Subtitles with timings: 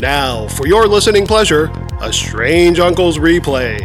[0.00, 3.80] Now, for your listening pleasure, a Strange Uncles replay.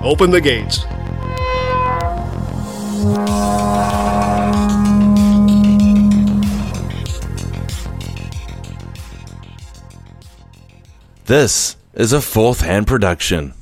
[0.00, 0.84] Open the gates.
[11.24, 13.54] This is a fourth hand production.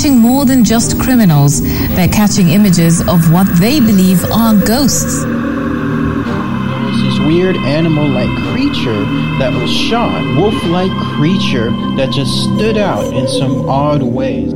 [0.00, 1.60] Catching more than just criminals.
[1.94, 5.26] They're catching images of what they believe are ghosts.
[5.26, 9.04] was this weird animal-like creature
[9.38, 14.54] that was shot, wolf-like creature that just stood out in some odd ways.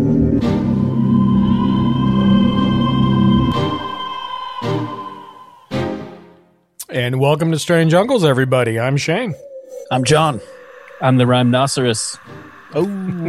[6.89, 8.81] And welcome to Strange Uncles, everybody.
[8.81, 9.35] I'm Shane.
[9.91, 10.41] I'm John.
[11.03, 12.19] I'm the rhinoceros.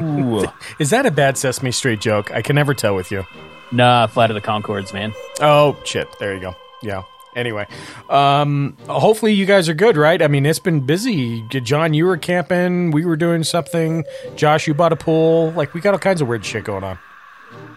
[0.01, 2.31] Oh, Is that a bad Sesame Street joke?
[2.31, 3.25] I can never tell with you.
[3.71, 5.13] Nah, Flight of the Conchords, man.
[5.41, 6.07] Oh shit!
[6.19, 6.55] There you go.
[6.83, 7.03] Yeah.
[7.35, 7.67] Anyway,
[8.09, 10.21] um, hopefully you guys are good, right?
[10.21, 11.41] I mean, it's been busy.
[11.49, 12.91] John, you were camping.
[12.91, 14.05] We were doing something.
[14.37, 15.51] Josh, you bought a pool.
[15.51, 16.97] Like we got all kinds of weird shit going on.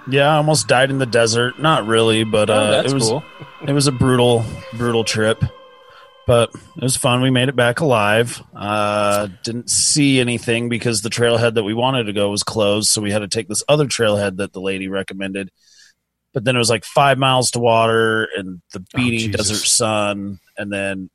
[0.08, 1.58] yeah, I almost died in the desert.
[1.58, 3.24] Not really, but Oh, uh, that's it was cool.
[3.66, 5.42] it was a brutal, brutal trip.
[6.28, 7.22] But it was fun.
[7.22, 8.42] We made it back alive.
[8.54, 13.00] Uh, didn't see anything because the trailhead that we wanted to go was closed, so
[13.00, 15.50] we had to take this other trailhead that the lady recommended.
[16.34, 19.48] But then it was like five miles to water and the beating Jesus.
[19.48, 21.08] desert sun, and then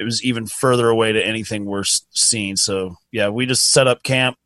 [0.00, 2.56] it was even further away to anything we're seeing.
[2.56, 4.38] So yeah, we just set up camp,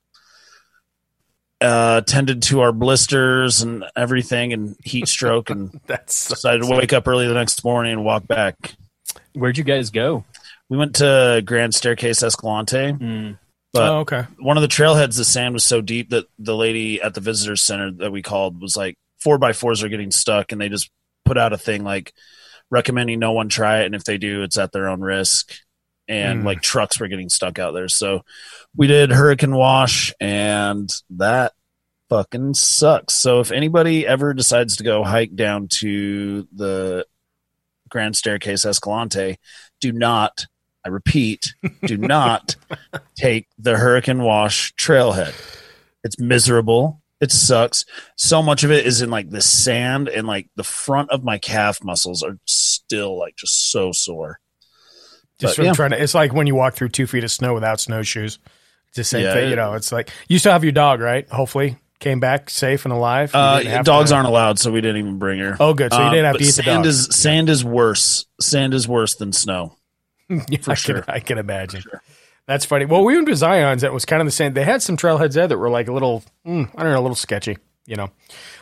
[1.60, 6.92] uh, tended to our blisters and everything, and heat stroke, and That's decided to wake
[6.92, 8.74] up early the next morning and walk back.
[9.34, 10.24] Where'd you guys go?
[10.68, 13.38] We went to Grand Staircase Escalante, Mm.
[13.72, 14.26] but oh, okay.
[14.38, 17.56] one of the trailheads, the sand was so deep that the lady at the visitor
[17.56, 20.90] center that we called was like, four by fours are getting stuck, and they just
[21.24, 22.12] put out a thing like
[22.70, 25.52] recommending no one try it, and if they do, it's at their own risk.
[26.08, 26.44] And Mm.
[26.46, 28.24] like trucks were getting stuck out there, so
[28.76, 31.52] we did Hurricane Wash, and that
[32.08, 33.14] fucking sucks.
[33.14, 37.06] So if anybody ever decides to go hike down to the
[37.90, 39.38] Grand Staircase Escalante,
[39.80, 40.46] do not,
[40.84, 42.56] I repeat, do not
[43.16, 45.34] take the Hurricane Wash trailhead.
[46.02, 47.02] It's miserable.
[47.20, 47.84] It sucks.
[48.16, 51.36] So much of it is in like the sand, and like the front of my
[51.36, 54.40] calf muscles are still like just so sore.
[55.38, 55.72] Just But, from yeah.
[55.74, 56.02] trying to.
[56.02, 58.38] It's like when you walk through two feet of snow without snowshoes.
[58.88, 59.50] It's the same Yeah, thing.
[59.50, 61.28] You know, it's like you still have your dog, right?
[61.28, 63.30] Hopefully, came back safe and alive.
[63.34, 65.56] Uh, dogs aren't allowed, so we didn't even bring her.
[65.60, 65.92] Oh, good.
[65.92, 66.86] So you Um, didn't have but to eat the sand dog.
[66.86, 68.26] is sand is worse.
[68.40, 69.76] Sand is worse than snow.
[70.48, 71.02] Yeah, for I sure.
[71.02, 71.82] Can, I can imagine.
[72.46, 72.84] That's funny.
[72.84, 73.82] Well, we went to Zion's.
[73.82, 74.54] That was kind of the same.
[74.54, 77.02] They had some trailheads there that were like a little, mm, I don't know, a
[77.02, 78.10] little sketchy, you know,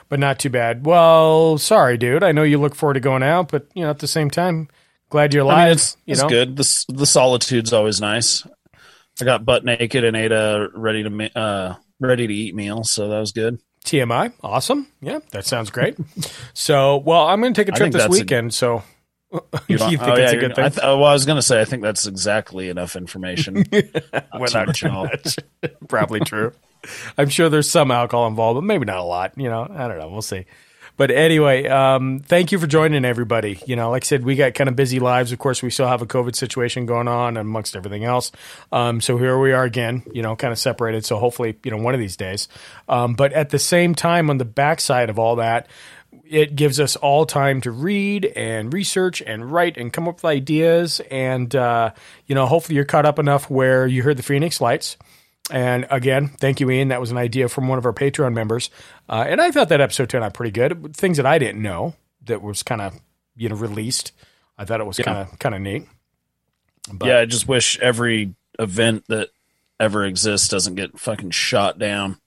[0.09, 0.85] but not too bad.
[0.87, 2.23] Well, sorry, dude.
[2.23, 4.69] I know you look forward to going out, but you know, at the same time,
[5.11, 5.67] glad you're I alive.
[5.67, 6.57] mean, it's, you it's know, good.
[6.57, 8.47] The the solitude's always nice.
[9.21, 13.09] I got butt naked and ate a ready to uh ready to eat meal, so
[13.09, 13.61] that was good.
[13.85, 14.87] TMI, awesome.
[15.01, 15.97] Yeah, that sounds great.
[16.55, 18.53] so, well, I'm going to take a trip this that's a- weekend.
[18.53, 18.83] so,
[19.33, 19.41] you,
[19.79, 20.65] want- think oh, that's yeah, a good thing?
[20.65, 23.65] I th- well, I was gonna say I think that's exactly enough information.
[24.41, 25.37] Without too much.
[25.87, 26.53] Probably true.
[27.19, 29.33] I'm sure there's some alcohol involved, but maybe not a lot.
[29.37, 30.09] You know, I don't know.
[30.09, 30.47] We'll see.
[30.99, 33.61] But anyway, um, thank you for joining everybody.
[33.67, 35.31] You know, like I said, we got kind of busy lives.
[35.31, 38.33] Of course, we still have a COVID situation going on amongst everything else.
[38.73, 41.05] Um, so here we are again, you know, kind of separated.
[41.05, 42.49] So hopefully, you know, one of these days.
[42.89, 45.69] Um, but at the same time, on the backside of all that,
[46.29, 50.25] it gives us all time to read and research and write and come up with
[50.25, 51.01] ideas.
[51.13, 51.93] And, uh,
[52.27, 54.97] you know, hopefully you're caught up enough where you heard the Phoenix Lights.
[55.51, 56.89] And again, thank you, Ian.
[56.89, 58.71] That was an idea from one of our Patreon members.
[59.09, 60.95] Uh, and I thought that episode turned out pretty good.
[60.97, 61.95] Things that I didn't know
[62.27, 62.95] that was kind of,
[63.37, 64.13] you know, released.
[64.59, 65.87] I thought it was kind of kind of neat.
[66.93, 69.29] But- yeah, I just wish every event that
[69.81, 72.19] ever exists doesn't get fucking shot down.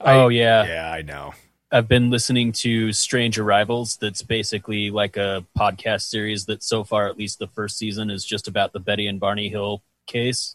[0.00, 0.66] Oh yeah.
[0.66, 1.32] Yeah, I know.
[1.72, 3.96] I've been listening to Strange Arrivals.
[3.96, 8.24] That's basically like a podcast series that so far, at least the first season, is
[8.24, 10.54] just about the Betty and Barney Hill case.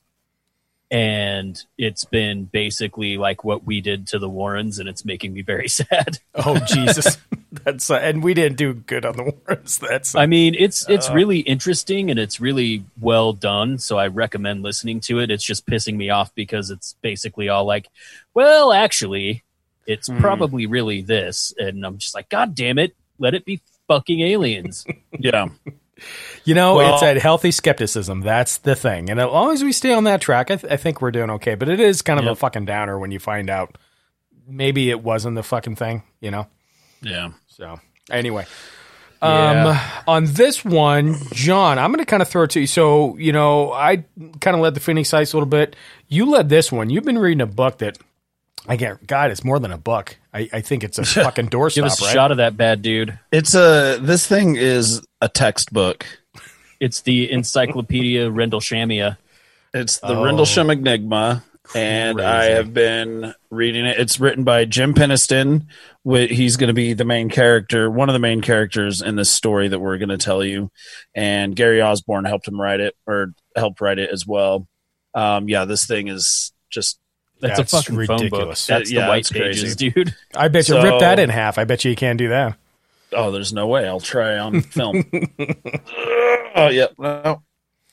[0.92, 5.42] And it's been basically like what we did to the Warrens, and it's making me
[5.42, 6.20] very sad.
[6.36, 7.18] Oh Jesus,
[7.64, 9.78] that's uh, and we didn't do good on the Warrens.
[9.80, 11.14] That's I mean, it's it's Uh.
[11.14, 13.78] really interesting and it's really well done.
[13.80, 15.32] So I recommend listening to it.
[15.32, 17.88] It's just pissing me off because it's basically all like,
[18.34, 19.44] well, actually,
[19.88, 20.20] it's Hmm.
[20.20, 24.86] probably really this, and I'm just like, God damn it, let it be fucking aliens.
[25.18, 25.48] Yeah.
[26.44, 28.22] You know Well- it's that healthy skepticism.
[28.22, 30.78] That's the thing, and as long as we stay on that track, I, th- I
[30.78, 31.56] think we're doing okay.
[31.56, 33.78] But it is kind of a fucking downer when you find out
[34.48, 36.04] maybe it wasn't the fucking thing.
[36.20, 36.48] You know.
[37.02, 37.32] Yeah.
[37.48, 37.80] So
[38.10, 38.46] anyway,
[39.22, 39.78] um,
[40.08, 42.68] on this one, John, I'm going to kind of throw it to you.
[42.68, 44.04] So you know, I
[44.40, 45.76] kind of led the Phoenix Lights a little bit.
[46.08, 46.90] You led this one.
[46.90, 47.98] You've been reading a book that.
[48.68, 50.18] I get God, it's more than a book.
[50.32, 52.14] I, I think it's a fucking doorstop, Give us a right?
[52.14, 53.18] shot of that bad dude.
[53.32, 56.06] It's a this thing is a textbook.
[56.82, 59.16] It's the Encyclopedia Rendleshamia.
[59.74, 60.24] It's the Oh.
[60.26, 61.44] Rendlesham Enigma,
[61.74, 63.98] and I have been reading it.
[63.98, 65.68] It's written by Jim Penniston.
[66.04, 69.70] He's going to be the main character, one of the main characters in this story
[69.70, 70.72] that we're going to tell you.
[71.16, 74.68] And Gary Osborn helped him write it, or helped write it as well.
[75.14, 77.00] Um, yeah, this thing is just
[77.40, 78.20] That's, That's a fucking phone book.
[78.24, 78.68] ridiculous.
[78.68, 79.90] That's Yeah, the white it's pages, crazy.
[79.92, 80.16] dude.
[80.36, 81.58] I bet you So- rip that in half.
[81.58, 82.58] I bet you you can't do that.
[83.14, 85.04] oh, there's no way I'll try on film.
[86.56, 87.44] oh yeah, no,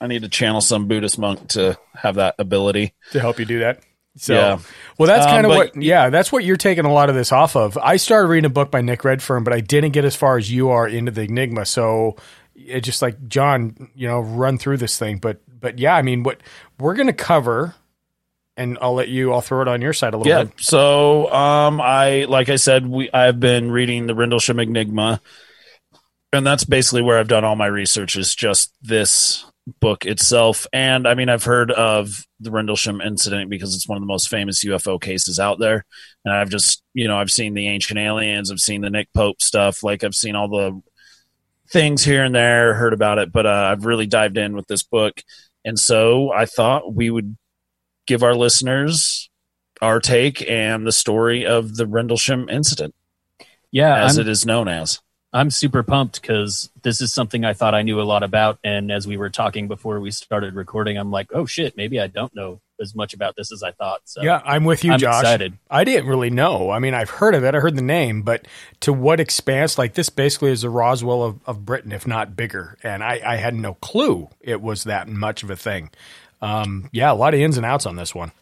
[0.00, 2.94] I need to channel some Buddhist monk to have that ability.
[3.12, 3.82] to help you do that.
[4.16, 4.58] So, Yeah.
[4.98, 7.30] well, that's Um, kind of what, yeah, that's what you're taking a lot of this
[7.30, 7.78] off of.
[7.78, 10.50] I started reading a book by Nick Redfern, but I didn't get as far as
[10.50, 11.64] you are into the Enigma.
[11.64, 12.16] So,
[12.56, 15.18] it just like John, you know, run through this thing.
[15.18, 16.40] But, but yeah, I mean, what
[16.80, 17.76] we're going to cover,
[18.56, 20.44] and I'll let you, I'll throw it on your side a little Yeah.
[20.44, 20.54] bit.
[20.58, 25.20] So, um, I like I said, we I've been reading the Rendlesham Enigma,
[26.32, 28.16] and that's basically where I've done all my research.
[28.16, 29.44] Is just this
[29.80, 34.02] book itself, and I mean, I've heard of the Rendlesham incident because it's one of
[34.02, 35.84] the most famous UFO cases out there,
[36.24, 39.40] and I've just you know I've seen the ancient aliens, I've seen the Nick Pope
[39.40, 40.80] stuff, like I've seen all the
[41.70, 44.82] things here and there, heard about it, but uh, I've really dived in with this
[44.82, 45.22] book,
[45.64, 47.36] and so I thought we would
[48.06, 49.30] give our listeners
[49.80, 52.94] our take and the story of the Rendlesham incident,
[53.70, 55.00] Yeah, as I'm, it is known as.
[55.38, 58.58] I'm super pumped because this is something I thought I knew a lot about.
[58.64, 62.08] And as we were talking before we started recording, I'm like, oh shit, maybe I
[62.08, 64.00] don't know as much about this as I thought.
[64.04, 65.20] So Yeah, I'm with you, I'm Josh.
[65.20, 65.56] excited.
[65.70, 66.70] I didn't really know.
[66.70, 67.54] I mean, I've heard of it.
[67.54, 68.48] I heard the name, but
[68.80, 69.78] to what expanse?
[69.78, 72.76] Like this, basically, is the Roswell of, of Britain, if not bigger.
[72.82, 75.90] And I, I had no clue it was that much of a thing.
[76.42, 78.32] Um, yeah, a lot of ins and outs on this one.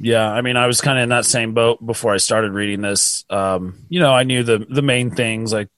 [0.00, 2.80] Yeah, I mean, I was kind of in that same boat before I started reading
[2.80, 3.24] this.
[3.30, 5.68] Um, you know, I knew the the main things, like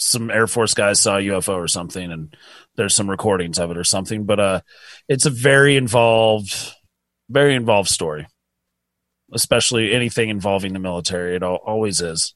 [0.00, 2.34] some Air Force guys saw a UFO or something, and
[2.76, 4.24] there's some recordings of it or something.
[4.24, 4.60] But uh,
[5.08, 6.72] it's a very involved,
[7.28, 8.26] very involved story,
[9.32, 11.36] especially anything involving the military.
[11.36, 12.34] It al- always is.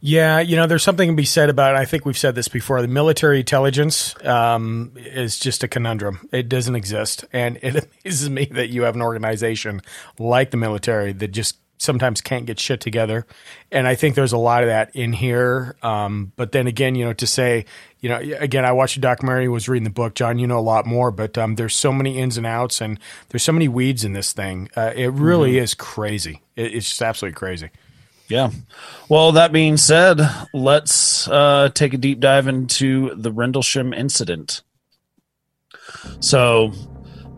[0.00, 1.76] Yeah, you know, there's something to be said about.
[1.76, 2.82] I think we've said this before.
[2.82, 6.28] The military intelligence um, is just a conundrum.
[6.32, 9.80] It doesn't exist, and it amazes me that you have an organization
[10.18, 13.26] like the military that just sometimes can't get shit together.
[13.72, 15.76] And I think there's a lot of that in here.
[15.82, 17.64] Um, but then again, you know, to say,
[18.00, 20.14] you know, again, I watched a documentary, was reading the book.
[20.14, 23.00] John, you know a lot more, but um, there's so many ins and outs, and
[23.30, 24.68] there's so many weeds in this thing.
[24.76, 26.42] Uh, it really is crazy.
[26.54, 27.70] It, it's just absolutely crazy.
[28.28, 28.50] Yeah.
[29.08, 30.20] Well, that being said,
[30.52, 34.62] let's uh, take a deep dive into the Rendlesham incident.
[36.20, 36.72] So,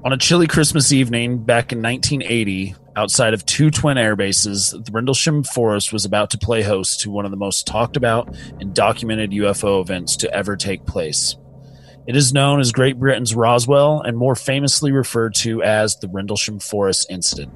[0.04, 4.90] on a chilly Christmas evening back in 1980, outside of two twin air bases, the
[4.90, 8.74] Rendlesham Forest was about to play host to one of the most talked about and
[8.74, 11.36] documented UFO events to ever take place.
[12.08, 16.58] It is known as Great Britain's Roswell and more famously referred to as the Rendlesham
[16.58, 17.52] Forest Incident.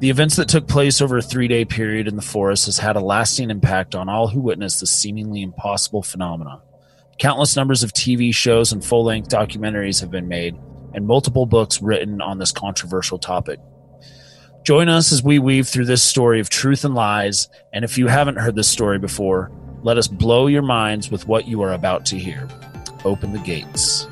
[0.00, 2.96] The events that took place over a three day period in the forest has had
[2.96, 6.60] a lasting impact on all who witnessed this seemingly impossible phenomena.
[7.20, 10.58] Countless numbers of TV shows and full length documentaries have been made,
[10.94, 13.58] and multiple books written on this controversial topic.
[14.64, 18.06] Join us as we weave through this story of truth and lies, and if you
[18.06, 19.50] haven't heard this story before,
[19.82, 22.48] let us blow your minds with what you are about to hear.
[23.04, 24.06] Open the gates.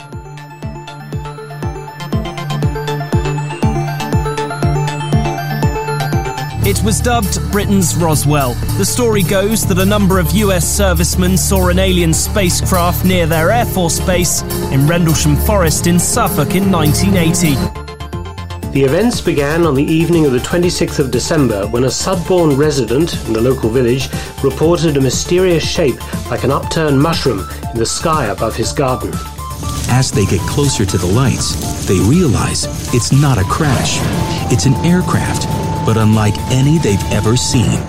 [6.63, 8.53] It was dubbed Britain's Roswell.
[8.77, 13.51] The story goes that a number of US servicemen saw an alien spacecraft near their
[13.51, 17.55] Air Force base in Rendlesham Forest in Suffolk in 1980.
[18.73, 23.15] The events began on the evening of the 26th of December when a Sudbourne resident
[23.27, 24.11] in the local village
[24.45, 25.99] reported a mysterious shape
[26.31, 27.41] like an upturned mushroom
[27.73, 29.11] in the sky above his garden.
[29.89, 32.65] As they get closer to the lights, they realize
[32.95, 33.97] it's not a crash,
[34.53, 35.49] it's an aircraft,
[35.85, 37.81] but unlike any they've ever seen.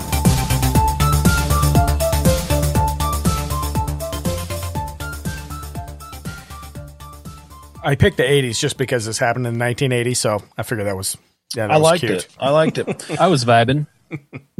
[7.84, 11.16] I picked the 80s just because this happened in 1980, so I figured that was
[11.54, 12.12] yeah, that I was liked cute.
[12.12, 12.28] it.
[12.38, 13.10] I liked it.
[13.20, 13.86] I was vibing.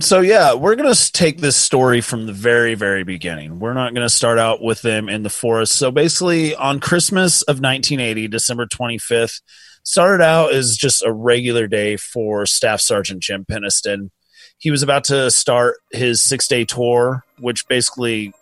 [0.00, 3.60] So yeah, we're gonna take this story from the very, very beginning.
[3.60, 5.76] We're not gonna start out with them in the forest.
[5.76, 9.40] So basically, on Christmas of 1980, December 25th,
[9.82, 14.10] started out as just a regular day for Staff Sergeant Jim Penniston.
[14.58, 18.32] He was about to start his six day tour, which basically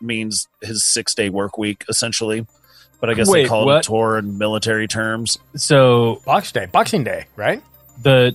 [0.00, 2.46] means his six day work week, essentially.
[3.00, 5.38] But I guess Wait, they call it a tour in military terms.
[5.54, 7.62] So Box Day, Boxing Day, right?
[8.02, 8.34] the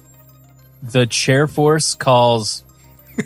[0.81, 2.63] the chair force calls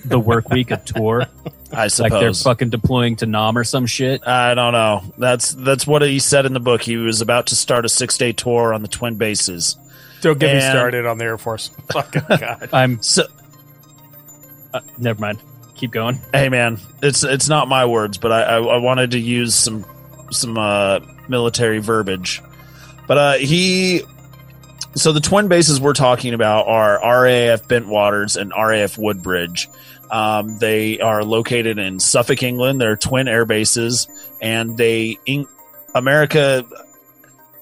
[0.05, 1.25] the work week a tour.
[1.71, 4.25] I suppose Like they're fucking deploying to Nam or some shit.
[4.27, 5.03] I don't know.
[5.17, 6.81] That's that's what he said in the book.
[6.81, 9.77] He was about to start a six day tour on the twin bases.
[10.21, 11.67] Don't get me started on the Air Force.
[11.91, 12.69] Fucking God.
[12.73, 13.25] I'm So
[14.73, 15.39] uh, never mind.
[15.75, 16.19] Keep going.
[16.33, 19.85] hey man, it's it's not my words, but I I, I wanted to use some
[20.31, 22.41] some uh, military verbiage.
[23.07, 24.01] But uh, he
[24.95, 29.69] so the twin bases we're talking about are RAF Bentwaters and RAF Woodbridge.
[30.09, 32.79] Um, they are located in Suffolk, England.
[32.79, 34.07] They're twin air bases,
[34.41, 35.45] and they in,
[35.93, 36.65] America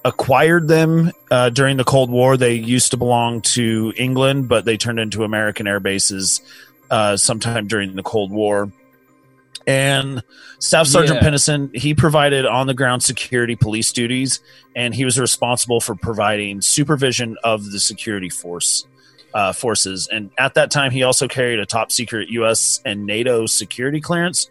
[0.04, 2.36] acquired them uh, during the Cold War.
[2.36, 6.40] They used to belong to England, but they turned into American air bases
[6.90, 8.70] uh, sometime during the Cold War.
[9.66, 10.22] And
[10.60, 11.28] Staff Sergeant Yeah.
[11.28, 14.38] Penniston, he provided on the ground security police duties,
[14.76, 18.86] and he was responsible for providing supervision of the security force
[19.36, 20.08] uh, forces.
[20.10, 22.80] And at that time, he also carried a top secret U.S.
[22.86, 24.48] and NATO security clearance,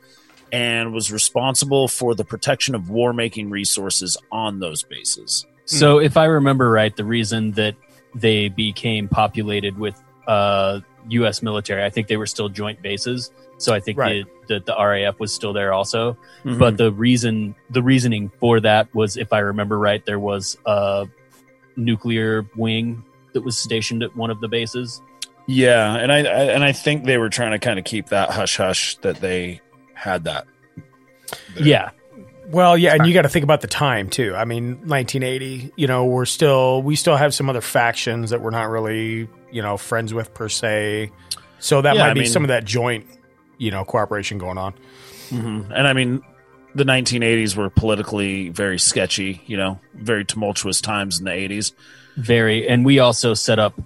[0.51, 5.45] and was responsible for the protection of war making resources on those bases.
[5.65, 7.75] So if I remember right, the reason that
[8.13, 11.41] they became populated with uh, U.S.
[11.41, 13.31] military, I think they were still joint bases.
[13.57, 14.25] So I think Right.
[14.47, 16.15] the, the the RAF was still there also.
[16.43, 16.59] Mhm.
[16.59, 21.07] But the reason the reasoning for that was, if I remember right, there was a
[21.75, 23.03] nuclear wing
[23.35, 25.01] that was stationed at one of the bases.
[25.47, 28.31] Yeah, and I, I and I think they were trying to kind of keep that
[28.31, 29.61] hush hush that they
[29.93, 30.47] had that.
[31.55, 31.91] Yeah,
[32.49, 34.35] Well, yeah, and you got to think about the time too.
[34.35, 35.71] I mean, 1980.
[35.75, 39.61] You know, we're still we still have some other factions that we're not really you
[39.61, 41.11] know friends with per se.
[41.59, 43.05] So that Yeah, might I be mean- some of that joint
[43.57, 44.73] you know cooperation going on.
[45.29, 46.21] hmm And I mean,
[46.73, 49.41] the 1980s were politically very sketchy.
[49.45, 51.71] You know, very tumultuous times in the 80s.
[52.17, 52.67] Very.
[52.67, 53.79] And we also set up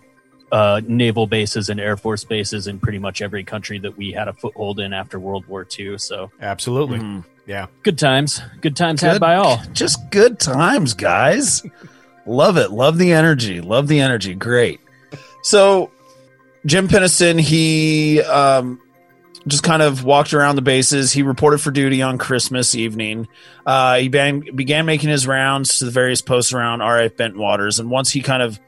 [0.51, 4.27] uh, naval bases and air force bases in pretty much every country that we had
[4.27, 5.98] a foothold in after World War II.
[5.98, 7.00] So Absolutely.
[7.00, 7.24] Mhm.
[7.45, 7.67] Yeah.
[7.83, 9.13] good times, good times Good.
[9.13, 9.62] had by all.
[9.74, 11.63] Just good times, guys.
[12.25, 12.71] Love it.
[12.71, 13.59] Love the energy.
[13.62, 14.36] Love the energy.
[14.36, 14.79] Great.
[15.41, 15.89] So,
[16.65, 18.79] Jim Penniston, he um,
[19.50, 21.12] just kind of walked around the bases.
[21.12, 23.27] He reported for duty on Christmas evening.
[23.65, 27.79] Uh, he began, began making his rounds to the various posts around RF Bentwaters.
[27.79, 28.60] And once he kind of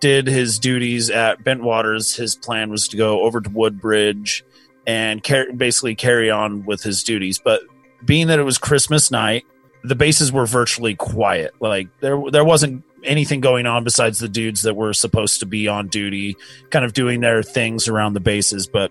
[0.00, 4.44] did his duties at Bentwaters, his plan was to go over to Woodbridge
[4.86, 7.38] and car- basically carry on with his duties.
[7.38, 7.62] But
[8.04, 9.44] being that it was Christmas night,
[9.84, 11.54] the bases were virtually quiet.
[11.60, 15.68] Like there there wasn't anything going on besides the dudes that were supposed to be
[15.68, 16.36] on duty,
[16.70, 18.66] kind of doing their things around the bases.
[18.66, 18.90] But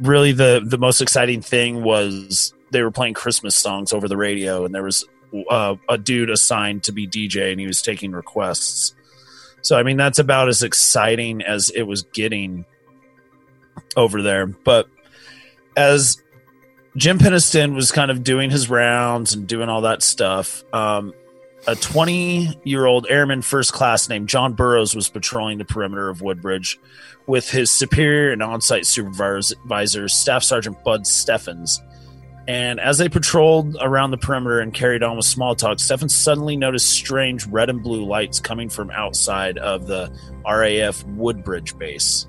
[0.00, 4.64] really, the the most exciting thing was they were playing Christmas songs over the radio,
[4.64, 5.04] and there was
[5.50, 8.94] uh, a dude assigned to be DJ, and he was taking requests.
[9.62, 12.64] So I mean, that's about as exciting as it was getting
[13.96, 14.46] over there.
[14.46, 14.88] But
[15.76, 16.22] as
[16.96, 20.64] Jim Penniston was kind of doing his rounds and doing all that stuff.
[20.72, 21.12] Um,
[21.66, 26.22] a 20 year old airman first class named John Burroughs was patrolling the perimeter of
[26.22, 26.78] Woodbridge
[27.26, 31.80] with his superior and on site supervisor, Staff Sergeant Bud Steffens.
[32.48, 36.56] And as they patrolled around the perimeter and carried on with small talk, Steffens suddenly
[36.56, 40.12] noticed strange red and blue lights coming from outside of the
[40.48, 42.28] RAF Woodbridge base.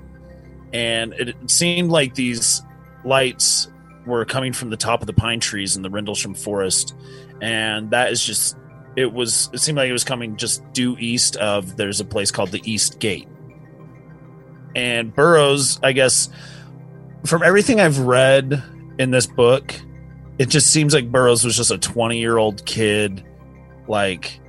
[0.72, 2.62] And it seemed like these
[3.04, 3.70] lights
[4.06, 6.96] were coming from the top of the pine trees in the Rendlesham forest,
[7.40, 8.56] and that is just
[8.98, 12.32] it was it seemed like it was coming just due east of there's a place
[12.32, 13.28] called the East Gate.
[14.74, 16.28] And Burroughs, I guess
[17.24, 18.60] from everything I've read
[18.98, 19.72] in this book,
[20.40, 23.24] it just seems like Burroughs was just a 20 year old kid,
[23.86, 24.40] like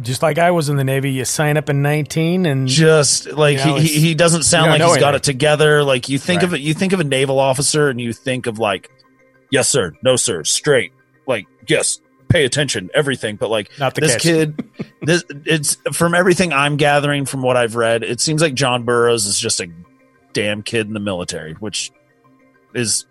[0.00, 3.58] Just like I was in the Navy, you sign up in 19 and just like
[3.58, 5.82] You know, he, he doesn't sound like he's got it together.
[5.82, 8.60] Like you think of it, you think of a naval officer, and you think of
[8.60, 8.90] like,
[9.50, 10.92] yes sir, no sir, straight,
[11.26, 11.98] like yes,
[12.32, 13.36] pay attention, everything.
[13.36, 14.54] But like Not the this kids.
[14.56, 18.84] kid, this it's from everything I'm gathering from what I've read, it seems like John
[18.84, 19.68] Burroughs is just a
[20.32, 21.92] damn kid in the military, which
[22.74, 23.06] is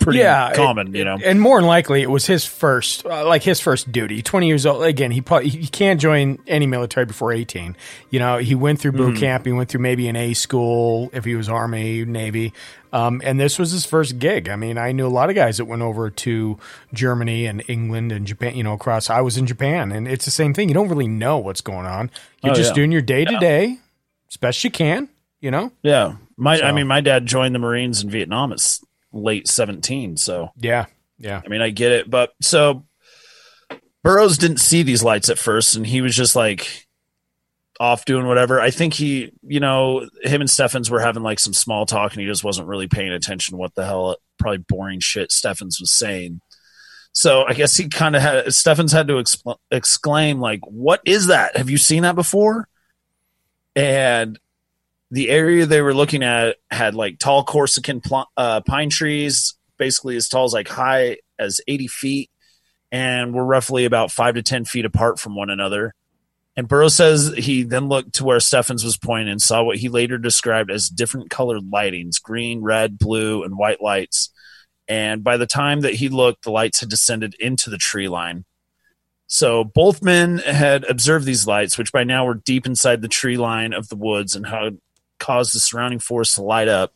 [0.00, 1.18] pretty yeah, common, it- you know.
[1.24, 4.22] And more than likely, it was his first, uh, like his first duty.
[4.22, 4.82] Twenty years old.
[4.84, 7.76] Again, he probably he can't join any military before eighteen.
[8.10, 9.20] You know, he went through boot Mhm.
[9.20, 9.46] camp.
[9.46, 12.52] He went through maybe an A school if he was Army, Navy,
[12.92, 14.48] um, and this was his first gig.
[14.48, 16.58] I mean, I knew a lot of guys that went over to
[16.94, 18.56] Germany and England and Japan.
[18.56, 19.10] You know, across.
[19.10, 20.68] I was in Japan, and it's the same thing.
[20.68, 22.10] You don't really know what's going on.
[22.42, 22.74] You're Oh, just yeah.
[22.74, 23.78] doing your day to day,
[24.30, 25.08] as best you can.
[25.40, 25.70] You know.
[25.82, 26.14] Yeah.
[26.38, 28.58] My I mean my dad joined the Marines in Vietnam at
[29.16, 30.86] late 17, so Yeah.
[31.18, 31.40] Yeah.
[31.44, 32.84] I mean, I get it, but so
[34.02, 36.86] Burroughs didn't see these lights at first, and he was just like
[37.80, 38.60] off doing whatever.
[38.60, 42.20] I think he, you know, him and Steffens were having like some small talk, and
[42.20, 46.40] he just wasn't really paying attention what the hell, probably boring shit Steffens was saying.
[47.12, 51.28] So I guess he kind of had Steffens had to expl- exclaim like, "What is
[51.28, 51.56] that?
[51.56, 52.68] Have you seen that before?"
[53.74, 54.38] And
[55.10, 60.16] the area they were looking at had like tall Corsican pl- uh, pine trees, basically
[60.16, 62.30] as tall as like high as 80 feet,
[62.90, 65.94] and were roughly about five to 10 feet apart from one another.
[66.56, 69.90] And Burroughs says he then looked to where Steffens was pointing and saw what he
[69.90, 74.30] later described as different colored lightings green, red, blue, and white lights.
[74.88, 78.44] And by the time that he looked, the lights had descended into the tree line.
[79.26, 83.36] So both men had observed these lights, which by now were deep inside the tree
[83.36, 84.78] line of the woods and had
[85.18, 86.92] caused the surrounding forest to light up.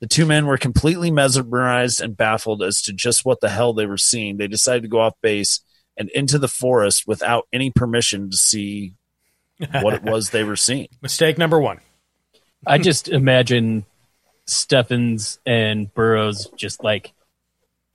[0.00, 3.86] The two men were completely mesmerized and baffled as to just what the hell they
[3.86, 4.36] were seeing.
[4.36, 5.60] They decided to go off base
[5.96, 8.94] and into the forest without any permission to see
[9.80, 10.88] what it was they were seeing.
[11.02, 11.80] Mistake number one.
[12.66, 13.84] I just imagine
[14.46, 17.12] Steffens and Burroughs just like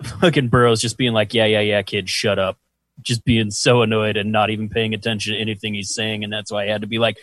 [0.03, 2.57] fucking Burroughs just being like, yeah, yeah, yeah, kid, shut up.
[3.01, 6.23] Just being so annoyed and not even paying attention to anything he's saying.
[6.23, 7.17] And that's why I had to be like,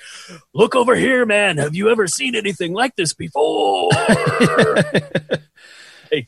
[0.54, 1.58] look over here, man.
[1.58, 3.90] Have you ever seen anything like this before?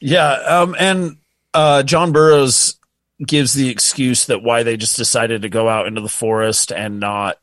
[0.00, 1.16] Yeah, um, and
[1.54, 2.78] uh, John Burroughs
[3.24, 7.00] gives the excuse that why they just decided to go out into the forest and
[7.00, 7.38] not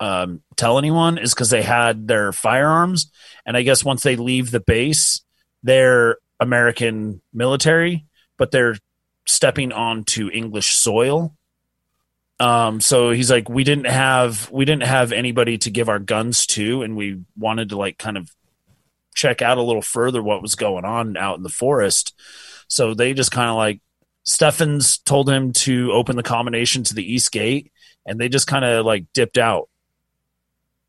[0.00, 3.10] um, tell anyone is because they had their firearms,
[3.46, 5.20] and I guess once they leave the base,
[5.62, 8.06] they're American military,
[8.36, 8.76] but they're
[9.26, 11.34] stepping onto English soil.
[12.40, 16.46] Um, so he's like, we didn't have we didn't have anybody to give our guns
[16.48, 18.30] to, and we wanted to like kind of
[19.14, 22.14] check out a little further what was going on out in the forest.
[22.68, 23.80] So they just kind of like
[24.24, 27.70] Steffens told him to open the combination to the east gate,
[28.06, 29.68] and they just kind of like dipped out.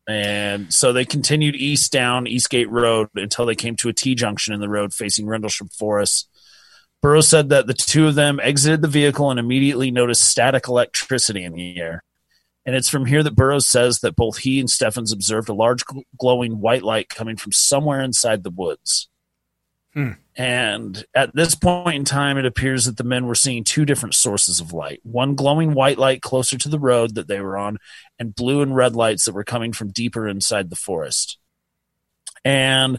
[0.06, 4.52] And so they continued east down Eastgate Road until they came to a T junction
[4.52, 6.28] in the road facing Rendlesham Forest.
[7.04, 11.44] Burroughs said that the two of them exited the vehicle and immediately noticed static electricity
[11.44, 12.02] in the air.
[12.64, 15.84] And it's from here that Burroughs says that both he and Steffens observed a large
[15.84, 19.10] gl- glowing white light coming from somewhere inside the woods.
[19.92, 20.12] Hmm.
[20.34, 24.14] And at this point in time, it appears that the men were seeing two different
[24.14, 27.76] sources of light one glowing white light closer to the road that they were on,
[28.18, 31.36] and blue and red lights that were coming from deeper inside the forest.
[32.46, 32.98] And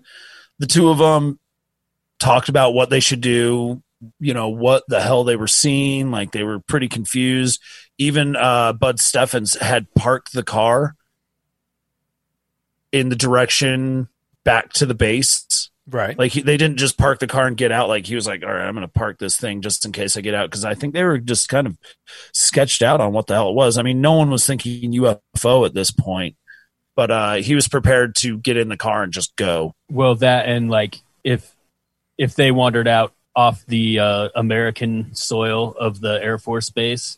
[0.60, 1.40] the two of them
[2.20, 3.82] talked about what they should do,
[4.20, 6.12] you know, what the hell they were seeing.
[6.12, 7.62] Like they were pretty confused.
[7.98, 10.96] Even uh, Bud Steffens had parked the car
[12.92, 14.08] in the direction
[14.44, 15.70] back to the base.
[15.88, 16.18] Right.
[16.18, 17.90] Like he, they didn't just park the car and get out.
[17.90, 20.18] Like he was like, "All right, I'm going to park this thing just in case
[20.18, 21.78] I get out." Because I think they were just kind of
[22.34, 23.78] sketched out on what the hell it was.
[23.78, 26.38] I mean, no one was thinking UFO at this point,
[26.96, 29.76] but uh, he was prepared to get in the car and just go.
[29.92, 31.56] Well, that and like if
[32.18, 37.18] if they wandered out off the uh, American soil of the Air Force Base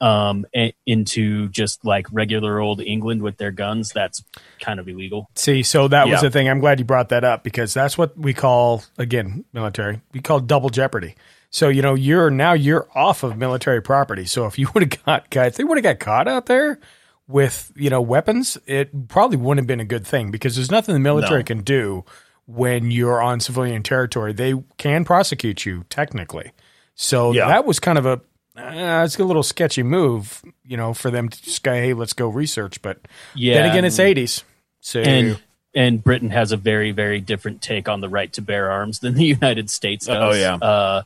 [0.00, 4.22] um, a- into just like regular old England with their guns, that's
[4.60, 5.30] kind of illegal.
[5.34, 6.48] See, so that was the thing.
[6.48, 10.02] I'm glad you brought that up because that's what we call again military.
[10.12, 11.14] We call double jeopardy.
[11.48, 14.26] So you know you're now you're off of military property.
[14.26, 16.78] So if you would have got if they would have got caught out there
[17.26, 20.92] with you know weapons, it probably wouldn't have been a good thing because there's nothing
[20.92, 21.44] the military No.
[21.44, 22.04] can do
[22.46, 24.32] when you're on civilian territory.
[24.32, 26.52] They can prosecute you technically.
[26.94, 27.48] So Yeah.
[27.48, 28.20] that was kind of a
[28.58, 32.14] uh, it's a little sketchy move, you know, for them to just go, hey, let's
[32.14, 32.80] go research.
[32.80, 32.98] But
[33.34, 34.44] Yeah, then again, it's 80s.
[34.80, 35.38] So and
[35.74, 39.14] and Britain has a very very different take on the right to bear arms than
[39.14, 40.16] the United States does.
[40.16, 40.54] Oh, yeah.
[40.54, 41.02] Uh,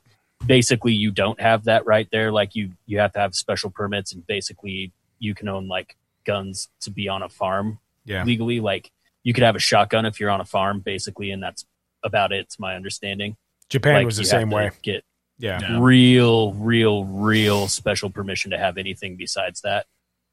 [0.46, 2.31] basically, you don't have that right there.
[2.31, 6.68] Like you you have to have special permits, and basically you can own like guns
[6.83, 8.22] to be on a farm Yeah.
[8.24, 8.61] legally.
[8.61, 8.92] Like
[9.23, 11.65] you could have a shotgun if you're on a farm, basically, and that's
[12.03, 12.41] about it.
[12.41, 13.37] It's my understanding.
[13.69, 14.71] Japan Like, was the you have same to way.
[14.83, 15.05] Get
[15.39, 15.79] Yeah.
[15.81, 19.87] real, real, real special permission to have anything besides that.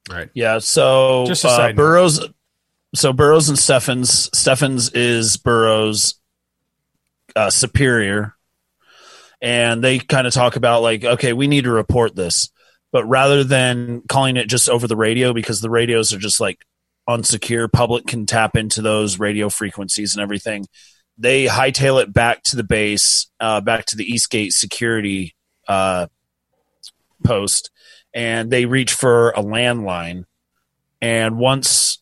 [0.09, 0.29] Right.
[0.33, 0.59] Yeah.
[0.59, 1.83] So Just uh, side note.
[1.83, 2.25] Burroughs.
[2.95, 4.29] So Burroughs and Steffens.
[4.33, 6.15] Steffens is Burroughs'
[7.35, 8.33] uh, superior,
[9.41, 12.49] and they kind of talk about like, okay, we need to report this,
[12.91, 16.65] but rather than calling it just over the radio because the radios are just like
[17.07, 20.65] unsecure, public can tap into those radio frequencies and everything.
[21.17, 25.35] They hightail it back to the base, uh, back to the Eastgate security
[25.67, 26.07] uh,
[27.23, 27.71] post,
[28.13, 30.25] and they reach for a landline.
[31.01, 31.99] And once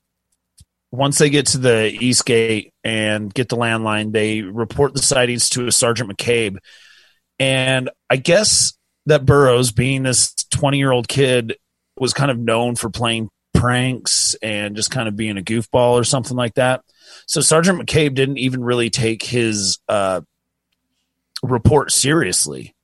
[0.92, 5.50] once they get to the East Gate and get the landline, they report the sightings
[5.52, 6.58] to Sergeant McCabe.
[7.38, 8.74] And I guess
[9.06, 11.58] that Burroughs, being this 20 year old kid,
[11.98, 16.04] was kind of known for playing pranks and just kind of being a goofball or
[16.04, 16.82] something like that.
[17.26, 20.22] So Sergeant McCabe didn't even really take his uh,
[21.42, 22.76] report seriously.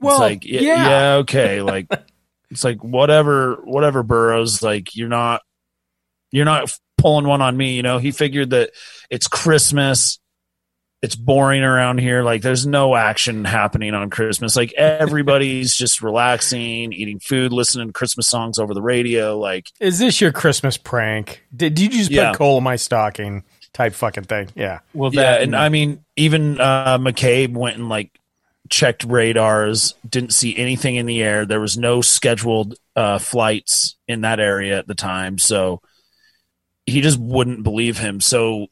[0.00, 1.14] Well, it's like, yeah, yeah.
[1.16, 1.86] okay, like
[2.50, 5.42] it's like whatever, whatever Burroughs, like you're not,
[6.32, 7.74] you're not pulling one on me.
[7.74, 8.70] You know, he figured that
[9.10, 10.18] it's Christmas.
[11.02, 12.22] It's boring around here.
[12.22, 14.54] Like there's no action happening on Christmas.
[14.54, 19.38] Like everybody's just relaxing, eating food, listening to Christmas songs over the radio.
[19.38, 21.42] Like Is this your Christmas prank?
[21.56, 22.32] Did, did you just Yeah.
[22.32, 24.50] put coal in my stocking type fucking thing?
[24.54, 24.80] Yeah.
[24.92, 28.18] Well, yeah, and I mean, even uh, McCabe went and like
[28.68, 31.46] checked radars, didn't see anything in the air.
[31.46, 35.80] There was no scheduled uh, flights in that area at the time, so
[36.84, 38.20] he just wouldn't believe him.
[38.20, 38.66] So,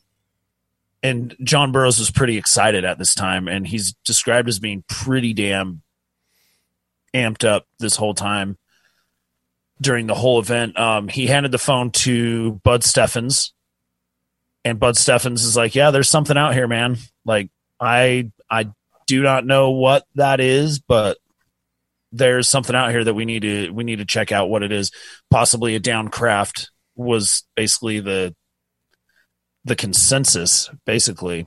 [1.02, 5.32] and John Burroughs was pretty excited at this time, and he's described as being pretty
[5.32, 5.82] damn
[7.14, 8.58] amped up this whole time
[9.80, 10.78] during the whole event.
[10.78, 13.52] Um, he handed the phone to Bud Steffens,
[14.64, 16.98] and Bud Steffens is like, "Yeah, there's something out here, man.
[17.24, 18.70] Like, I I
[19.06, 21.18] do not know what that is, but
[22.10, 24.72] there's something out here that we need to we need to check out what it
[24.72, 24.90] is.
[25.30, 28.34] Possibly a down craft was basically the
[29.64, 31.46] the consensus, basically.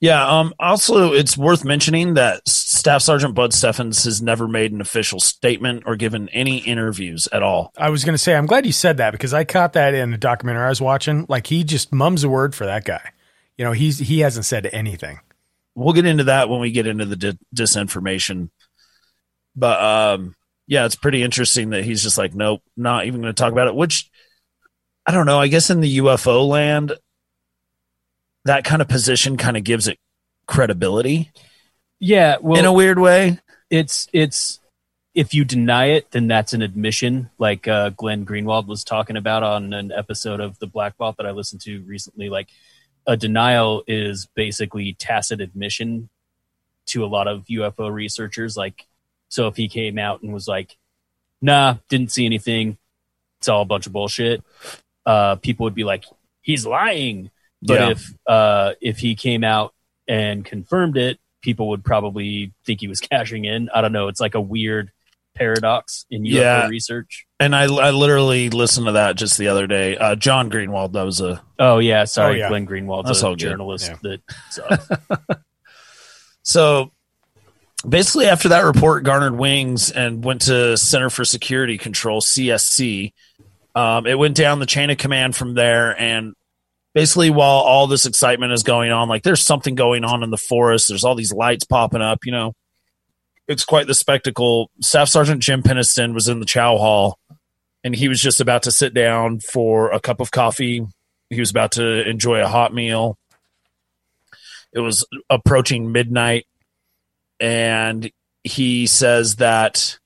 [0.00, 0.24] Yeah.
[0.24, 0.54] Um.
[0.60, 5.82] Also, it's worth mentioning that Staff Sergeant Bud Steffens has never made an official statement
[5.86, 7.72] or given any interviews at all.
[7.76, 10.14] I was going to say, I'm glad you said that because I caught that in
[10.14, 11.26] a documentary I was watching.
[11.28, 13.10] Like he just mums a word for that guy.
[13.56, 15.18] You know, he's he hasn't said anything.
[15.74, 18.50] we'll get into that when we get into the di- disinformation.
[19.56, 20.36] But um,
[20.66, 23.66] yeah, it's pretty interesting that he's just like, nope, not even going to talk about
[23.68, 23.74] it.
[23.74, 24.10] Which
[25.08, 25.40] I don't know.
[25.40, 26.92] I guess in the UFO land,
[28.44, 29.98] that kind of position kind of gives it
[30.46, 31.32] credibility
[32.00, 33.38] yeah, well, in a weird way.
[33.70, 34.60] it's it's
[35.14, 39.42] if you deny it, then that's an admission, like uh, Glenn Greenwald was talking about
[39.42, 42.28] on an episode of the Black Vault that I listened to recently.
[42.28, 42.48] Like
[43.06, 46.08] a denial is basically tacit admission
[46.86, 48.56] to a lot of UFO researchers.
[48.56, 48.86] Like,
[49.28, 50.76] so if he came out and was like,
[51.42, 52.78] "Nah, didn't see anything,"
[53.38, 54.44] it's all a bunch of bullshit.
[55.08, 56.04] Uh, people would be like,
[56.42, 57.30] "He's lying."
[57.62, 57.90] But Yeah.
[57.90, 59.74] if uh, if he came out
[60.06, 63.68] and confirmed it, people would probably think he was cashing in.
[63.74, 64.08] I don't know.
[64.08, 64.90] It's like a weird
[65.34, 66.66] paradox in UFO Yeah.
[66.68, 67.24] research.
[67.40, 69.96] And I, I literally listened to that just the other day.
[69.96, 72.48] Uh, John Greenewald, that was a Oh yeah, sorry, Oh, yeah.
[72.48, 73.96] Glenn Greenwald's That's a all journalist Yeah.
[74.02, 75.38] that sucks.
[76.42, 76.92] So
[77.86, 83.12] basically, after that report garnered wings and went to Center for Security Control (CSC),
[83.78, 85.96] um, it went down the chain of command from there.
[85.96, 86.34] And
[86.94, 90.36] basically, while all this excitement is going on, like there's something going on in the
[90.36, 90.88] forest.
[90.88, 92.26] There's all these lights popping up.
[92.26, 92.54] You know,
[93.46, 94.72] it's quite the spectacle.
[94.80, 97.20] Staff Sergeant Jim Penniston was in the chow hall,
[97.84, 100.84] and he was just about to sit down for a cup of coffee.
[101.30, 103.16] He was about to enjoy a hot meal.
[104.72, 106.48] It was approaching midnight,
[107.38, 108.10] and
[108.42, 110.00] he says that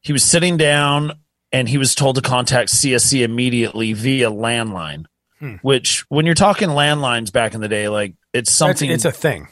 [0.00, 1.20] he was sitting down
[1.52, 5.04] and he was told to contact CSC immediately via landline.
[5.38, 5.54] Hmm.
[5.62, 9.18] Which, when you're talking landlines back in the day, like it's something, It's, it's a
[9.18, 9.48] thing.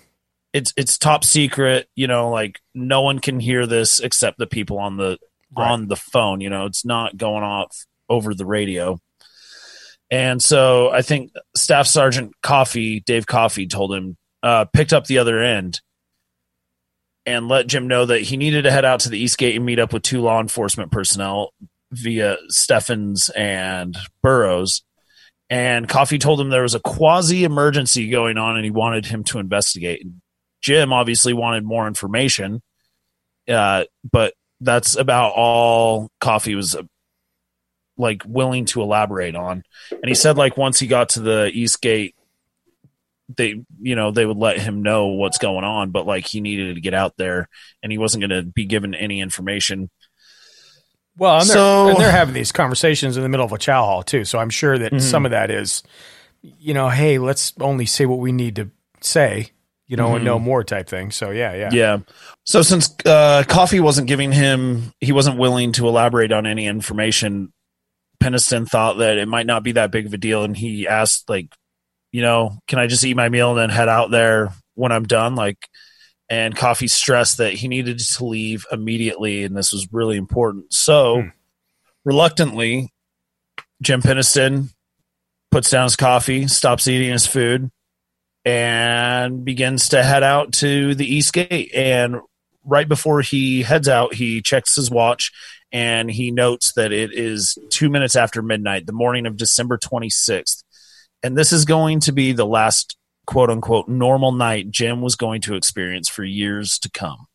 [0.52, 1.88] it's it's top secret.
[1.96, 5.18] You know, like no one can hear this except the people on the
[5.56, 5.70] Right.
[5.70, 6.42] on the phone.
[6.42, 9.00] You know, it's not going off over the radio.
[10.10, 15.16] And so I think Staff Sergeant Coffee, Dave Coffee, told him, uh, picked up the
[15.18, 15.80] other end
[17.26, 19.64] and let Jim know that he needed to head out to the East Gate and
[19.64, 21.52] meet up with two law enforcement personnel
[21.92, 24.82] via Steffens and Burroughs.
[25.50, 29.24] And Coffee told him there was a quasi emergency going on and he wanted him
[29.24, 30.06] to investigate.
[30.60, 32.60] Jim obviously wanted more information,
[33.48, 36.82] uh, but that's about all Coffee was uh,
[37.96, 39.62] like willing to elaborate on.
[39.90, 42.14] And he said like once he got to the East Gate
[43.36, 46.74] they you know they would let him know what's going on but like he needed
[46.74, 47.48] to get out there
[47.82, 49.90] and he wasn't going to be given any information
[51.18, 53.84] Well, and they're, So- and they're having these conversations in the middle of a chow
[53.84, 54.24] hall too.
[54.24, 55.00] So I'm sure that Mhm.
[55.02, 55.82] some of that is,
[56.42, 59.50] you know, hey, let's only say what we need to say,
[59.88, 60.26] you know, and Mhm.
[60.26, 61.10] no more type thing.
[61.10, 61.98] So yeah, yeah, Yeah.
[62.44, 67.52] So since uh, Coffee wasn't giving him, he wasn't willing to elaborate on any information.
[68.22, 71.28] Penniston thought that it might not be that big of a deal, and he asked,
[71.28, 71.46] like,
[72.12, 75.04] you know, can I just eat my meal and then head out there when I'm
[75.04, 75.34] done?
[75.34, 75.68] Like,
[76.30, 80.72] and Coffee stressed that he needed to leave immediately, and this was really important.
[80.72, 81.28] So, hmm.
[82.04, 82.92] reluctantly,
[83.80, 84.74] Jim Penniston
[85.50, 87.70] puts down his coffee, stops eating his food,
[88.44, 91.70] and begins to head out to the east gate.
[91.74, 92.16] And
[92.64, 95.32] right before he heads out, he checks his watch
[95.72, 100.62] and he notes that it is two minutes after midnight, the morning of December 26th.
[101.22, 102.96] And this is going to be the last
[103.28, 107.26] quote unquote normal night Jim was going to experience for years to come.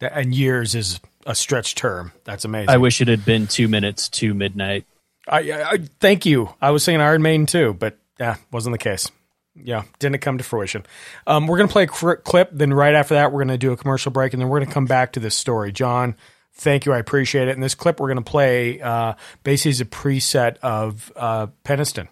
[0.00, 2.10] And years is a stretch term.
[2.24, 2.68] That's amazing.
[2.70, 4.86] I wish it had been two minutes to midnight.
[5.28, 6.50] I, I, I thank you.
[6.60, 9.08] I was saying Iron Maiden too, but yeah, wasn't the case.
[9.54, 10.84] Yeah, didn't come to fruition.
[11.28, 13.76] Um, we're gonna play a cr- clip, then right after that, we're gonna do a
[13.76, 15.70] commercial break, and then we're gonna come back to this story.
[15.70, 16.16] John,
[16.54, 17.52] thank you, I appreciate it.
[17.52, 22.08] And this clip we're gonna play uh, basically is a preset of uh, Penniston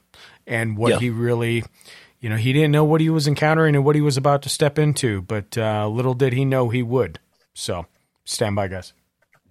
[0.47, 0.99] and what Yeah.
[1.01, 1.65] he really,
[2.25, 4.49] you know, he didn't know what he was encountering and what he was about to
[4.49, 7.19] step into, but uh, little did he know he would.
[7.53, 7.85] So,
[8.25, 8.95] stand by, guys.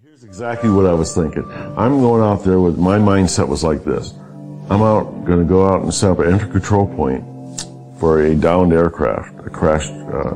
[0.02, 1.46] Here's exactly what I was thinking.
[1.78, 4.12] I'm going out there with my mindset was like this.
[4.72, 7.24] I'm out, going to go out and set up an entry control point
[8.00, 9.92] for a downed aircraft, a crashed.
[9.92, 10.34] Uh,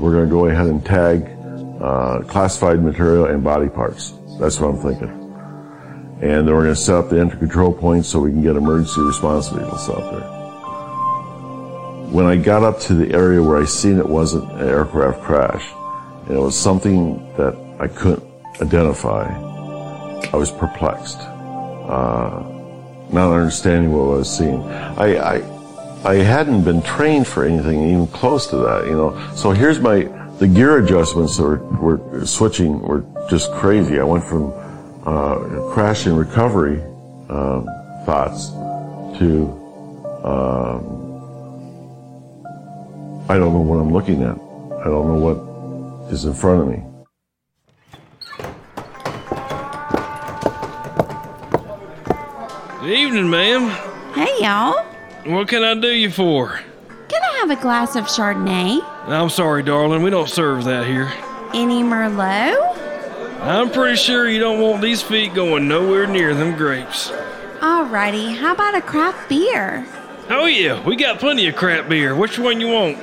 [0.00, 1.22] we're going to go ahead and tag
[1.80, 4.12] uh, classified material and body parts.
[4.40, 5.10] That's what I'm thinking.
[6.20, 8.56] And then we're going to set up the entry control point so we can get
[8.56, 10.35] emergency response vehicles out there.
[12.10, 15.72] When I got up to the area where I seen it wasn't an aircraft crash,
[16.26, 18.22] and it was something that I couldn't
[18.60, 19.24] identify,
[20.32, 22.42] I was perplexed, uh,
[23.10, 24.62] not understanding what I was seeing.
[24.62, 29.32] I, I, I hadn't been trained for anything even close to that, you know.
[29.34, 33.98] So here's my the gear adjustments were, were switching were just crazy.
[33.98, 34.52] I went from
[35.04, 36.82] uh, crash and recovery
[37.30, 37.66] um,
[38.04, 38.50] thoughts
[39.18, 39.50] to
[40.24, 41.05] um,
[43.28, 44.36] I don't know what I'm looking at.
[44.80, 46.84] I don't know what is in front of me.
[52.80, 53.68] Good evening, ma'am.
[54.14, 54.84] Hey, y'all.
[55.24, 56.60] What can I do you for?
[57.08, 58.80] Can I have a glass of Chardonnay?
[59.08, 61.12] I'm sorry, darling, we don't serve that here.
[61.52, 62.76] Any Merlot?
[63.40, 67.10] I'm pretty sure you don't want these feet going nowhere near them grapes.
[67.58, 69.84] Alrighty, how about a craft beer?
[70.28, 72.14] Oh, yeah, we got plenty of craft beer.
[72.14, 72.98] Which one you want?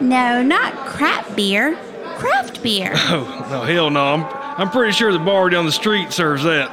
[0.00, 1.76] No, not crap beer.
[2.16, 2.92] Craft beer.
[3.12, 4.02] Oh, no, hell no.
[4.14, 4.24] I'm,
[4.58, 6.70] I'm pretty sure the bar down the street serves that.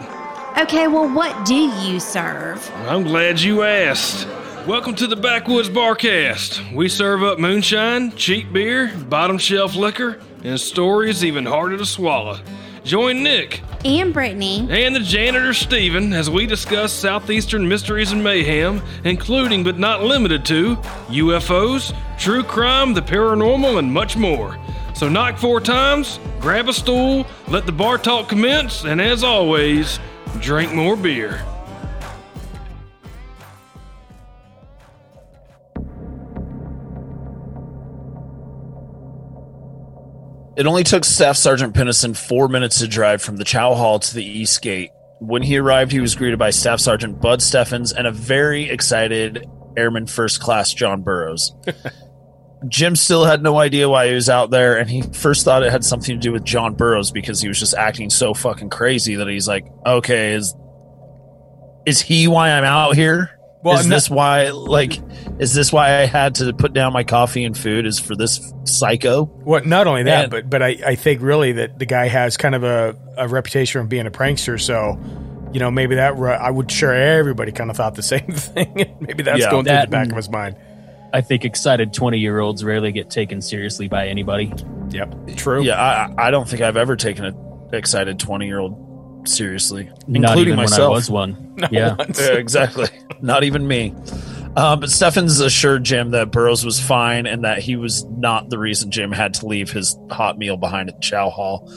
[0.58, 2.70] Okay, well, what do you serve?
[2.88, 4.28] I'm glad you asked.
[4.66, 6.74] Welcome to the Backwoods Barcast.
[6.74, 12.40] We serve up moonshine, cheap beer, bottom shelf liquor, and stories even harder to swallow.
[12.86, 14.68] Join Nick And Brittany.
[14.70, 20.44] and the janitor Steven as we discuss southeastern mysteries and mayhem, including but not limited
[20.48, 20.76] to
[21.08, 24.60] UFOs, true crime, the paranormal, and much more.
[24.94, 30.00] So knock four times, grab a stool, let the bar talk commence, and as always,
[30.42, 31.46] drink more beer.
[40.58, 44.16] It only took Staff Sergeant Penniston four minutes to drive from the Chow Hall to
[44.16, 44.90] the East Gate.
[45.20, 49.48] When he arrived, he was greeted by Staff Sergeant Bud Steffens and a very excited
[49.78, 51.54] Airman First Class John Burroughs.
[52.68, 55.72] Jim still had no idea why he was out there, and he first thought it
[55.72, 59.14] had something to do with John Burroughs because he was just acting so fucking crazy
[59.16, 60.56] that he's like, "Okay, is
[61.86, 63.37] is he why I'm out here?
[63.64, 64.50] Well, is no- this why?
[64.52, 65.00] Like,
[65.40, 67.86] is this why I had to put down my coffee and food?
[67.86, 71.54] Is for this psycho?" Well, not only that, And- but but I, I think really
[71.54, 74.62] that the guy has kind of a, a reputation of being a prankster.
[74.62, 74.98] So,
[75.54, 78.96] you know, maybe that ru- I would sure everybody kind of thought the same thing.
[79.02, 79.50] maybe that's Yeah.
[79.52, 80.56] going through That the back of his mind.
[81.14, 84.54] I think excited 20 year olds rarely get taken seriously by anybody.
[84.90, 85.36] Yep.
[85.38, 85.64] True.
[85.64, 88.87] Yeah, I, I don't think I've ever taken an excited twenty year old
[89.26, 90.92] seriously, including even when I myself.
[90.92, 91.56] was one.
[91.58, 91.96] Not Yeah.
[92.18, 92.88] Yeah, exactly.
[93.22, 93.94] Not even me.
[94.56, 98.58] Um, but Steffens assured Jim that Burroughs was fine and that he was not the
[98.58, 101.72] reason Jim had to leave his hot meal behind at the Chow Hall.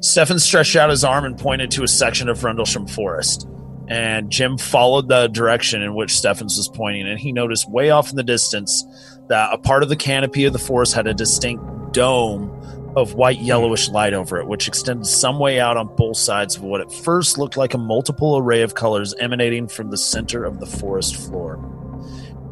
[0.00, 3.48] Steffens stretched out his arm and pointed to a section of Rendlesham Forest.
[3.88, 8.10] And Jim followed the direction in which Steffens was pointing, and he noticed way off
[8.10, 8.84] in the distance
[9.28, 12.57] that a part of the canopy of the forest had a distinct dome
[12.98, 16.62] of white yellowish light over it, which extended some way out on both sides of
[16.62, 20.60] what at first looked like a multiple array of colors emanating from the center of
[20.60, 21.58] the forest floor.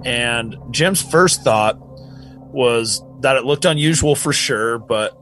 [0.04, 1.78] And Jim's first thought
[2.52, 5.18] was that it looked unusual for sure, but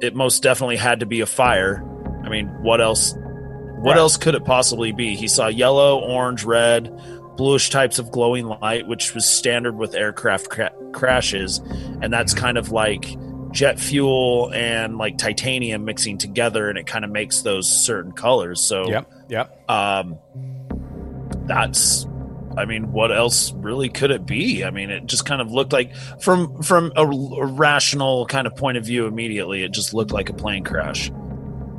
[0.00, 1.84] it most definitely had to be a fire.
[2.24, 3.14] I mean, what else?
[3.80, 3.98] What Right.
[3.98, 5.16] else could it possibly be?
[5.16, 6.92] He saw yellow, orange, red,
[7.36, 11.60] bluish types of glowing light, which was standard with aircraft cra- crashes,
[12.02, 13.16] and that's kind of like
[13.52, 18.60] jet fuel and like titanium mixing together, and it kind of makes those certain colors.
[18.62, 19.12] So, Yep.
[19.28, 19.70] Yep.
[19.70, 20.18] um,
[21.46, 22.06] that's
[22.56, 25.72] i mean what else really could it be i mean it just kind of looked
[25.72, 30.10] like from from a, a rational kind of point of view immediately it just looked
[30.10, 31.10] like a plane crash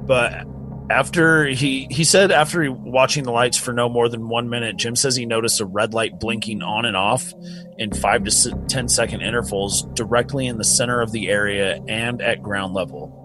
[0.06, 0.46] but
[0.92, 4.76] after he he said after he, watching the lights for no more than one minute
[4.78, 7.34] jim says he noticed a red light blinking on and off
[7.78, 12.44] in five to ten second intervals directly in the center of the area and at
[12.44, 13.18] ground level.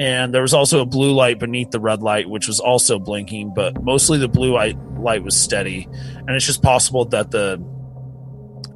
[0.00, 3.52] And there was also a blue light beneath the red light which was also blinking
[3.54, 5.86] but mostly the blue light, light was steady.
[5.90, 7.58] And it's just possible that the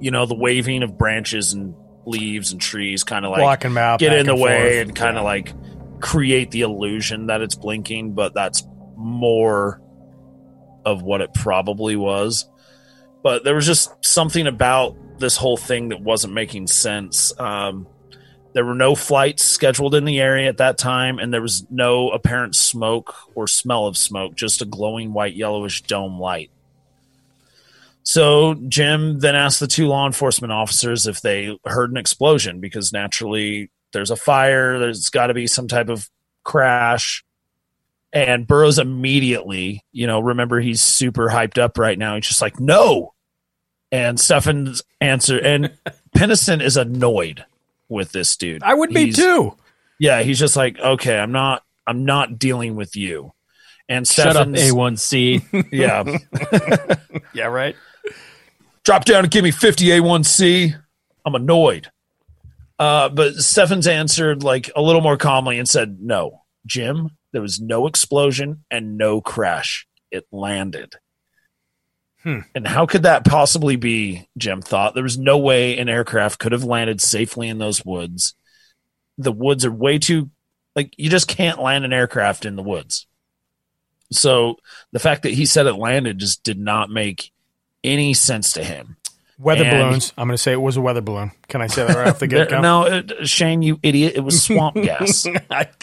[0.00, 4.00] you know the waving of branches and leaves and trees kind of like Blocking out,
[4.00, 4.88] get in the way forth.
[4.88, 5.54] and kind of like
[6.00, 9.80] create the illusion that it's blinking but that's more
[10.84, 12.48] of what it probably was
[13.22, 17.86] but there was just something about this whole thing that wasn't making sense um,
[18.54, 22.10] there were no flights scheduled in the area at that time, and there was no
[22.10, 26.50] apparent smoke or smell of smoke, just a glowing white yellowish dome light.
[28.04, 32.92] So Jim then asked the two law enforcement officers if they heard an explosion because
[32.92, 36.10] naturally there's a fire, there's got to be some type of
[36.42, 37.24] crash.
[38.12, 42.14] And Burroughs immediately, you know, remember he's super hyped up right now.
[42.14, 43.14] He's just like, no.
[43.90, 45.72] And Steffens' answer, and
[46.16, 47.44] Penniston is annoyed
[47.88, 48.62] with this dude.
[48.62, 49.56] I would be He's- too.
[49.98, 53.32] Yeah, he's just like, okay, I'm not, I'm not dealing with you.
[53.88, 55.68] And Shut up, Steffens, A1C.
[55.72, 57.46] yeah, Yeah.
[57.46, 57.76] Right.
[58.84, 60.74] drop down and give me 50 A1C.
[61.24, 61.90] I'm annoyed.
[62.78, 67.60] Uh, but Steffens answered like a little more calmly and said, No, Jim, there was
[67.60, 69.86] no explosion and no crash.
[70.10, 70.94] It landed.
[72.22, 72.40] Hmm.
[72.54, 74.28] And how could that possibly be?
[74.38, 78.34] Jim thought there was no way an aircraft could have landed safely in those woods.
[79.18, 80.30] The woods are way too,
[80.74, 83.06] like, you just can't land an aircraft in the woods.
[84.10, 84.56] So
[84.92, 87.30] the fact that he said it landed just did not make
[87.82, 88.96] any sense to him.
[89.38, 90.12] Weather And- balloons.
[90.16, 91.32] I'm going to say it was a weather balloon.
[91.48, 92.60] Can I say that right off the get go?
[92.60, 94.12] no, it, Shane, you idiot!
[94.14, 95.26] It was swamp gas.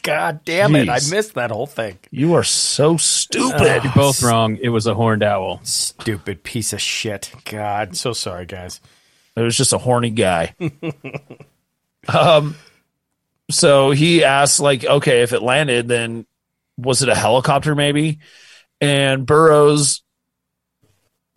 [0.04, 0.88] God damn it!
[0.88, 2.00] I missed that whole thing.
[2.12, 3.62] You are so stupid.
[3.62, 4.58] Uh, You're both wrong.
[4.62, 5.60] It was a horned owl.
[5.64, 7.32] Stupid piece of shit.
[7.46, 8.80] God, so sorry, guys.
[9.36, 10.56] It was just a horny guy.
[12.08, 12.56] um,
[13.50, 16.26] so he asked, like, okay, if it landed, then
[16.78, 18.20] was it a helicopter, maybe?
[18.80, 20.02] And Burroughs,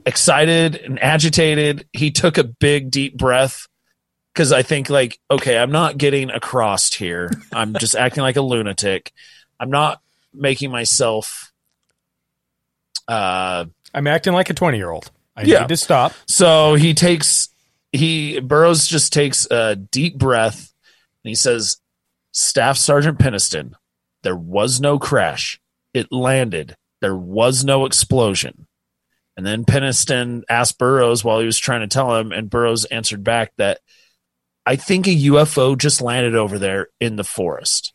[0.07, 3.67] excited and agitated, he took a big, deep breath
[4.33, 7.31] because I think, like, okay, I'm not getting across here.
[7.53, 9.13] I'm just acting like a lunatic.
[9.61, 10.01] I'm not
[10.33, 11.53] making myself.
[13.07, 15.11] Uh, I'm acting like a 20 year old.
[15.37, 15.61] I Yeah.
[15.61, 16.13] need to stop.
[16.27, 17.49] so he takes
[17.93, 20.73] he Burroughs just takes a deep breath
[21.23, 21.77] and he says,
[22.33, 23.75] Staff Sergeant Penniston,
[24.25, 25.61] there was no crash.
[25.93, 26.75] It landed.
[27.01, 28.64] There was no explosion.
[29.37, 33.25] And then Penniston asked Burroughs while he was trying to tell him, and Burroughs answered
[33.25, 33.81] back that
[34.65, 37.93] I think a UFO just landed over there in the forest.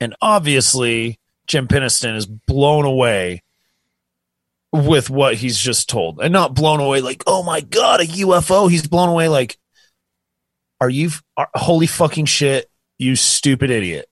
[0.00, 3.42] And obviously, Jim Penniston is blown away
[4.72, 8.70] with what he's just told and not blown away like oh my god a ufo
[8.70, 9.56] he's blown away like
[10.78, 14.10] are you are, holy fucking shit you stupid idiot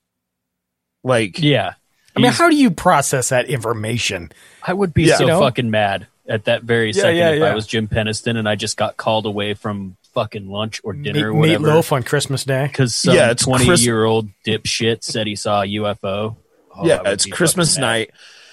[1.04, 1.74] like Yeah.
[2.16, 4.32] I mean, how do you process that information?
[4.62, 5.16] I would be Yeah.
[5.16, 5.40] so You know?
[5.40, 7.44] fucking mad at that very Yeah, second yeah, if yeah.
[7.46, 11.30] I was Jim Penniston and I just got called away from fucking lunch or dinner
[11.30, 12.66] or Meat, whatever meatloaf on Christmas Day.
[12.66, 16.36] because some Yeah, it's 20 Chris- year old dipshit said he saw a UFO.
[16.78, 18.10] Oh, yeah it's christmas night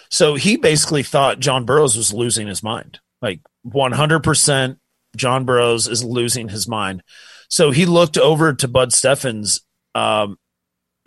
[0.09, 4.77] so he basically thought john burroughs was losing his mind like 100%
[5.17, 7.03] john burroughs is losing his mind
[7.49, 9.59] so he looked over to bud steffens
[9.95, 10.37] um,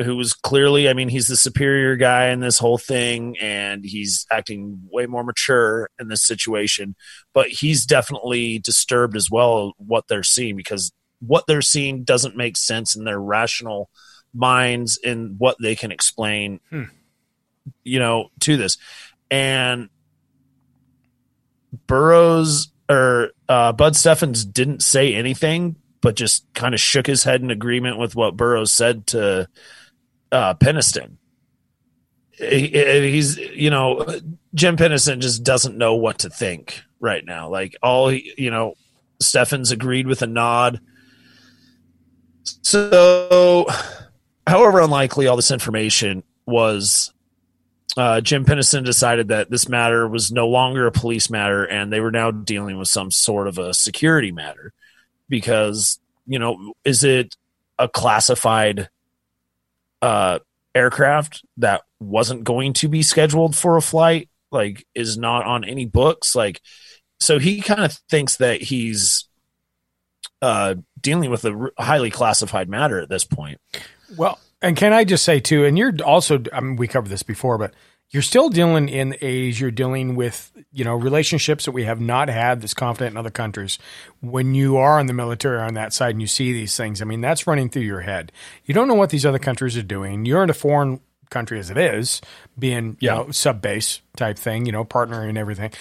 [0.02, 4.26] who was clearly, I mean, he's the superior guy in this whole thing, and he's
[4.30, 6.94] acting way more mature in this situation.
[7.32, 12.58] But he's definitely disturbed as well what they're seeing because what they're seeing doesn't make
[12.58, 13.88] sense in their rational
[14.34, 16.84] minds in what they can explain, Hmm.
[17.84, 18.76] you know, to this.
[19.30, 19.88] And
[21.86, 27.42] Burroughs or uh, Bud Steffens didn't say anything, but just kind of shook his head
[27.42, 29.48] in agreement with what Burroughs said to
[30.32, 31.16] uh, Penniston.
[32.32, 34.04] He, he's, you know,
[34.54, 37.48] Jim Penniston just doesn't know what to think right now.
[37.48, 38.74] Like all, you know,
[39.20, 40.80] Steffens agreed with a nod.
[42.62, 43.66] So,
[44.46, 47.12] however unlikely all this information was,
[47.96, 52.00] uh, Jim Penniston decided that this matter was no longer a police matter and they
[52.00, 54.74] were now dealing with some sort of a security matter
[55.28, 57.36] because, you know, is it
[57.78, 58.90] a classified
[60.06, 60.38] uh,
[60.72, 64.28] aircraft that wasn't going to be scheduled for a flight?
[64.52, 66.36] Like, is not on any books?
[66.36, 66.60] Like,
[67.18, 69.28] so he kind of thinks that he's
[70.40, 73.60] uh, dealing with a highly classified matter at this point.
[74.16, 77.24] Well, and can I just say too, and you're also, I mean, we covered this
[77.24, 77.74] before, but
[78.10, 82.28] you're still dealing in age, you're dealing with, you know, relationships that we have not
[82.28, 83.78] had that's confident in other countries.
[84.20, 87.04] When you are in the military on that side and you see these things, I
[87.04, 88.30] mean, that's running through your head.
[88.64, 90.24] You don't know what these other countries are doing.
[90.24, 91.00] You're in a foreign
[91.30, 92.20] country as it is,
[92.56, 95.72] being, you know, sub base type thing, you know, partnering and everything.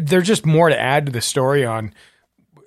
[0.00, 1.94] There's just more to add to the story on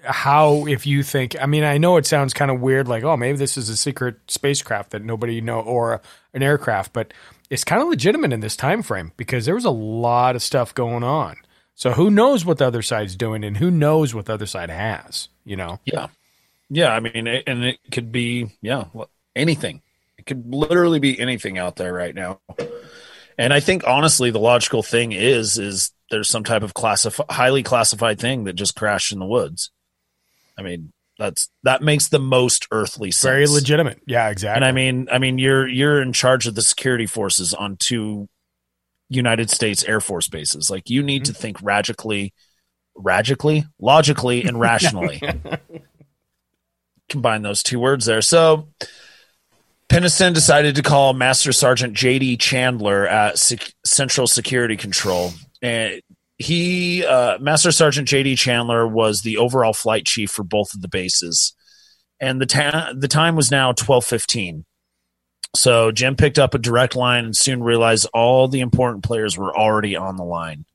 [0.07, 3.17] how if you think i mean i know it sounds kind of weird like oh
[3.17, 5.99] maybe this is a secret spacecraft that nobody know or
[6.33, 7.11] an aircraft but
[7.49, 10.73] it's kind of legitimate in this time frame because there was a lot of stuff
[10.73, 11.35] going on.
[11.75, 14.69] So who knows what the other side's doing and who knows what the other side
[14.69, 15.79] has you know?
[15.85, 16.07] Yeah.
[16.69, 18.85] Yeah i mean and it could be yeah
[19.35, 19.81] anything.
[20.17, 22.39] It could literally be anything out there right now.
[23.37, 27.63] And i think honestly the logical thing is is there's some type of classif- highly
[27.63, 29.71] classified thing that just crashed in the woods.
[30.57, 33.23] I mean, that's that makes the most earthly sense.
[33.23, 34.01] Very legitimate.
[34.05, 34.57] Yeah, exactly.
[34.57, 38.27] And I mean, I mean, you're you're in charge of the security forces on two
[39.09, 40.69] United States Air Force bases.
[40.69, 41.33] Like, you need mm-hmm.
[41.33, 42.33] to think radically,
[42.95, 45.21] radically, logically, and rationally.
[47.09, 48.21] Combine those two words there.
[48.21, 48.69] So,
[49.89, 52.37] Penniston decided to call Master Sergeant J.D.
[52.37, 53.37] Chandler at
[53.85, 55.31] Central Security Control.
[55.61, 56.01] And
[56.37, 58.35] he uh, Master Sergeant J.D.
[58.35, 61.53] Chandler was the overall flight chief for both of the bases,
[62.19, 64.65] and the ta- the time was now twelve fifteen.
[65.55, 69.57] So Jim picked up a direct line and soon realized all the important players were
[69.57, 70.65] already on the line.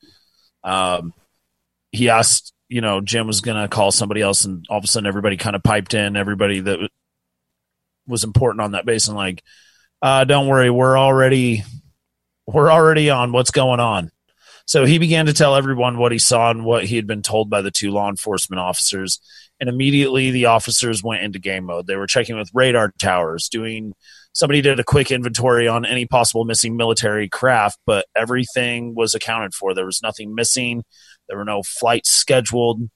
[0.65, 1.13] Um,
[1.93, 4.87] he asked, you know, Jim was going to call somebody else, and all of a
[4.87, 6.17] sudden everybody kind of piped in.
[6.17, 6.89] Everybody that
[8.07, 9.43] was important on that base, and like,
[10.01, 11.65] uh, don't worry, we're already
[12.47, 13.33] we're already on.
[13.33, 14.11] What's going on?
[14.71, 17.51] So he began to tell everyone what he saw and what he had been told
[17.51, 19.19] by the two law enforcement officers.
[19.59, 21.89] And immediately the officers went into game mode.
[21.89, 23.95] They were checking with radar towers, doing
[24.33, 29.55] somebody did a quick inventory on any possible missing military craft, but everything was accounted
[29.55, 29.75] for.
[29.75, 30.85] There was nothing missing.
[31.29, 32.89] There were no flights scheduled.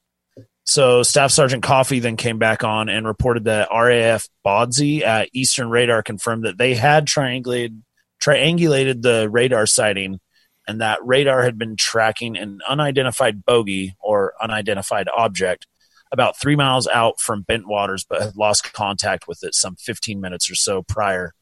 [0.63, 5.71] So Staff Sergeant Coffey then came back on and reported that RAF Bawdsey at Eastern
[5.71, 7.81] Radar confirmed that they had triangulated
[8.23, 10.21] triangulated the radar sighting
[10.67, 15.67] and that radar had been tracking an unidentified bogey or unidentified object
[16.13, 20.51] about three miles out from Bentwaters, but had lost contact with it some 15 minutes
[20.51, 21.35] or so prior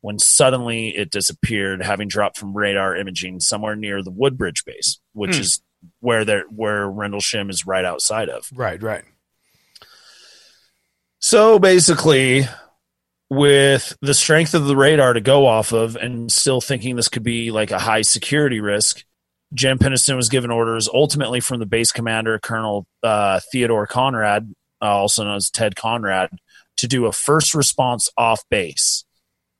[0.00, 5.36] when suddenly it disappeared, having dropped from radar imaging somewhere near the Woodbridge base, which
[5.36, 5.40] hmm.
[5.40, 5.62] is
[6.00, 8.48] where they where Rendlesham is right outside of.
[8.54, 9.04] Right, right.
[11.20, 12.42] So basically,
[13.30, 17.22] with the strength of the radar to go off of and still thinking this could
[17.22, 19.04] be like a high security risk,
[19.52, 24.52] Jim Penniston was given orders ultimately from the base commander, Colonel uh, Theodore Conrad,
[24.82, 26.30] uh, also known as Ted Conrad,
[26.76, 29.04] to do a first response off base.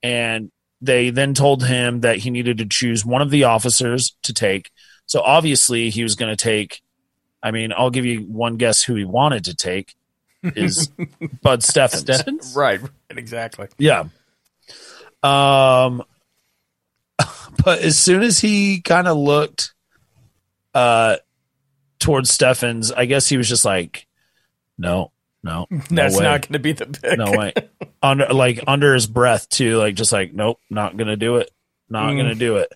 [0.03, 0.51] And
[0.81, 4.71] they then told him that he needed to choose one of the officers to take.
[5.07, 6.83] So obviously he was going to take,
[7.43, 9.95] I mean, I'll give you one guess who he wanted to take
[10.57, 10.89] is
[11.43, 12.03] Bud Steffens.
[12.05, 12.55] Steffens?
[12.57, 13.69] Right, right, exactly.
[13.79, 14.05] Yeah.
[15.23, 16.03] Um,
[17.65, 19.73] but as soon as he kind of looked
[20.75, 21.17] uh
[21.99, 24.07] towards Steffens, I guess he was just like,
[24.77, 26.25] no, no, no that's way.
[26.25, 27.19] not going to be the pick.
[27.19, 27.53] No way.
[28.03, 31.51] under like under his breath too, like just like, nope, not going to do it.
[31.89, 32.17] Not mm.
[32.17, 32.73] going to do it.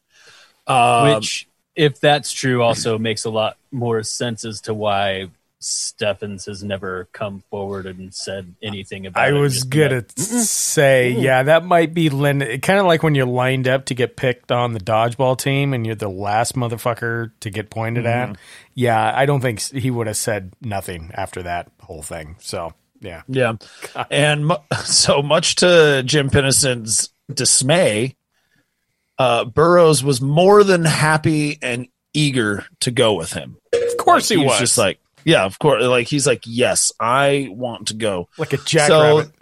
[0.67, 5.29] Um, Which, if that's true, also makes a lot more sense as to why
[5.61, 9.37] Steffens has never come forward and said anything about I it.
[9.37, 12.61] I was gonna say, yeah, that might be Lynn.
[12.61, 15.85] Kind of like when you're lined up to get picked on the dodgeball team and
[15.85, 18.33] you're the last motherfucker to get pointed mm-hmm.
[18.33, 18.39] at.
[18.75, 22.37] Yeah, I don't think he would have said nothing after that whole thing.
[22.39, 23.23] So, yeah.
[23.27, 23.55] Yeah.
[24.11, 28.17] And mu- so much to Jim Penniston's dismay,
[29.19, 33.57] uh, Burroughs was more than happy and eager to go with him.
[33.73, 34.59] Of course like, he, was.
[34.59, 35.85] Just like, Yeah, of course.
[35.85, 38.31] Like he's like, yes, I want to go.
[38.39, 39.27] Like a jackrabbit.
[39.27, 39.33] So,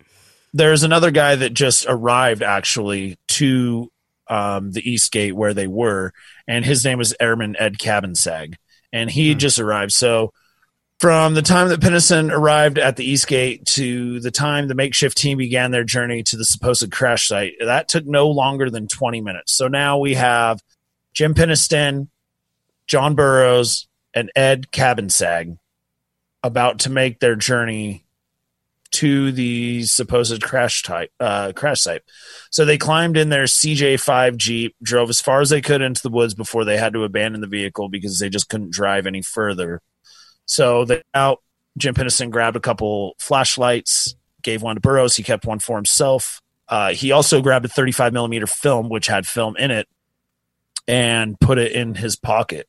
[0.53, 3.93] there's another guy that just arrived actually to
[4.27, 6.13] um, the East Gate where they were,
[6.49, 8.55] and his name was Airman Ed Cabansag,
[8.93, 9.39] and he Hmm.
[9.39, 9.93] just arrived.
[9.93, 10.33] So
[10.99, 15.17] from the time that Penniston arrived at the East Gate to the time the makeshift
[15.17, 19.21] team began their journey to the supposed crash site, that took no longer than 20
[19.21, 19.53] minutes.
[19.53, 20.61] So now we have
[21.15, 22.09] Jim Penniston,
[22.89, 25.59] John Burroughs, and Ed Cabansag
[26.47, 28.07] about to make their journey
[28.93, 32.03] to the supposed crash type uh, crash site.
[32.51, 36.09] So they climbed in their CJ5 Jeep, drove as far as they could into the
[36.09, 39.83] woods before they had to abandon the vehicle because they just couldn't drive any further.
[40.47, 41.43] So they out.
[41.77, 45.17] Jim Penniston grabbed a couple flashlights, gave one to Burroughs.
[45.17, 46.41] He kept one for himself.
[46.69, 49.87] Uh, he also grabbed a 35 millimeter film, which had film in it,
[50.89, 52.67] and put it in his pocket.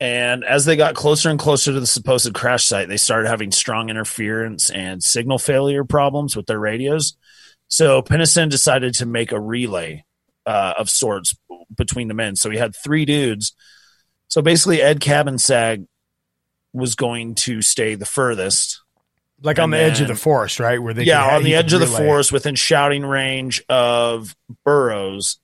[0.00, 3.52] And as they got closer and closer to the supposed crash site, they started having
[3.52, 7.16] strong interference and signal failure problems with their radios.
[7.68, 10.04] So Penniston decided to make a relay
[10.46, 11.36] uh, of sorts
[11.76, 12.34] between the men.
[12.36, 13.54] So he had three dudes.
[14.28, 15.86] So basically, Ed Cabansag
[16.72, 18.80] was going to stay the furthest.
[19.42, 20.82] Like on the edge of the forest, right?
[20.82, 25.38] Where they yeah, could on the edge of the forest within shouting range of Burroughs,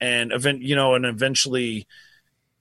[0.00, 1.86] and event, you know, and eventually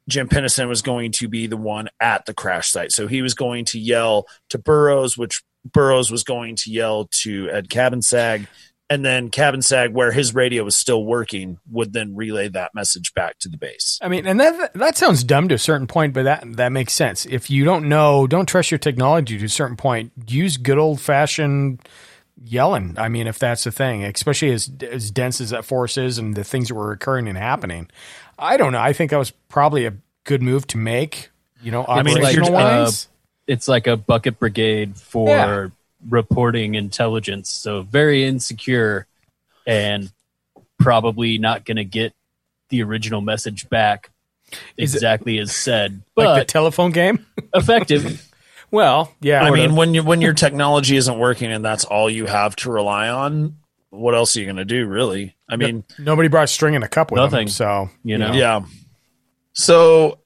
[0.08, 2.92] Jim Penniston was going to be the one at the crash site.
[2.92, 7.50] So he was going to yell to Burroughs, which Burroughs was going to yell to
[7.50, 8.48] Ed Cabansag,
[8.90, 13.40] and then Cabansag, where his radio was still working, would then relay that message back
[13.40, 13.98] to the base.
[14.02, 16.94] I mean, and that that sounds dumb to a certain point, but that that makes
[16.94, 17.26] sense.
[17.26, 20.12] If you don't know, don't trust your technology to a certain point.
[20.28, 21.80] Use good old fashioned
[22.44, 22.96] yelling.
[23.00, 26.36] I mean, if that's the thing, especially as as dense as that force is and
[26.36, 27.90] the things that were occurring and happening.
[28.38, 28.80] I don't know.
[28.82, 31.30] I think that was probably a good move to make.
[31.62, 32.92] You know, It's like, uh,
[33.48, 35.68] it's like a bucket brigade for Yeah.
[36.10, 37.50] reporting intelligence.
[37.50, 39.08] So very insecure
[39.66, 40.12] and
[40.78, 42.14] probably not going to get
[42.70, 44.10] the original message back
[44.78, 46.02] Is it- exactly as said.
[46.16, 47.26] like the telephone game.
[47.54, 48.30] effective.
[48.72, 49.42] well, yeah.
[49.44, 49.62] I sorta.
[49.62, 53.10] mean, when you when your technology isn't working and that's all you have to rely
[53.10, 53.56] on,
[53.96, 54.86] what else are you going to do?
[54.86, 55.36] Really?
[55.50, 57.46] I No- mean, nobody brought string in a cup with Nothing.
[57.46, 58.34] them, so You know.
[58.34, 58.62] Yeah.
[59.54, 60.20] So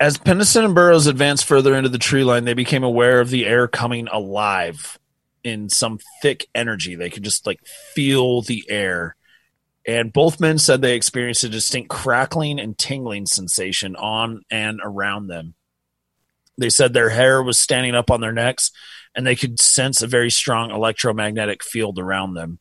[0.00, 3.46] as Penniston and Burroughs advanced further into the tree line, they became aware of the
[3.46, 4.98] air coming alive
[5.44, 6.94] in some thick energy.
[6.94, 7.60] They could just like
[7.94, 9.16] feel the air.
[9.86, 15.28] And both men said they experienced a distinct crackling and tingling sensation on and around
[15.28, 15.54] them.
[16.58, 18.70] They said their hair was standing up on their necks
[19.14, 22.58] and they could sense a very strong electromagnetic field around them.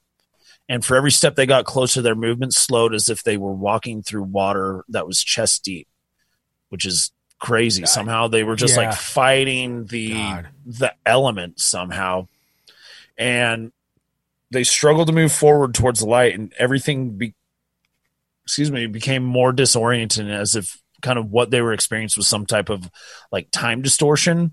[0.70, 4.04] And for every step they got closer, their movement slowed as if they were walking
[4.04, 5.88] through water that was chest deep,
[6.70, 7.86] which is crazy.
[7.86, 8.90] Somehow they were just Yeah.
[8.90, 10.48] like fighting the God.
[10.66, 12.28] the element somehow.
[13.18, 13.72] And
[14.52, 17.34] they struggled to move forward towards the light and everything be
[18.44, 22.46] excuse me, became more disoriented as if kind of what they were experiencing was some
[22.46, 22.90] type of
[23.30, 24.52] like time distortion.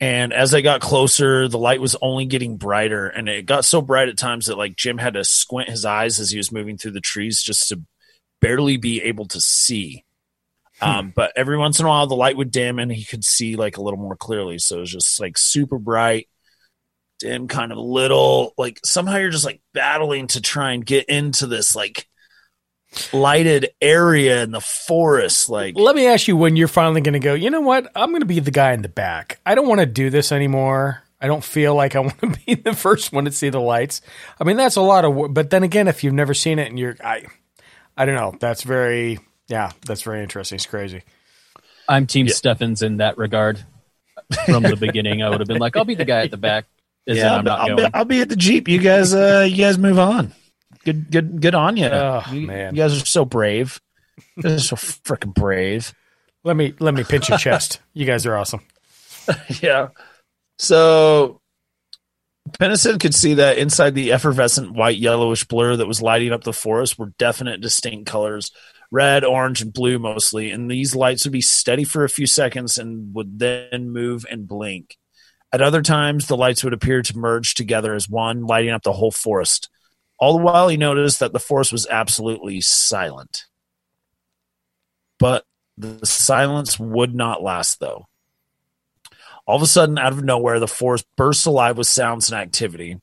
[0.00, 3.80] And as I got closer, the light was only getting brighter, and it got so
[3.80, 6.76] bright at times that like Jim had to squint his eyes as he was moving
[6.76, 7.80] through the trees just to
[8.40, 10.04] barely be able to see.
[10.80, 13.56] Um, but every once in a while, the light would dim, and he could see
[13.56, 14.58] like a little more clearly.
[14.58, 16.28] So it was just like super bright,
[17.20, 18.52] dim, kind of little.
[18.58, 22.08] Like somehow you're just like battling to try and get into this like
[23.12, 25.48] lighted area in the forest.
[25.48, 27.90] Like Let me ask you when you're finally going to go, you know what?
[27.94, 29.40] I'm going to be the guy in the back.
[29.44, 31.02] I don't want to do this anymore.
[31.20, 34.02] I don't feel like I want to be the first one to see the lights.
[34.40, 35.32] I mean, that's a lot of.
[35.34, 37.26] But then again, if you've never seen it and you're, I,
[37.96, 38.34] I don't know.
[38.38, 39.18] That's very,
[39.48, 40.56] yeah, that's very interesting.
[40.56, 41.02] It's crazy.
[41.88, 43.64] I'm Team Steffens in that regard.
[44.46, 46.64] From the beginning, I would have been like, I'll be the guy at the back.
[47.06, 47.90] Yeah, I'm not I'll, going.
[47.90, 48.68] Be, I'll be at the jeep.
[48.68, 50.32] You guys, uh, you guys move on.
[50.84, 51.86] Good, good, good on you.
[51.86, 52.74] Oh, you, man.
[52.74, 53.80] you guys are so brave.
[54.36, 55.92] You guys are so freaking brave.
[56.44, 57.80] Let me, let me pinch your chest.
[57.94, 58.60] You guys are awesome.
[59.62, 59.88] yeah.
[60.58, 61.40] So
[62.50, 66.52] Penniston could see that inside the effervescent white yellowish blur that was lighting up the
[66.52, 68.50] forest were definite distinct colors
[68.94, 70.52] red, orange, and blue mostly.
[70.52, 74.46] And these lights would be steady for a few seconds and would then move and
[74.46, 74.96] blink.
[75.52, 78.92] At other times, the lights would appear to merge together as one, lighting up the
[78.92, 79.68] whole forest.
[80.24, 83.44] All the while, he noticed that the forest was absolutely silent.
[85.18, 85.44] But
[85.76, 88.06] the silence would not last, though.
[89.46, 93.02] All of a sudden, out of nowhere, the forest burst alive with sounds and activity.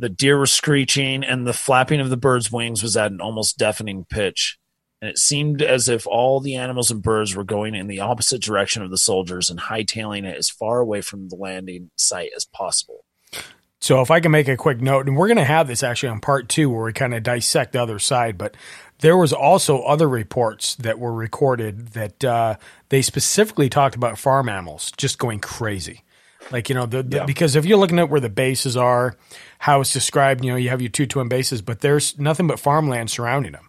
[0.00, 3.56] The deer were screeching, and the flapping of the birds' wings was at an almost
[3.56, 4.58] deafening pitch.
[5.00, 8.42] and it seemed as if all the animals and birds were going in the opposite
[8.42, 12.44] direction of the soldiers and hightailing it as far away from the landing site as
[12.44, 13.04] possible.
[13.80, 16.10] So if I can make a quick note, and we're going to have this actually
[16.10, 18.54] on part two where we kind of dissect the other side, but
[18.98, 22.56] there was also other reports that were recorded that uh,
[22.90, 26.04] they specifically talked about farm animals just going crazy.
[26.50, 27.24] Like, you know, the, the- Yeah.
[27.24, 29.16] because if you're looking at where the bases are,
[29.58, 32.60] how it's described, you know, you have your two twin bases, but there's nothing but
[32.60, 33.68] farmland surrounding them.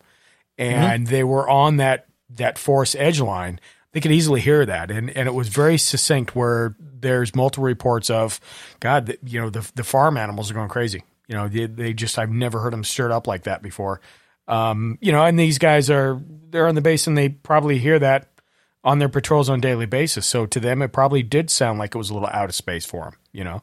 [0.57, 3.59] And they were on that, that forest edge line.
[3.94, 4.89] They could easily hear that.
[4.89, 8.39] And, and it was very succinct where there's multiple reports of,
[8.80, 11.04] God, that, you know, the, the farm animals are going crazy.
[11.28, 14.02] You know, they, they just, I've never heard them stirred up like that before.
[14.48, 18.00] Um, you know, and these guys are, they're on the base and they probably hear
[18.00, 18.30] that
[18.84, 20.26] on their patrols on a daily basis.
[20.26, 22.86] So to them, it probably did sound like it was a little out of space
[22.86, 23.62] for them, you know?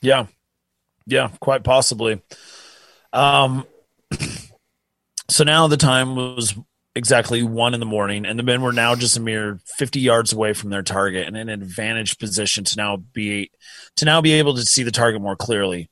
[0.00, 0.26] Yeah.
[1.06, 2.20] Yeah, quite possibly.
[3.12, 3.66] Um
[5.28, 6.54] so now the time was
[6.94, 10.32] exactly one in the morning, and the men were now just a mere fifty yards
[10.32, 13.50] away from their target and in an advantaged position to now be
[13.96, 15.88] to now be able to see the target more clearly.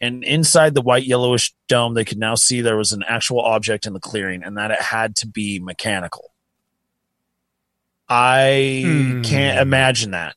[0.00, 3.86] And inside the white yellowish dome, they could now see there was an actual object
[3.86, 6.32] in the clearing, and that it had to be mechanical.
[8.08, 9.22] I Hmm.
[9.22, 10.34] can't imagine that.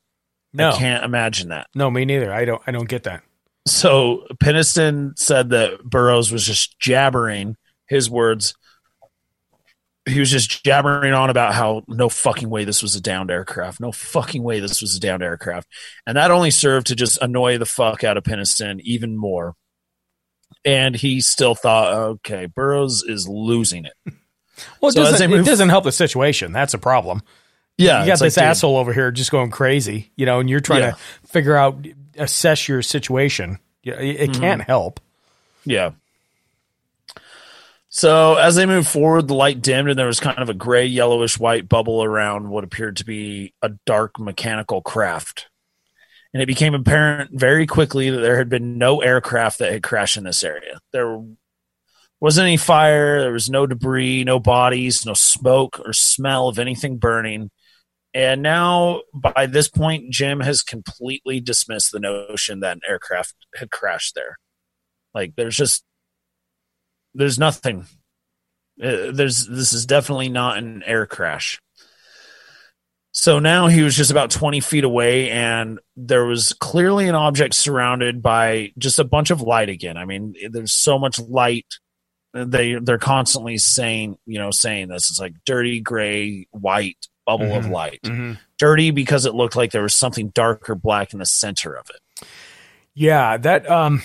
[0.54, 0.70] No.
[0.70, 1.68] I can't imagine that.
[1.76, 2.32] No, me neither.
[2.32, 3.24] I don't, I don't get that.
[3.68, 7.58] So Penniston said that Burroughs was just jabbering
[7.88, 8.54] his words.
[10.08, 13.80] He was just jabbering on about how no fucking way this was a downed aircraft.
[13.80, 15.68] No fucking way this was a downed aircraft.
[16.06, 19.56] And that only served to just annoy the fuck out of Penniston even more.
[20.64, 23.94] And he still thought, okay, Burroughs is losing it.
[24.80, 26.54] Well, it, So doesn't, they it doesn't help the situation.
[26.54, 27.24] That's a problem.
[27.78, 30.40] Yeah, You got it's like, this dude- asshole over here just going crazy, you know,
[30.40, 30.92] and you're trying Yeah.
[30.92, 30.98] to
[31.28, 31.86] figure out,
[32.18, 33.60] assess your situation.
[33.84, 34.40] It, it Mhm.
[34.40, 35.02] can't help.
[35.66, 35.90] Yeah.
[37.96, 40.86] So as they moved forward, the light dimmed and there was kind of a gray,
[40.86, 45.48] yellowish white bubble around what appeared to be a dark mechanical craft.
[46.34, 50.18] And it became apparent very quickly that there had been no aircraft that had crashed
[50.18, 50.82] in this area.
[50.92, 51.24] There
[52.20, 56.98] wasn't any fire, there was no debris, no bodies, no smoke or smell of anything
[56.98, 57.50] burning.
[58.14, 63.72] And now, by this point, Jim has completely dismissed the notion that an aircraft had
[63.72, 64.36] crashed there.
[65.14, 65.86] Like, there's just
[67.16, 67.86] there's nothing.
[68.82, 71.60] Uh, there's this is definitely not an air crash.
[73.12, 77.54] So now he was just about 20 feet away, and there was clearly an object
[77.54, 79.96] surrounded by just a bunch of light again.
[79.96, 81.66] I mean, there's so much light.
[82.34, 85.10] They they're constantly saying, you know, saying this.
[85.10, 87.72] It's like dirty gray, white bubble of Mhm.
[87.72, 88.02] light.
[88.04, 88.38] Mhm.
[88.60, 91.90] Dirty because it looked like there was something dark or black in the center of
[91.90, 92.28] it.
[92.94, 94.04] Yeah, that um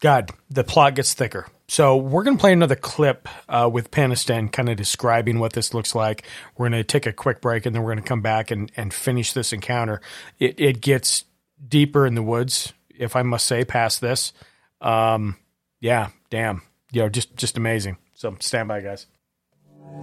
[0.00, 1.46] God, the plot gets thicker.
[1.66, 5.94] So we're gonna play another clip uh, with Penniston kind of describing what this looks
[5.94, 6.24] like.
[6.56, 9.32] We're gonna take a quick break and then we're gonna come back and, and finish
[9.32, 10.00] this encounter.
[10.38, 11.24] It it gets
[11.68, 14.32] deeper in the woods, if I must say, past this.
[14.80, 15.36] Um
[15.80, 16.62] yeah, damn.
[16.90, 17.98] You know, just just amazing.
[18.14, 19.06] So stand by guys.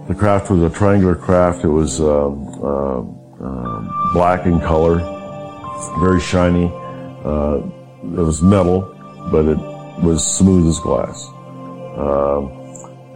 [0.08, 1.64] The craft was a triangular craft.
[1.64, 2.98] It was um, uh,
[3.44, 4.98] um, black in color,
[5.98, 6.70] very shiny.
[7.24, 7.58] Uh,
[8.02, 8.82] it was metal,
[9.30, 11.28] but it was smooth as glass.
[11.96, 12.56] Um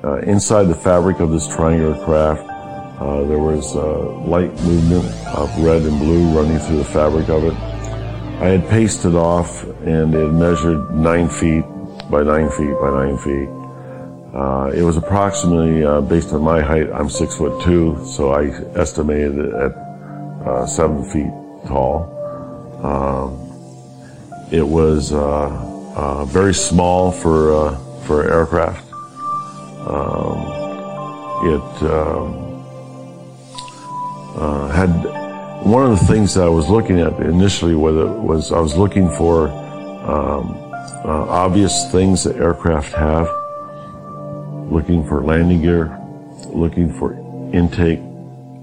[0.02, 2.42] uh, inside the fabric of this triangular craft,
[3.00, 7.44] uh, there was uh, light movement of red and blue running through the fabric of
[7.44, 7.52] it.
[8.40, 11.64] I had pasted off, and it measured nine feet
[12.10, 13.48] by nine feet by nine feet.
[14.34, 18.46] Uh, it was approximately, uh, based on my height, I'm six foot two, so I
[18.78, 19.72] estimated it at
[20.46, 21.30] uh, seven feet
[21.66, 22.08] tall.
[22.82, 23.36] Um,
[24.50, 25.12] it was
[26.00, 28.90] uh, very small for uh, for aircraft.
[29.86, 30.38] Um,
[31.52, 32.30] it um,
[34.34, 34.88] uh, had
[35.62, 39.10] one of the things that I was looking at initially was, was I was looking
[39.10, 40.56] for um,
[41.04, 43.28] uh, obvious things that aircraft have
[44.72, 45.98] looking for landing gear,
[46.46, 47.12] looking for
[47.52, 48.00] intake,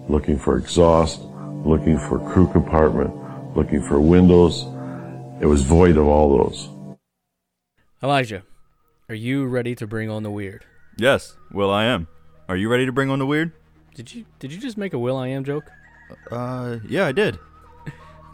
[0.10, 1.22] looking for exhaust,
[1.66, 3.14] looking for crew compartment,
[3.56, 4.66] looking for windows.
[5.40, 6.77] It was void of all those.
[8.04, 8.44] Elijah,
[9.10, 10.66] are you ready to bring on the weird?
[10.98, 12.08] Yes, Will I am.
[12.48, 13.52] Are you ready to bring on the weird?
[13.96, 15.66] Did you did you just make a Will I am joke?
[16.32, 17.40] Uh, yeah, I did.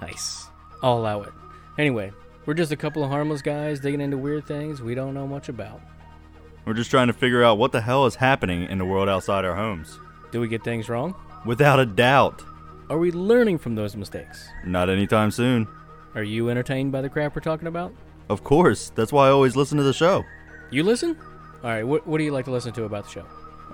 [0.01, 0.47] Nice.
[0.82, 1.32] I'll allow it.
[1.78, 2.11] Anyway,
[2.45, 5.47] we're just a couple of harmless guys digging into weird things we don't know much
[5.47, 5.80] about.
[6.66, 9.45] We're just trying to figure out what the hell is happening in the world outside
[9.45, 9.97] our homes.
[10.34, 11.16] Do we get things wrong?
[11.45, 12.43] Without a doubt.
[12.89, 14.45] Are we learning from those mistakes?
[14.66, 15.70] Not anytime soon.
[16.16, 17.93] Are you entertained by the crap we're talking about?
[18.30, 18.91] Of course.
[18.95, 20.24] That's why I always listen to the show.
[20.71, 21.17] You listen?
[21.63, 23.26] All right, what, what do you like to listen to about the show?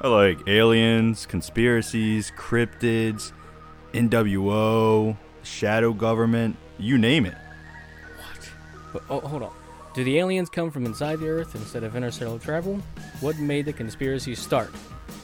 [0.01, 3.31] I like aliens, conspiracies, cryptids,
[3.93, 7.35] NWO, shadow government, you name it.
[8.17, 8.49] What?
[8.93, 9.53] But, oh, hold on.
[9.93, 12.79] Do the aliens come from inside the Earth instead of interstellar travel?
[13.21, 14.69] What made the conspiracy start?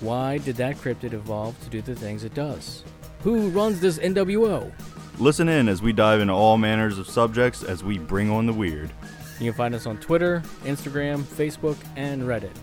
[0.02, 2.84] Why did that cryptid evolve to do the things it does?
[3.22, 4.72] Who runs this NWO?
[5.20, 8.54] Listen in as we dive into all manners of subjects as we bring on the
[8.54, 8.92] weird.
[9.40, 12.56] You can find us on Twitter, Instagram, Facebook, and Reddit.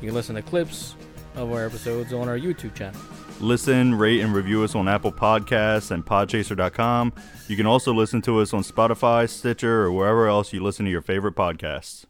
[0.00, 0.94] You can listen to clips
[1.34, 3.00] of our episodes on our YouTube channel.
[3.40, 7.14] Listen, rate, and review us on Apple Podcasts and Podchaser.com.
[7.48, 10.90] You can also listen to us on Spotify, Stitcher, or wherever else you listen to
[10.90, 12.04] your favorite podcasts.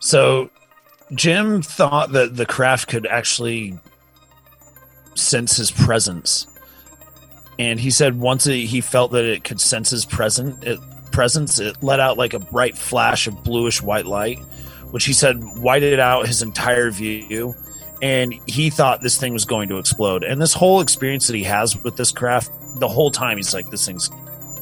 [0.00, 0.50] So
[1.14, 3.78] Jim thought that the craft could actually
[5.14, 6.46] sense his presence.
[7.58, 10.78] And he said once it, he felt that it could sense his presence, it,
[11.12, 14.38] presence, it let out like a bright flash of bluish white light,
[14.90, 17.54] which he said whited out his entire view.
[18.00, 20.24] And he thought this thing was going to explode.
[20.24, 22.50] And this whole experience that he has with this craft,
[22.80, 24.10] the whole time he's like, this thing's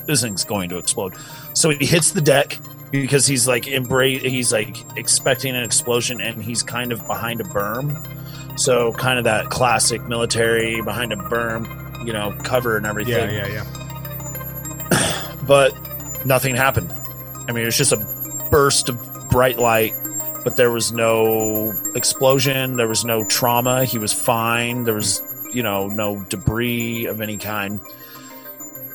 [0.07, 1.15] this thing's going to explode.
[1.55, 2.59] So he hits the deck
[2.91, 7.45] because he's like embrace he's like expecting an explosion and he's kind of behind a
[7.45, 7.97] berm.
[8.59, 13.31] So kind of that classic military behind a berm, you know, cover and everything.
[13.31, 15.37] Yeah, yeah, yeah.
[15.47, 15.73] But
[16.25, 16.93] nothing happened.
[17.49, 19.95] I mean, it was just a burst of bright light,
[20.45, 23.85] but there was no explosion, there was no trauma.
[23.85, 24.85] He was fine.
[24.85, 27.81] There was, you know, no debris of any kind.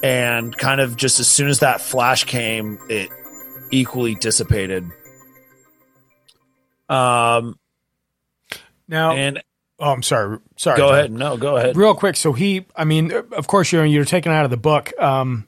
[0.03, 3.09] And kind of just as soon as that flash came, it
[3.71, 4.83] equally dissipated.
[6.87, 7.57] Um
[8.87, 9.41] Now, and
[9.79, 10.37] oh, I'm sorry.
[10.57, 10.77] Sorry.
[10.77, 10.97] Go John.
[10.99, 11.11] ahead.
[11.11, 11.75] No, go ahead.
[11.75, 12.15] Real quick.
[12.15, 14.93] So he, I mean, of course, you're you're taken out of the book.
[15.01, 15.47] Um,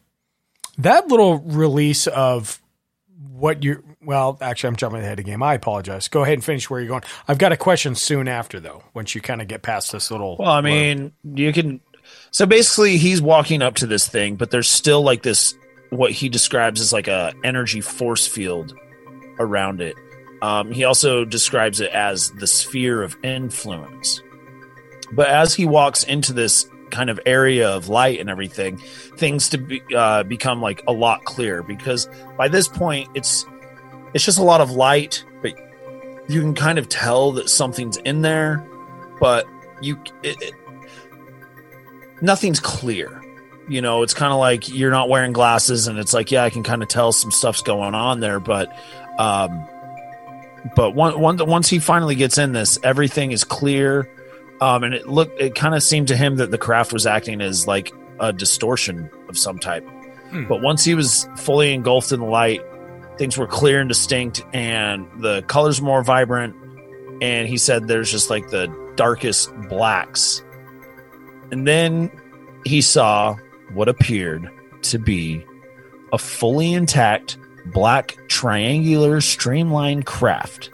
[0.80, 2.62] that little release of
[3.32, 5.44] what you well, actually, I'm jumping ahead of the game.
[5.44, 6.08] I apologize.
[6.08, 7.04] Go ahead and finish where you're going.
[7.28, 8.84] I've got a question soon after though.
[8.94, 10.38] Once you kind of get past this little.
[10.38, 11.82] Well, I mean, you can.
[12.32, 15.56] So basically, he's walking up to this thing, but there's still like this
[15.90, 18.74] what he describes as like a energy force field
[19.40, 19.96] around it.
[20.42, 24.22] Um, he also describes it as the sphere of influence.
[25.12, 28.78] But as he walks into this kind of area of light and everything,
[29.18, 32.08] things to be, uh, become like a lot clearer because
[32.38, 33.46] by this point it's
[34.14, 35.54] it's just a lot of light, but
[36.28, 38.66] you can kind of tell that something's in there,
[39.20, 39.46] but
[39.82, 40.54] you it, it,
[42.22, 43.22] nothing's clear.
[43.70, 46.50] You know, it's kind of like you're not wearing glasses, and it's like, yeah, I
[46.50, 48.74] can kind of tell some stuff's going on there, but,
[49.20, 49.68] um,
[50.76, 54.10] but one, one, once he finally gets in this, everything is clear.
[54.60, 57.42] Um, and it looked, it kind of seemed to him that the craft was acting
[57.42, 59.88] as like a distortion of some type.
[60.30, 60.46] Hmm.
[60.48, 62.62] But once he was fully engulfed in the light,
[63.18, 66.56] things were clear and distinct, and the colors more vibrant.
[67.22, 70.44] And he said there's just like the darkest blacks.
[71.52, 72.12] And then
[72.66, 73.36] he saw
[73.74, 74.50] what appeared
[74.84, 75.46] to be
[76.14, 80.70] a fully intact black triangular streamlined craft.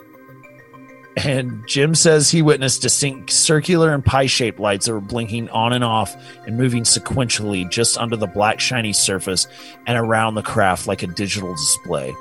[1.16, 5.72] And Jim says he witnessed distinct circular and pie shaped lights that were blinking on
[5.72, 6.16] and off
[6.48, 9.48] and moving sequentially just under the black shiny surface
[9.86, 12.14] and around the craft like a digital display.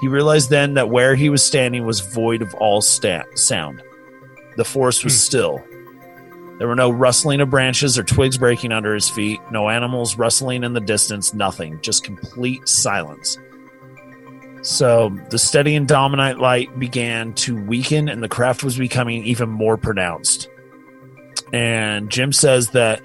[0.00, 3.82] He realized then that where he was standing was void of all sta- sound.
[4.56, 5.18] The forest was hmm.
[5.18, 5.64] still.
[6.58, 10.64] There were no rustling of branches or twigs breaking under his feet, no animals rustling
[10.64, 13.38] in the distance, nothing, just complete silence.
[14.66, 19.48] So the steady and dominant light began to weaken, and the craft was becoming even
[19.48, 20.48] more pronounced.
[21.52, 23.00] And Jim says that,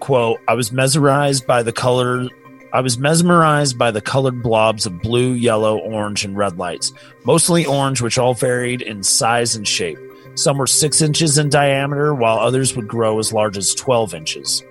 [0.00, 2.28] quote, I was mesmerized by the color.
[2.74, 6.92] I was mesmerized by the colored blobs of blue, yellow, orange, and red lights,
[7.24, 9.98] mostly orange, which all varied in size and shape.
[10.34, 14.62] Some were six inches in diameter, while others would grow as large as 12 inches.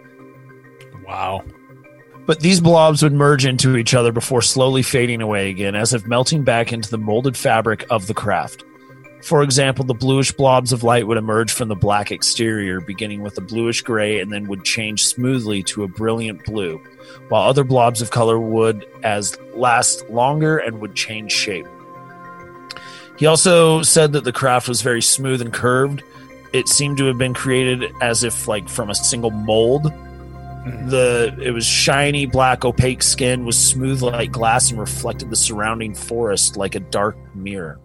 [1.08, 1.44] Wow.
[2.26, 6.08] But these blobs would merge into each other before slowly fading away again, as if
[6.08, 8.64] melting back into the molded fabric of the craft.
[9.22, 13.38] For example, the bluish blobs of light would emerge from the black exterior, beginning with
[13.38, 16.82] a bluish gray and then would change smoothly to a brilliant blue,
[17.30, 21.68] while other blobs of color would as last longer and would change shape.
[23.18, 26.04] He also said that the craft was very smooth and curved.
[26.52, 29.92] It seemed to have been created as if like from a single mold.
[30.66, 35.94] The it was shiny black opaque skin was smooth like glass and reflected the surrounding
[35.94, 37.80] forest like a dark mirror.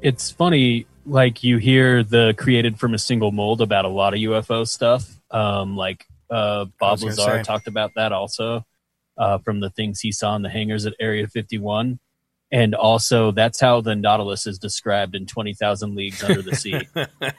[0.00, 4.20] It's funny, like you hear the created from a single mold about a lot of
[4.20, 5.06] UFO stuff.
[5.30, 7.42] Um, like uh, Bob Lazar say.
[7.42, 8.64] talked about that also
[9.18, 11.98] uh, from the things he saw in the hangars at Area 51.
[12.52, 16.82] And also, that's how the Nautilus is described in 20,000 Leagues Under the Sea.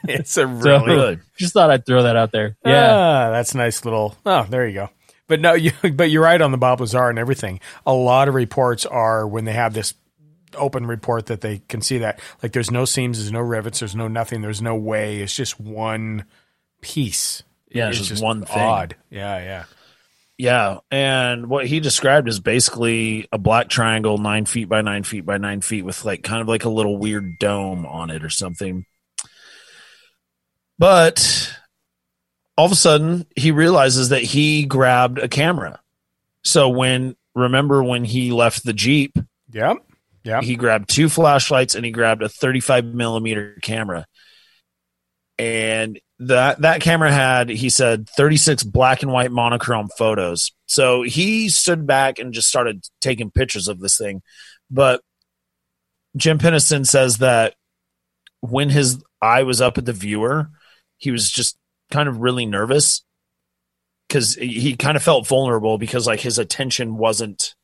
[0.08, 1.20] it's a So, good.
[1.38, 2.56] just thought I'd throw that out there.
[2.66, 2.88] Yeah.
[2.92, 4.16] Ah, that's a nice little.
[4.26, 4.90] Oh, there you go.
[5.28, 7.60] But no, you, but you're right on the Bob Lazar and everything.
[7.86, 9.94] A lot of reports are when they have this
[10.56, 13.94] open report that they can see that like there's no seams, there's no rivets, there's
[13.96, 15.20] no nothing, there's no way.
[15.20, 16.24] It's just one
[16.80, 17.42] piece.
[17.70, 18.62] Yeah, it's just one thing.
[18.62, 18.96] Odd.
[19.10, 19.64] Yeah, yeah.
[20.36, 25.24] Yeah, and what he described is basically a black triangle, nine feet by nine feet
[25.24, 28.30] by nine feet, with like kind of like a little weird dome on it or
[28.30, 28.84] something.
[30.76, 31.56] But
[32.56, 35.80] all of a sudden, he realizes that he grabbed a camera.
[36.42, 39.16] So when remember when he left the jeep,
[39.52, 39.76] yep,
[40.24, 44.04] yeah, he grabbed two flashlights and he grabbed a 35 millimeter camera,
[45.38, 50.52] and that that camera had he said 36 black and white monochrome photos.
[50.66, 54.22] So he stood back and just started taking pictures of this thing.
[54.70, 55.00] But
[56.16, 57.54] jim Penniston says that
[58.40, 60.50] when his eye was up at the viewer
[60.98, 61.58] he was just
[61.90, 63.04] kind of really nervous
[64.08, 67.54] because he kind of felt vulnerable because like his attention wasn't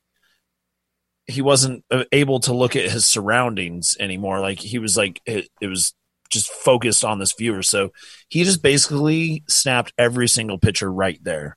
[1.27, 4.41] he wasn't uh, able to look at his surroundings anymore.
[4.41, 5.95] Like he was like it, it was
[6.31, 7.63] just focused on this viewer.
[7.63, 7.93] So
[8.29, 11.57] he just basically snapped every single picture right there.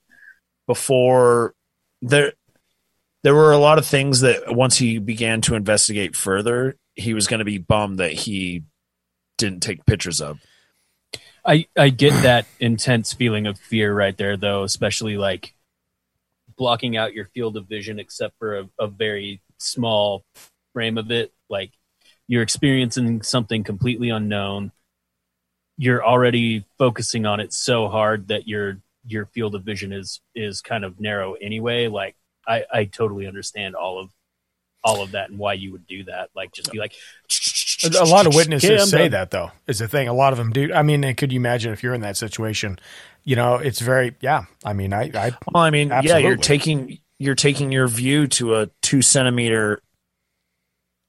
[0.67, 1.53] Before
[2.01, 2.33] there
[3.23, 7.27] there were a lot of things that once he began to investigate further, he was
[7.27, 8.63] going to be bummed that he
[9.37, 10.39] didn't take pictures of.
[11.45, 15.53] I I get that intense feeling of fear right there though, especially like
[16.55, 20.23] blocking out your field of vision except for a, a very small
[20.73, 21.33] frame of it.
[21.49, 21.71] Like
[22.27, 24.71] you're experiencing something completely unknown
[25.77, 30.61] you're already focusing on it so hard that your your field of vision is is
[30.61, 32.15] kind of narrow anyway like
[32.47, 34.09] i i totally understand all of
[34.83, 36.29] all of that and why you would do that.
[36.35, 36.93] Like just be like
[37.83, 39.11] a lot of witnesses Okay, say done.
[39.11, 40.07] that though is the thing.
[40.07, 40.73] A lot of them do.
[40.73, 42.79] I mean could you imagine if you're in that situation?
[43.23, 46.99] You know it's very yeah i mean i i Well, I mean, yeah, you're taking
[47.17, 49.81] you're taking your view to a two centimeter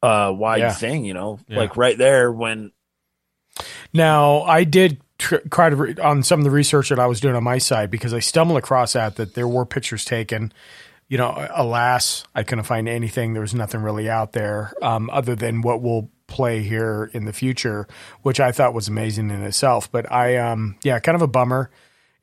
[0.05, 0.73] uh wide Yeah.
[0.73, 1.59] thing, you know, Yeah.
[1.59, 2.73] like right there when
[3.93, 7.21] Now, I did tr- try to re- on some of the research that I was
[7.21, 10.53] doing on my side because I stumbled across that that there were pictures taken.
[11.09, 13.33] You know, alas, I couldn't find anything.
[13.35, 17.33] There was nothing really out there um, other than what will play here in the
[17.33, 17.87] future,
[18.23, 19.93] which I thought was amazing in itself.
[19.93, 21.71] But I, um, yeah, kind of a bummer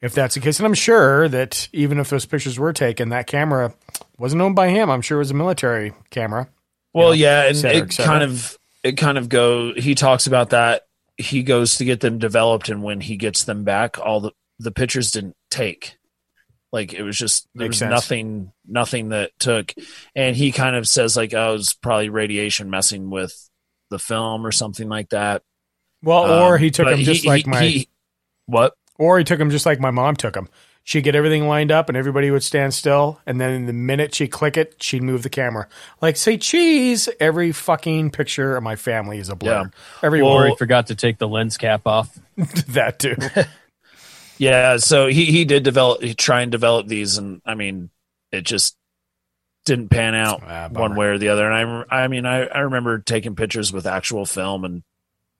[0.01, 0.57] if that's the case.
[0.59, 3.73] And I'm sure that even if those pictures were taken, that camera
[4.17, 4.89] wasn't owned by him.
[4.89, 6.49] I'm sure it was a military camera.
[6.93, 9.73] Well, know, yeah, and cetera, it kind of it kind of go.
[9.73, 10.83] He talks about that.
[11.17, 14.71] He goes to get them developed, and when he gets them back, all the the
[14.71, 15.97] pictures didn't take.
[16.71, 17.91] Like it was just there Makes was sense.
[17.91, 19.73] nothing, nothing that took.
[20.15, 23.49] And he kind of says like, "Oh, it was probably radiation messing with
[23.89, 25.43] the film or something like that."
[26.01, 27.89] Well, or Um, he took him just he- like he- my he-
[28.45, 28.73] what?
[28.97, 30.47] Or he took him just like my mom took him.
[30.83, 33.19] She'd get everything lined up and everybody would stand still.
[33.25, 35.67] And then in the minute she'd click it, she'd move the camera.
[36.01, 37.07] Like, say cheese.
[37.19, 39.51] Every fucking picture of my family is a blur.
[39.51, 39.65] Yeah.
[40.01, 42.17] Every or he forgot to take the lens cap off
[42.69, 43.15] that too.
[44.37, 47.91] Yeah, so he he did develop he try and develop these and I mean
[48.31, 48.75] it just
[49.65, 52.61] didn't pan out Ah, one way or the other and I I mean I I
[52.61, 54.81] remember taking pictures with actual film and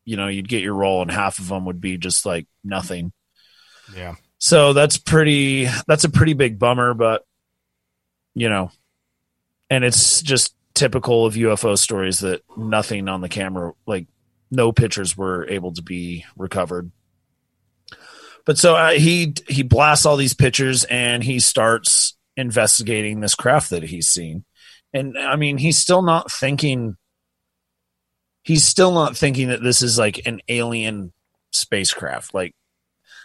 [0.05, 3.11] you know you'd get your roll and half of them would be just like nothing.
[3.95, 4.15] Yeah.
[4.43, 7.23] So that's pretty that's a pretty big bummer but
[8.33, 8.71] you know
[9.69, 14.07] and it's just typical of UFO stories that nothing on the camera like
[14.49, 16.91] no pictures were able to be recovered.
[18.45, 23.69] But so uh, he he blasts all these pictures and he starts investigating this craft
[23.69, 24.43] that he's seen.
[24.91, 26.97] And I mean, he's still not thinking
[28.43, 31.13] he's still not thinking that this is like an alien
[31.51, 32.33] spacecraft.
[32.33, 32.55] Like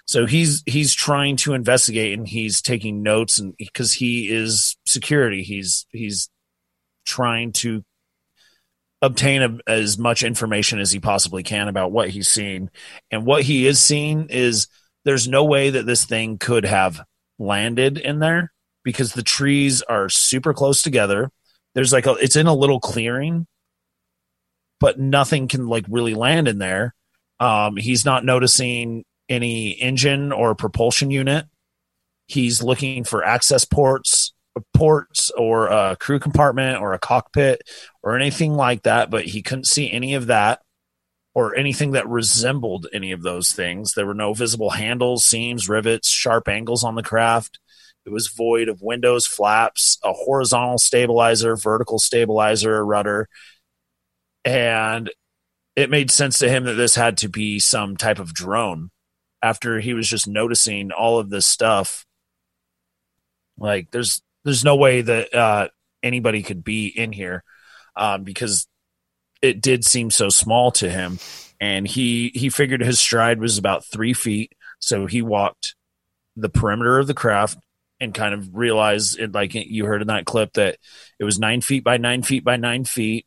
[0.06, 5.42] so he's he's trying to investigate and he's taking notes and because he is security,
[5.42, 6.30] he's he's
[7.04, 7.84] trying to
[9.02, 12.70] obtain a, as much information as he possibly can about what he's seeing.
[13.10, 14.68] And what he is seeing is
[15.04, 17.02] there's no way that this thing could have
[17.38, 18.52] landed in there
[18.84, 21.30] because the trees are super close together.
[21.74, 23.46] There's like a, it's in a little clearing,
[24.78, 26.94] but nothing can like really land in there.
[27.38, 31.46] Um, he's not noticing any engine or propulsion unit.
[32.26, 34.32] He's looking for access ports,
[34.74, 37.62] ports or a crew compartment or a cockpit
[38.02, 40.60] or anything like that, but he couldn't see any of that
[41.34, 43.92] or anything that resembled any of those things.
[43.92, 47.58] There were no visible handles, seams, rivets, sharp angles on the craft.
[48.06, 53.28] It was void of windows, flaps, a horizontal stabilizer, vertical stabilizer, a rudder.
[54.44, 55.10] and
[55.74, 58.90] it made sense to him that this had to be some type of drone
[59.42, 62.04] after he was just noticing all of this stuff
[63.58, 65.68] like there's there's no way that uh
[66.02, 67.42] anybody could be in here
[67.96, 68.66] um because
[69.42, 71.18] it did seem so small to him.
[71.60, 74.52] And he he figured his stride was about three feet.
[74.78, 75.74] So he walked
[76.36, 77.58] the perimeter of the craft
[77.98, 80.76] and kind of realized it like you heard in that clip that
[81.18, 83.26] it was nine feet by nine feet by nine feet.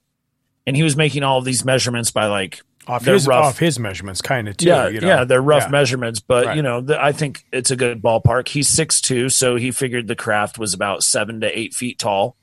[0.68, 3.80] And he was making all of these measurements by like Off his rough- off his
[3.80, 4.68] measurements, kind of too.
[4.68, 5.08] yeah, you know?
[5.08, 5.70] yeah, they're rough Yeah.
[5.70, 6.56] measurements, but Right.
[6.58, 8.48] you know, the, I think it's a good ballpark.
[8.48, 12.36] He's six two, so he figured the craft was about seven to eight feet tall.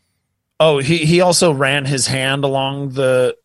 [0.60, 3.36] Oh, he he also ran his hand along the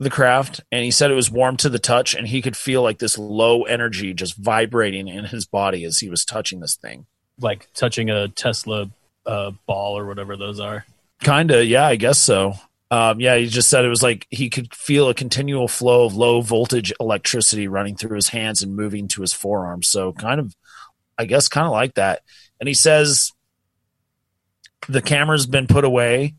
[0.00, 2.82] the craft, and he said it was warm to the touch, and he could feel
[2.82, 7.06] like this low energy just vibrating in his body as he was touching this thing.
[7.40, 8.90] Like touching a Tesla
[9.26, 10.84] uh, ball or whatever those are.
[11.22, 12.54] Kinda, yeah, I guess so.
[12.92, 16.14] Um, yeah, he just said it was like he could feel a continual flow of
[16.14, 19.88] low voltage electricity running through his hands and moving to his forearms.
[19.88, 20.54] So kind of,
[21.16, 22.20] I guess, kind of like that.
[22.60, 23.32] And he says
[24.90, 26.34] the camera's been put away,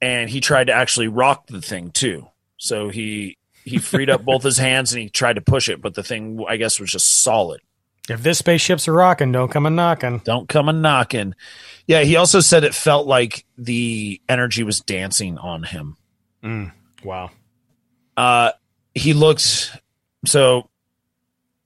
[0.00, 2.26] and he tried to actually rock the thing too.
[2.56, 5.94] So he he freed up both his hands and he tried to push it, but
[5.94, 7.60] the thing I guess was just solid.
[8.08, 10.18] If this spaceship's a rocking, don't come a knocking.
[10.24, 11.34] Don't come a knocking.
[11.86, 15.96] Yeah, he also said it felt like the energy was dancing on him.
[16.42, 17.30] Mm, wow.
[18.16, 18.52] Uh,
[18.94, 19.76] he looks
[20.24, 20.68] so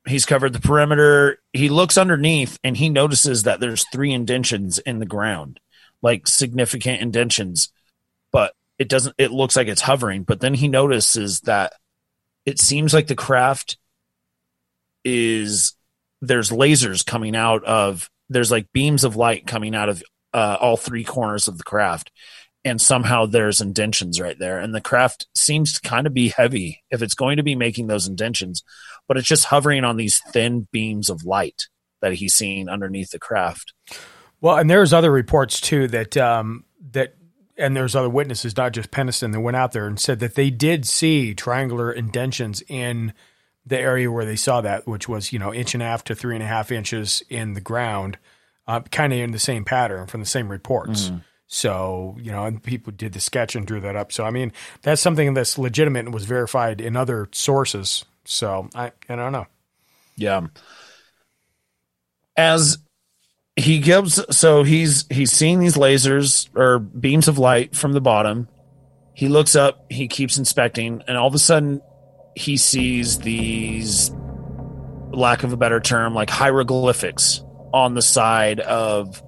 [0.06, 1.38] he's covered the perimeter.
[1.52, 5.60] He looks underneath and he notices that there's three indentions in the ground,
[6.02, 7.72] like significant indentions,
[8.32, 9.14] but it doesn't.
[9.18, 10.22] It looks like it's hovering.
[10.22, 11.74] But then he notices that
[12.46, 13.76] it seems like the craft
[15.04, 15.74] is
[16.20, 20.02] there's lasers coming out of there's like beams of light coming out of
[20.32, 22.10] uh, all three corners of the craft.
[22.62, 24.58] And somehow there's indentions right there.
[24.58, 27.86] And the craft seems to kind of be heavy if it's going to be making
[27.86, 28.62] those indentions
[29.10, 31.66] but it's just hovering on these thin beams of light
[32.00, 33.72] that he's seeing underneath the craft.
[34.40, 37.16] Well, and there's other reports too that um, that
[37.56, 40.48] and there's other witnesses, not just Penniston, that went out there and said that they
[40.48, 43.12] did see triangular indentions in
[43.66, 46.14] the area where they saw that, which was you know inch and a half to
[46.14, 48.18] three and a half inches in the ground,
[48.66, 51.10] uh, kind of in the same pattern from the same reports.
[51.10, 51.22] Mhm.
[51.46, 54.12] So you know, and people did the sketch and drew that up.
[54.12, 54.52] So I mean,
[54.82, 58.04] that's something that's legitimate and was verified in other sources.
[58.24, 59.46] So I I don't know.
[60.16, 60.42] yeah
[62.36, 62.78] as
[63.56, 68.48] he gives so he's he's seeing these lasers or beams of light from the bottom
[69.14, 71.80] he looks up he keeps inspecting and all of a sudden
[72.34, 74.10] he sees these
[75.12, 79.22] lack of a better term like hieroglyphics on the side of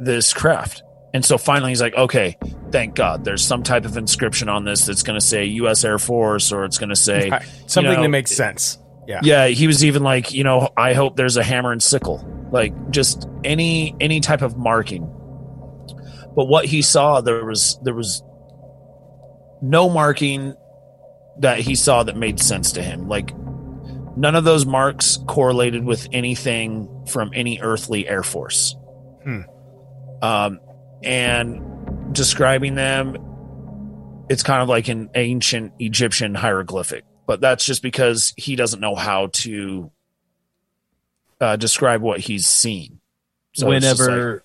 [0.00, 0.82] this craft
[1.14, 2.36] and so finally he's like okay
[2.70, 5.98] thank god there's some type of inscription on this that's going to say us air
[5.98, 7.42] force or it's going to say Right.
[7.66, 8.78] something you know, that makes sense.
[9.06, 9.20] Yeah.
[9.22, 12.22] yeah he was even like you know i hope there's a hammer and sickle
[12.52, 15.02] like just any any type of marking
[16.36, 18.22] but what he saw there was there was
[19.62, 20.54] no marking
[21.40, 23.08] that he saw that made sense to him.
[23.08, 23.32] Like
[24.16, 28.76] none of those marks correlated with anything from any earthly air force.
[29.24, 29.40] Hmm.
[30.22, 30.60] um
[31.02, 33.16] and describing them
[34.28, 38.94] it's kind of like an ancient egyptian hieroglyphic but that's just because he doesn't know
[38.94, 39.90] how to
[41.40, 43.00] uh, describe what he's seen.
[43.54, 44.42] So whenever like-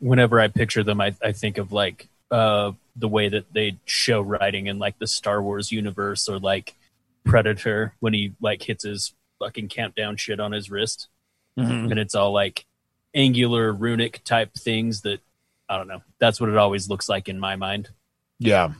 [0.00, 4.20] whenever I picture them, I, I think of like uh, the way that they show
[4.20, 6.74] writing in like the Star Wars universe or like
[7.24, 11.08] Predator when he like hits his fucking countdown shit on his wrist,
[11.58, 11.90] Mhm.
[11.90, 12.66] and it's all like
[13.14, 15.20] angular runic type things that
[15.68, 16.02] I don't know.
[16.18, 17.88] That's what it always looks like in my mind.
[18.38, 18.72] Yeah.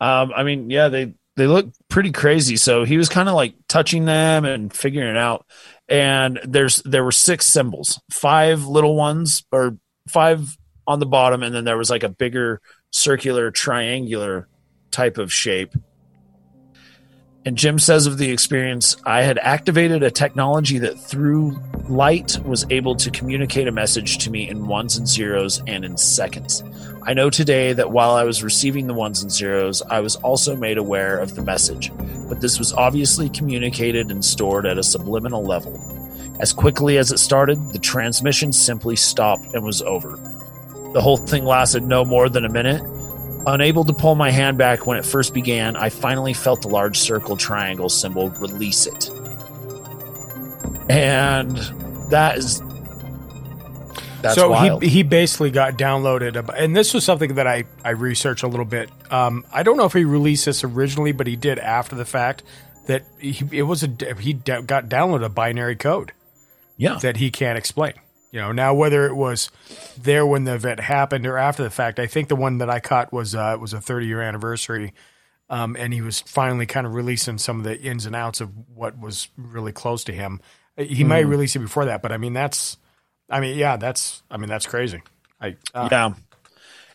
[0.00, 2.56] Um, I mean, yeah, they they look pretty crazy.
[2.56, 5.46] So he was kind of like touching them and figuring it out.
[5.88, 10.56] And there's there were six symbols, five little ones or five
[10.86, 12.60] on the bottom, and then there was like a bigger
[12.92, 14.46] circular triangular
[14.90, 15.74] type of shape.
[17.44, 22.64] And Jim says of the experience, I had activated a technology that through light was
[22.70, 26.62] able to communicate a message to me in ones and zeros and in seconds.
[27.04, 30.54] I know today that while I was receiving the ones and zeros, I was also
[30.54, 31.90] made aware of the message,
[32.28, 35.80] but this was obviously communicated and stored at a subliminal level.
[36.38, 40.16] As quickly as it started, the transmission simply stopped and was over.
[40.92, 42.82] The whole thing lasted no more than a minute.
[43.46, 46.98] Unable to pull my hand back when it first began, I finally felt the large
[46.98, 49.10] circle triangle symbol release it.
[50.88, 51.56] And
[52.10, 52.60] that is
[54.20, 54.82] That's so wild.
[54.82, 58.66] he he basically got downloaded, and this was something that I I researched a little
[58.66, 58.90] bit.
[59.10, 62.42] Um, I don't know if he released this originally, but he did after the fact.
[62.86, 63.88] That he, it was a
[64.18, 66.12] he got downloaded a binary code.
[66.76, 67.94] Yeah, that he can't explain.
[68.32, 69.50] You know, now whether it was
[70.00, 72.80] there when the event happened or after the fact, I think the one that I
[72.80, 74.94] caught was uh, was a 30 year anniversary,
[75.50, 78.50] um, and he was finally kind of releasing some of the ins and outs of
[78.74, 80.40] what was really close to him.
[80.78, 81.30] He might Mhm.
[81.30, 82.78] release it before that, but I mean that's,
[83.28, 85.02] I mean yeah, that's I mean that's crazy.
[85.38, 86.14] I uh, yeah.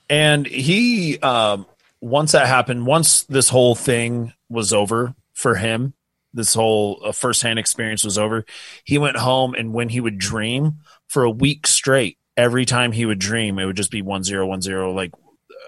[0.10, 1.66] And he, um,
[2.02, 5.94] once that happened, once this whole thing was over for him,
[6.34, 8.46] this whole uh, firsthand experience was over,
[8.84, 10.78] he went home and when he would dream
[11.08, 14.45] for a week straight, every time he would dream, it would just be one zero
[14.45, 15.14] one zero, like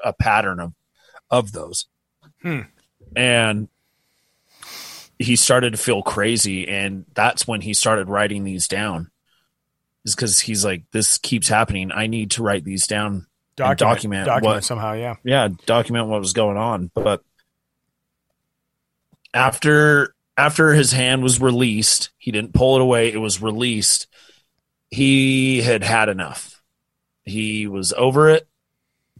[0.04, 0.74] a pattern of
[1.30, 1.86] of those.
[2.42, 2.62] Hmm.
[3.16, 3.68] And
[5.18, 9.12] he started to feel crazy, and that's when he started writing these down.
[10.06, 11.92] Is because he's like, this keeps happening.
[11.92, 13.28] I need to write these down
[13.60, 14.94] document document, document what somehow.
[14.94, 17.22] Yeah, yeah document what was going on but
[19.34, 24.08] after after his hand was released he didn't pull it away it was released
[24.90, 26.62] he had had enough.
[27.24, 28.48] He was over it.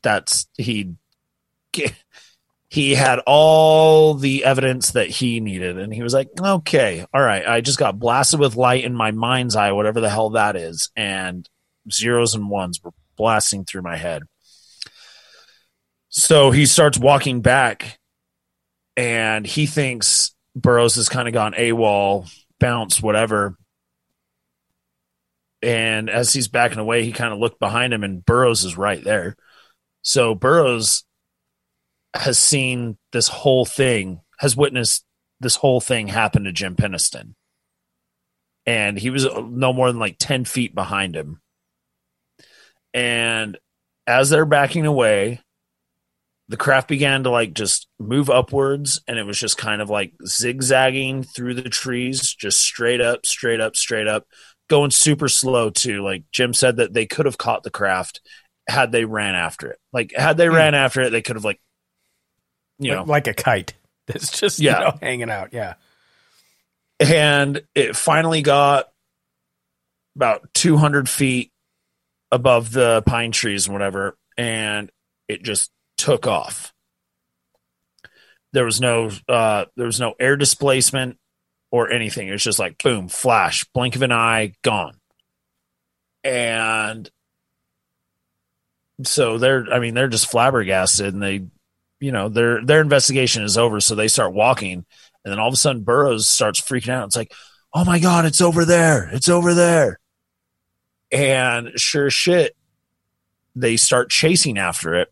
[0.02, 0.96] That's he
[2.70, 5.78] he had all the evidence that he needed.
[5.78, 7.48] And he was like okay all right.
[7.48, 10.90] I just got blasted with light in my mind's eye whatever the hell that is.
[10.96, 11.48] And
[11.92, 14.24] zeros and ones were blasting through my head.
[16.10, 18.00] So he starts walking back
[18.98, 23.56] and he thinks Burroughs has kind of gone AWOL, bounce, whatever.
[25.62, 29.04] And as he's backing away, he kind of looked behind him and Burroughs is right
[29.04, 29.36] there.
[30.02, 31.04] So Burroughs
[32.14, 35.06] has seen this whole thing, has witnessed
[35.40, 37.34] this whole thing happen to Jim Penniston.
[38.66, 41.42] And he was no more than like 10 feet behind him.
[42.94, 43.58] And
[44.08, 45.42] as they're backing away,
[46.50, 50.14] the craft began to like just move upwards and it was just kind of like
[50.26, 54.26] zigzagging through the trees just straight up straight up straight up
[54.70, 56.02] going super slow too.
[56.04, 58.22] Like jim said that they could have caught the craft
[58.68, 59.80] had they ran after it.
[59.92, 61.60] Like had they ran after it they could have like
[62.78, 63.00] you know.
[63.02, 63.74] like, like a kite
[64.08, 64.80] that's just Yeah.
[64.80, 65.54] you know, hanging out.
[65.54, 65.74] Yeah,
[67.00, 68.90] and it finally got
[70.16, 71.52] about 200 feet
[72.32, 74.92] above the pine trees and whatever and
[75.28, 76.74] it just took off.
[78.54, 81.18] There was no uh there was no air displacement
[81.72, 82.28] or anything.
[82.28, 84.96] It was just like boom flash blink of an eye gone.
[86.24, 87.10] And
[89.06, 91.46] so they're i mean they're just flabbergasted and they
[92.02, 93.80] you know their their investigation is over.
[93.80, 94.86] So they start walking
[95.24, 97.08] and then all of a sudden burroughs starts freaking out.
[97.08, 97.34] It's like
[97.74, 99.10] oh my god it's over there.
[99.12, 100.00] It's over there.
[101.12, 102.56] And sure shit
[103.56, 105.12] they start chasing after it.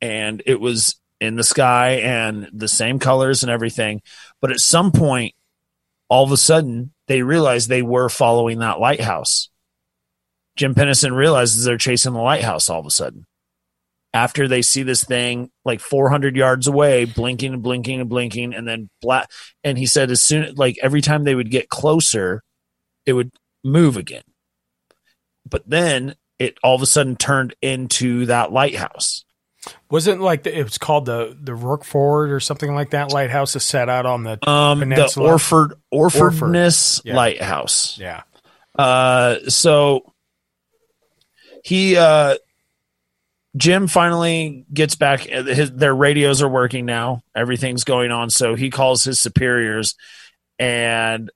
[0.00, 4.02] And it was in the sky and the same colors and everything.
[4.40, 5.34] But at some point
[6.12, 9.48] all of a sudden they realized they were following that lighthouse.
[10.56, 13.24] Jim Penniston realizes they're chasing the lighthouse all of a sudden.
[14.12, 18.68] After they see this thing like 400 yards away blinking and blinking and blinking and
[18.68, 19.30] then black
[19.64, 22.42] and he said as soon like every time they would get closer
[23.06, 23.30] it would
[23.64, 24.24] move again.
[25.48, 29.24] But then it all of a sudden turned into that lighthouse
[29.90, 33.62] wasn't like the, it was called the the Rookford or something like that lighthouse is
[33.62, 35.30] set out on the um the peninsula.
[35.30, 36.32] orford Orford.
[36.32, 37.16] orfordness Yeah.
[37.16, 38.22] lighthouse Yeah.
[38.76, 40.12] Uh, so
[41.62, 42.36] he, uh,
[43.56, 45.20] Jim finally gets back.
[45.20, 47.22] His, their radios are working now.
[47.36, 48.30] Everything's going on.
[48.30, 49.94] So he calls his superiors,
[50.58, 51.30] and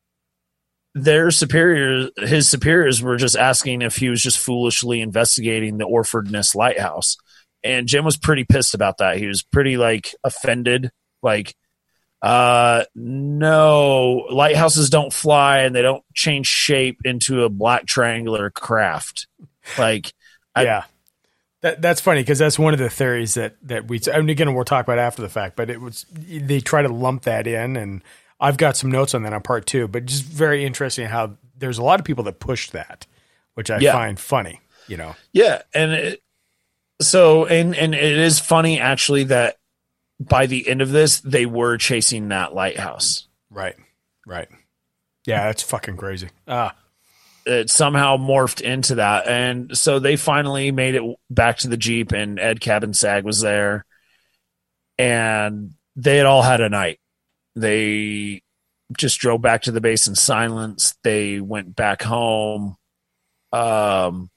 [0.94, 6.54] their superiors, his superiors, were just asking if he was just foolishly investigating the Orfordness
[6.54, 7.18] Lighthouse.
[7.66, 9.18] And Jim was pretty pissed about that.
[9.18, 10.90] He was pretty like offended.
[11.22, 11.54] Like,
[12.22, 19.26] uh, no, lighthouses don't fly and they don't change shape into a black triangular craft.
[19.78, 20.12] Like,
[20.54, 20.84] I, yeah.
[21.62, 24.00] That, that's funny because that's one of the theories that that we.
[24.12, 26.88] I mean, again, we'll talk about after the fact, but it was they try to
[26.88, 28.02] lump that in, and
[28.38, 29.88] I've got some notes on that on part two.
[29.88, 33.06] But just very interesting how there's a lot of people that pushed that,
[33.54, 33.92] which I Yeah.
[33.92, 34.60] find funny.
[34.86, 36.22] You know, Yeah, and it,
[37.00, 39.56] so and and it is funny actually that
[40.18, 43.28] by the end of this they were chasing that lighthouse.
[43.50, 43.76] right,
[44.26, 44.48] right.
[45.26, 46.28] Yeah, that's fucking crazy.
[46.46, 46.74] Ah,
[47.44, 52.12] It somehow morphed into that, and so they finally made it back to the jeep,
[52.12, 53.84] and Ed Cabansag was there,
[54.98, 57.00] and they had all had a night.
[57.56, 58.42] They
[58.96, 60.94] just drove back to the base in silence.
[61.02, 62.76] They went back home.
[63.52, 64.30] Um,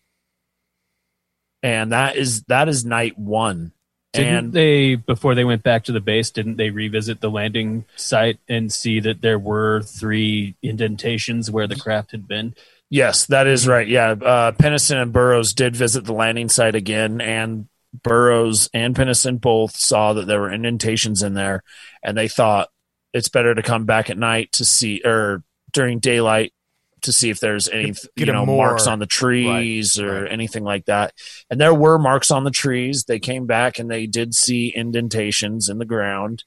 [1.64, 3.72] and that is that is night one.
[4.14, 6.32] Didn't and they before they went back to the base?
[6.32, 11.76] Didn't they revisit the landing site and see that there were three indentations where the
[11.76, 12.56] craft had been?
[12.90, 13.88] Yes, that is right.
[13.88, 19.40] Yeah, uh, Penniston and Burroughs did visit the landing site again, and Burroughs and Penniston
[19.40, 21.64] both saw that there were indentations in there,
[22.02, 22.70] and they thought
[23.14, 26.52] it's better to come back at night to see, or during daylight
[27.02, 30.64] to see if there's any, Get you know, more- marks on the trees or anything
[30.64, 31.14] like that.
[31.50, 33.06] And there were marks on the trees.
[33.06, 36.44] They came back and they did see indentations in the ground.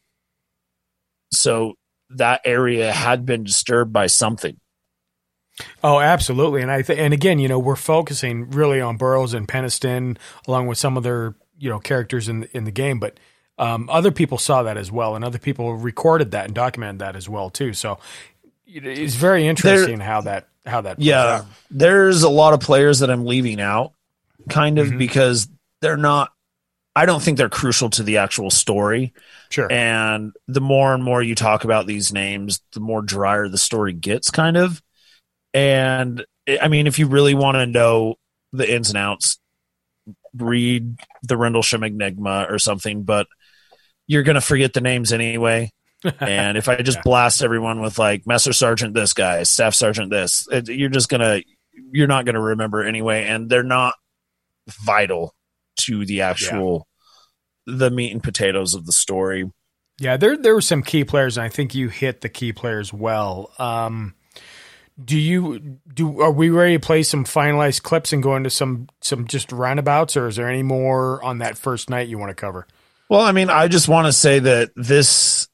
[1.32, 1.74] So
[2.10, 4.58] that area had been disturbed by something.
[5.82, 6.62] Oh, absolutely.
[6.62, 10.16] And I th- and again, you know, we're focusing really on Burroughs and Penniston,
[10.46, 13.18] along with some other you know characters in the, in the game, but
[13.58, 17.14] um, other people saw that as well, and other people recorded that and documented that
[17.14, 17.72] as well too.
[17.72, 17.98] So
[18.74, 21.22] it's very interesting how that how that yeah.
[21.40, 21.46] out.
[21.70, 23.92] there's a lot of players that i'm leaving out
[24.48, 24.92] kind Mm-hmm.
[24.94, 25.48] of because
[25.80, 26.32] they're not
[26.96, 29.12] i don't think they're crucial to the actual story.
[29.50, 29.70] Sure.
[29.70, 33.92] And the more and more you talk about these names the more drier the story
[33.92, 34.82] gets kind of.
[35.54, 36.24] And
[36.60, 38.16] i mean if you really want to know
[38.52, 39.38] the ins and outs
[40.34, 43.26] read the rendlesham enigma or something but
[44.06, 45.70] you're going to forget the names anyway
[46.20, 50.46] and if I just blast everyone with like Master Sergeant this guy, Staff Sergeant this,
[50.50, 51.42] it, you're just gonna
[51.92, 53.94] you're not gonna remember anyway, and they're not
[54.68, 55.34] vital
[55.78, 56.86] to the actual
[57.66, 59.50] the meat and potatoes of the story.
[59.98, 62.92] Yeah, there there were some key players, and I think you hit the key players
[62.92, 63.52] well.
[63.58, 64.14] Um,
[65.02, 66.20] do you do?
[66.20, 70.16] Are we ready to play some finalized clips and go into some some just roundabouts,
[70.16, 72.66] or is there any more on that first night you want to cover?
[73.08, 75.48] Well, I mean, I just want to say that this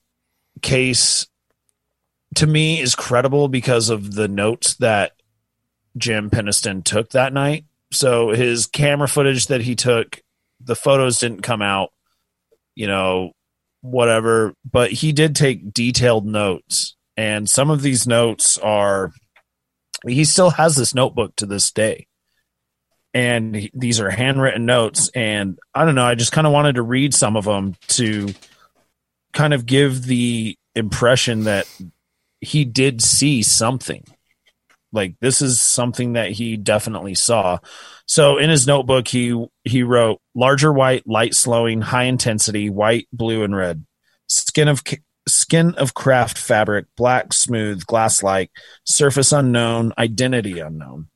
[0.58, 1.26] case
[2.36, 5.12] to me is credible because of the notes that
[5.96, 7.64] Jim Penniston took that night.
[7.92, 10.20] So his camera footage that he took,
[10.60, 11.90] the photos didn't come out,
[12.74, 13.32] you know,
[13.80, 16.96] whatever, but he did take detailed notes.
[17.16, 19.12] And some of these notes are,
[20.06, 22.06] he still has this notebook to this day.
[23.14, 25.10] And he- these are handwritten notes.
[25.14, 28.32] And I don't know, I just kind of wanted to read some of them to
[29.32, 31.66] kind of give the impression that
[32.40, 34.04] he did see something.
[34.92, 37.58] Like this is something that he definitely saw.
[38.06, 43.44] So in his notebook, he he wrote larger white, light slowing, high intensity, white, blue,
[43.44, 43.84] and red.
[44.28, 44.82] Skin of
[45.28, 48.50] skin of craft fabric, black, smooth, glass like,
[48.84, 51.08] surface unknown, identity unknown.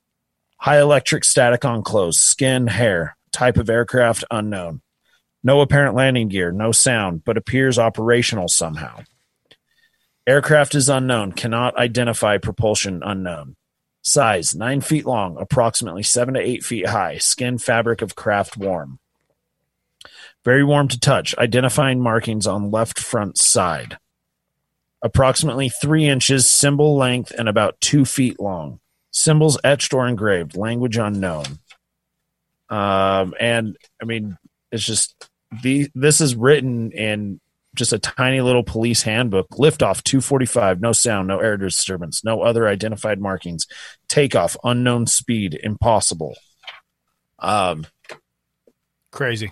[0.57, 4.81] High electric static on clothes, skin, hair, type of aircraft unknown.
[5.43, 9.01] No apparent landing gear, no sound, but appears operational somehow.
[10.25, 13.57] Aircraft is unknown, cannot identify propulsion unknown.
[14.01, 18.99] Size 9 feet long, approximately 7 to 8 feet high, skin fabric of craft warm.
[20.45, 23.97] Very warm to touch, identifying markings on left front side.
[25.01, 28.79] Approximately 3 inches, symbol length, and about 2 feet long.
[29.11, 31.45] Symbols etched or engraved, language unknown.
[32.69, 34.37] Um, and I mean,
[34.71, 35.29] it's just
[35.61, 37.39] the this is written in
[37.75, 39.49] just a tiny little police handbook.
[39.49, 43.67] Liftoff 245, no sound, no air disturbance, no other identified markings.
[44.07, 46.35] Takeoff, unknown speed, impossible.
[47.39, 47.85] Um,
[49.13, 49.51] Crazy,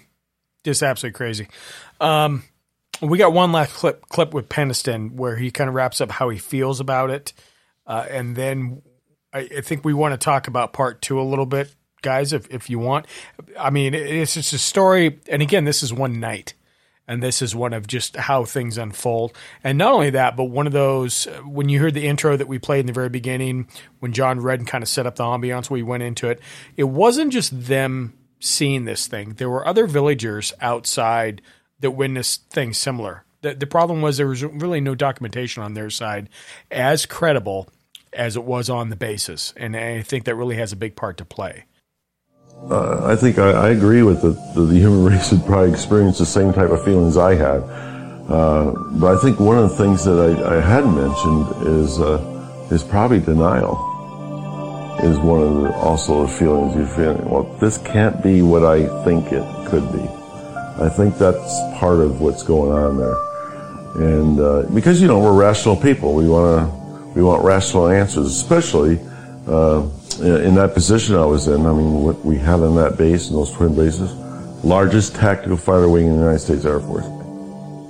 [0.64, 1.48] just absolutely crazy.
[2.00, 2.44] Um,
[3.00, 6.30] we got one last clip clip with Penniston where he kind of wraps up how
[6.30, 7.34] he feels about it,
[7.86, 8.82] uh, and then
[9.32, 12.50] I, I think we want to talk about part two a little bit, guys, if
[12.50, 13.06] if you want.
[13.60, 16.54] I mean, it- it's just a story, and again, this is one night.
[17.08, 19.36] And this is one of just how things unfold.
[19.66, 22.48] And not only that, but one of those, uh, when you heard the intro that
[22.48, 23.68] we played in the very beginning,
[24.00, 26.40] when John Redden kind of set up the ambiance, we went into it,
[26.78, 29.34] it wasn't just them seeing this thing.
[29.34, 31.42] There were other villagers outside
[31.82, 33.26] that witnessed things similar.
[33.42, 36.30] The, the problem was there was really no documentation on their side
[36.70, 37.68] as credible
[38.14, 39.54] as it was on the basis.
[39.58, 41.66] And I think that really has a big part to play.
[42.70, 46.20] Uh, I think I, I agree with the, the, the human race would probably experience
[46.20, 47.64] the same type of feelings I had.
[48.30, 52.68] Uh, but I think one of the things that I, I had mentioned is uh,
[52.70, 53.88] is probably denial.
[55.04, 57.28] Is one of the also the feelings you're feeling.
[57.28, 60.08] Well, this can't be what I think it could be.
[60.80, 65.34] I think that's part of what's going on there, and uh, because you know we're
[65.34, 69.00] rational people, we want to we want rational answers, especially.
[69.48, 69.90] Uh,
[70.22, 73.36] in that position I was in, I mean, what we had on that base, in
[73.36, 74.14] those twin bases,
[74.64, 77.06] largest tactical fighter wing in the United States Air Force.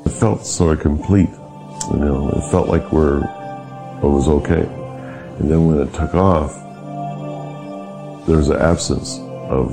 [0.06, 1.30] It felt sort of complete,
[1.92, 4.64] you know, it felt like we're, it was okay.
[5.40, 6.54] And then when it took off,
[8.28, 9.18] there was an absence
[9.50, 9.72] of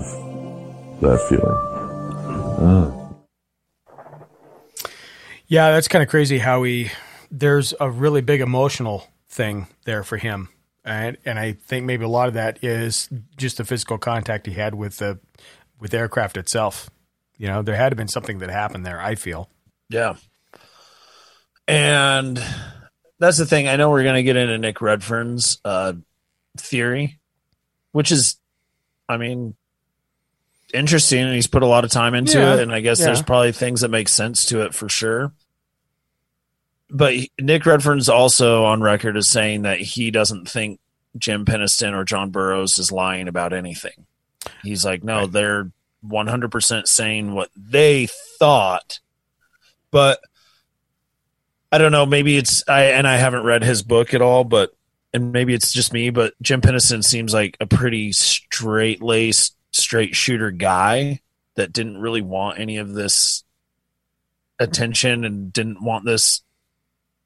[1.01, 1.69] that feeling.
[2.61, 2.95] Ah.
[5.47, 6.91] Yeah, that's kind of crazy how he
[7.31, 10.49] there's a really big emotional thing there for him.
[10.89, 14.52] And and I think maybe a lot of that is just the physical contact he
[14.55, 15.19] had with the
[15.78, 16.89] with the aircraft itself.
[17.36, 19.51] You know, there had to have been something that happened there, I feel.
[19.90, 20.16] Yeah.
[21.66, 22.43] And
[23.19, 23.69] that's the thing.
[23.69, 25.93] I know we're going to get into Nick Redfern's uh,
[26.56, 27.19] theory,
[27.93, 28.36] which is,
[29.09, 29.55] I mean,
[30.73, 31.20] interesting.
[31.24, 32.55] And he's put a lot of time into Yeah.
[32.55, 32.60] it.
[32.60, 33.06] And I guess Yeah.
[33.06, 35.32] there's probably things that make sense to it for sure.
[36.90, 40.81] But Nick Redfern's also on record as saying that he doesn't think
[41.16, 44.06] Jim Penniston or John Burroughs is lying about anything.
[44.62, 45.70] He's like, no, they're
[46.06, 48.09] 100% saying what they
[48.39, 49.01] thought.
[49.90, 50.20] But
[51.70, 52.06] I don't know.
[52.06, 54.73] Maybe it's I and I haven't read his book at all, but
[55.12, 56.10] and maybe it's just me.
[56.10, 61.20] But Jim Penniston seems like a pretty straight laced, straight shooter guy
[61.56, 63.44] that didn't really want any of this
[64.59, 66.43] attention and didn't want this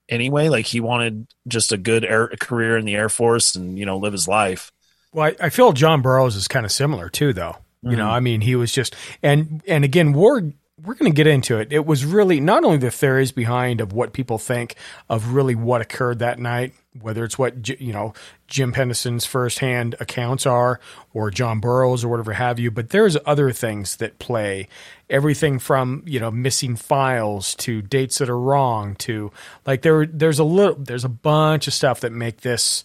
[0.08, 0.48] anyway.
[0.48, 3.96] Like he wanted just a good air career in the Air Force and you know
[3.98, 4.70] live his life.
[5.12, 7.56] Well, I, I feel John Burroughs is kind of similar too, though.
[7.82, 8.12] You know, Mhm.
[8.12, 10.52] I mean, he was just and and again, we're
[10.84, 11.72] we're going to get into it.
[11.72, 14.74] It was really not only the theories behind of what people think
[15.08, 18.14] of really what occurred that night, whether it's what you know
[18.48, 20.80] Jim Penniston's firsthand accounts are,
[21.12, 24.66] or John Burroughs or whatever have you, but there's other things that play.
[25.12, 29.30] Everything from you know missing files to dates that are wrong to
[29.66, 32.82] like there there's a little there's a bunch of stuff that make this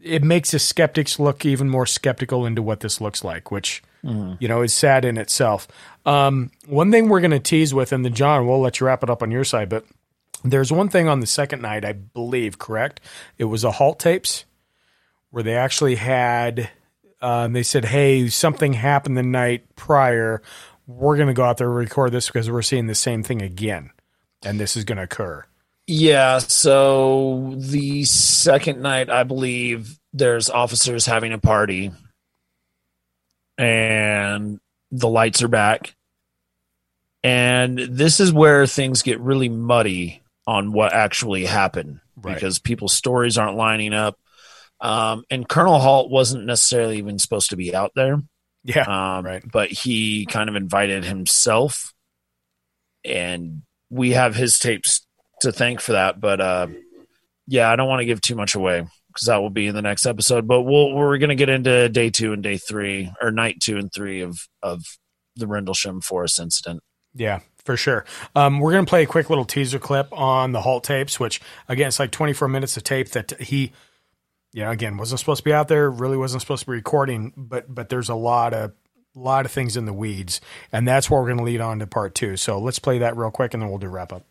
[0.00, 4.36] it makes the skeptics look even more skeptical into what this looks like, which Mhm.
[4.38, 5.66] you know is sad in itself.
[6.06, 9.02] Um, one thing we're going to tease with, and then John, we'll let you wrap
[9.02, 9.84] it up on your side, but
[10.44, 13.00] there's one thing on the second night, I believe, correct?
[13.38, 14.44] It was a halt tapes
[15.30, 16.68] where they actually had.
[17.22, 20.42] Um, they said, "Hey, something happened the night prior.
[20.86, 23.42] We're going to go out there and record this because we're seeing the same thing
[23.42, 23.90] again,
[24.44, 25.44] and this is going to occur."
[25.86, 31.90] Yeah, so the second night, I believe there's officers having a party
[33.58, 34.58] and
[34.90, 35.94] the lights are back.
[37.22, 42.34] And this is where things get really muddy on what actually happened Right.
[42.34, 44.18] because people's stories aren't lining up.
[44.80, 48.22] Um, and Colonel Halt wasn't necessarily even supposed to be out there.
[48.64, 51.92] Yeah, um, But he kind of invited himself,
[53.04, 55.06] and we have his tapes
[55.42, 56.20] to thank for that.
[56.20, 56.68] But uh,
[57.46, 59.82] yeah, I don't want to give too much away because that will be in the
[59.82, 60.46] next episode.
[60.46, 63.76] But we'll, we're going to get into day two and day three, or night two
[63.76, 64.82] and three of of
[65.36, 66.82] the Rendlesham Forest incident.
[67.14, 68.04] Yeah, for sure.
[68.34, 71.40] Um, we're going to play a quick little teaser clip on the Halt tapes, which
[71.68, 73.72] again, it's like 24 minutes of tape that he,
[74.54, 77.34] you know, again, wasn't supposed to be out there, really wasn't supposed to be recording,
[77.36, 78.70] but but there's a lot of
[79.18, 80.40] lot of things in the weeds,
[80.70, 82.38] and that's where we're going to lead on to part two.
[82.38, 84.22] So let's play that real quick, and then we'll do wrap up.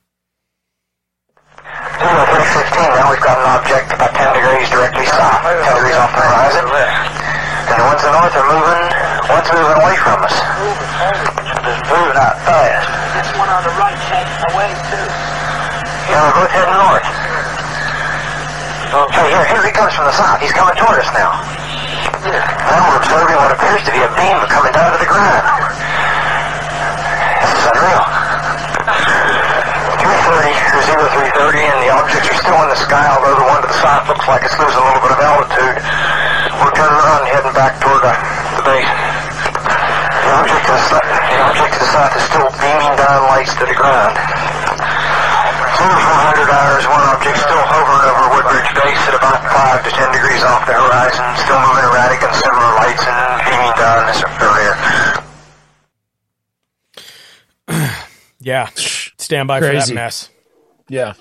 [1.59, 2.87] Zero three sixteen.
[2.95, 6.71] Now we've got an object about ten degrees directly south, ten degrees off the horizon.
[6.71, 8.83] And the ones to the north are moving.
[9.27, 10.35] One's moving away from us.
[11.67, 12.87] Just moving out fast.
[13.11, 15.03] This one on the right heading away too.
[16.07, 17.02] Yeah, we're both heading north.
[18.93, 20.37] Okay, here, here he comes from the south.
[20.37, 21.33] He's coming toward us now.
[22.29, 25.41] Now we're observing what appears to be a beam coming down to the ground.
[27.41, 28.05] This is unreal.
[29.97, 33.69] 330 or 0330, and the objects are still in the sky, although the one to
[33.73, 35.77] the south looks like it's losing a little bit of altitude.
[36.61, 38.93] We're turning around and heading back toward uh, the base.
[40.21, 43.65] The object, to the, the object to the south is still beaming down lights to
[43.65, 44.13] the ground.
[45.83, 50.43] 0400 hours, one object still hovering over Woodbridge Base at about 5 to 10 degrees
[50.43, 54.73] off the horizon, still moving erratic and similar lights and beaming down this area.
[58.39, 60.29] Yeah, stand by for that mess.
[60.89, 61.13] Yeah.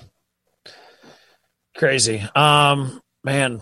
[1.77, 2.21] Crazy.
[2.35, 3.61] Um, man.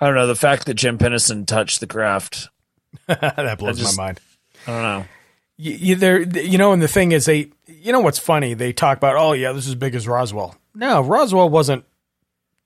[0.00, 0.26] I don't know.
[0.26, 2.48] The fact that Jim Penniston touched the craft.
[3.06, 4.20] that blows just- my mind.
[4.66, 5.04] I don't know.
[5.56, 8.54] You, you, there, you know, and the thing is, they, you know, what's funny?
[8.54, 10.56] They talk about, oh yeah, this is as big as Roswell.
[10.74, 11.84] No, Roswell wasn't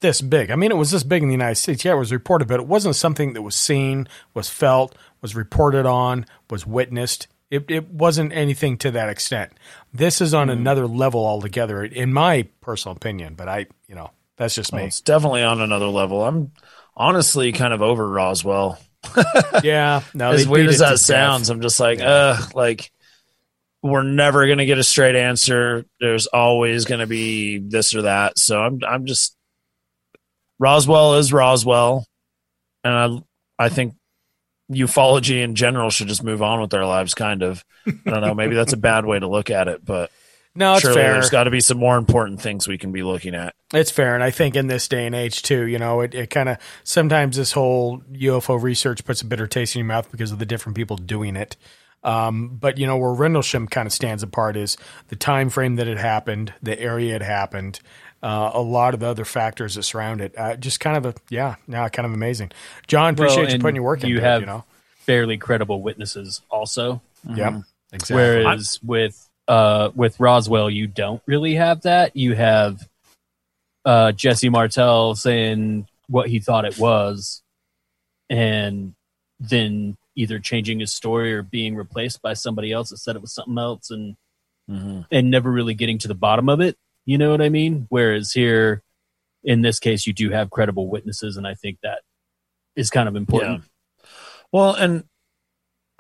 [0.01, 0.51] this big.
[0.51, 1.85] I mean, it was this big in the United States.
[1.85, 5.87] Yeah, it was reported, but it wasn't something that was seen, was felt, was reported
[5.87, 7.29] on, was witnessed.
[7.51, 9.53] It, it wasn't anything to that extent.
[9.93, 10.53] This is on hmm.
[10.53, 13.35] another level altogether, in my personal opinion.
[13.35, 14.89] But I, you know, that's just Well, me.
[14.89, 16.25] it's definitely on another level.
[16.25, 16.53] I'm
[16.97, 18.79] honestly kind of over Roswell.
[19.65, 21.55] yeah, no, as weird as that sounds, death.
[21.55, 22.91] I'm just like, uh, like
[23.83, 25.85] we're never gonna get a straight answer.
[26.01, 28.39] There's always gonna be this or that.
[28.39, 29.37] So I'm, I'm just
[30.59, 32.07] Roswell is Roswell,
[32.85, 33.25] and
[33.59, 33.95] I, I think
[34.71, 37.15] ufology in general should just move on with their lives.
[37.15, 37.65] Kind of.
[37.87, 38.35] I don't know.
[38.35, 40.11] Maybe that's a bad way to look at it, but
[40.55, 41.13] No, it's surely fair.
[41.13, 43.55] there's got to be some more important things we can be looking at.
[43.73, 46.31] It's fair, and I think in this day and age too, you know, it, it
[46.31, 50.33] kind of sometimes this whole UFO research puts a bitter taste in your mouth because
[50.33, 51.57] of the different people doing it.
[52.03, 54.77] Um, but you know where Rendlesham kind of stands apart is
[55.09, 57.79] the time frame that it happened, the area it happened,
[58.23, 60.35] uh, a lot of the other factors that surround it.
[60.37, 62.51] Uh, just kind of a yeah, now kind of amazing.
[62.87, 64.09] John, appreciate Well, you putting your work in.
[64.09, 64.41] you into have it.
[64.41, 64.65] You know,
[64.97, 67.03] fairly credible witnesses also.
[67.29, 67.63] Yep,
[67.93, 68.17] exactly.
[68.17, 72.15] Whereas with uh, with Roswell, you don't really have that.
[72.15, 72.89] You have
[73.85, 77.43] uh, Jesse Marcel saying what he thought it was,
[78.29, 78.95] and
[79.41, 83.35] then either changing his story or being replaced by somebody else that said it was
[83.35, 84.15] something else, and
[85.11, 86.77] and never really getting to the bottom of it.
[87.05, 87.87] You know what I mean?
[87.89, 88.85] Whereas here,
[89.43, 92.03] in this case, you do have credible witnesses, and I think that
[92.77, 93.65] is kind of important.
[94.53, 95.03] Well, and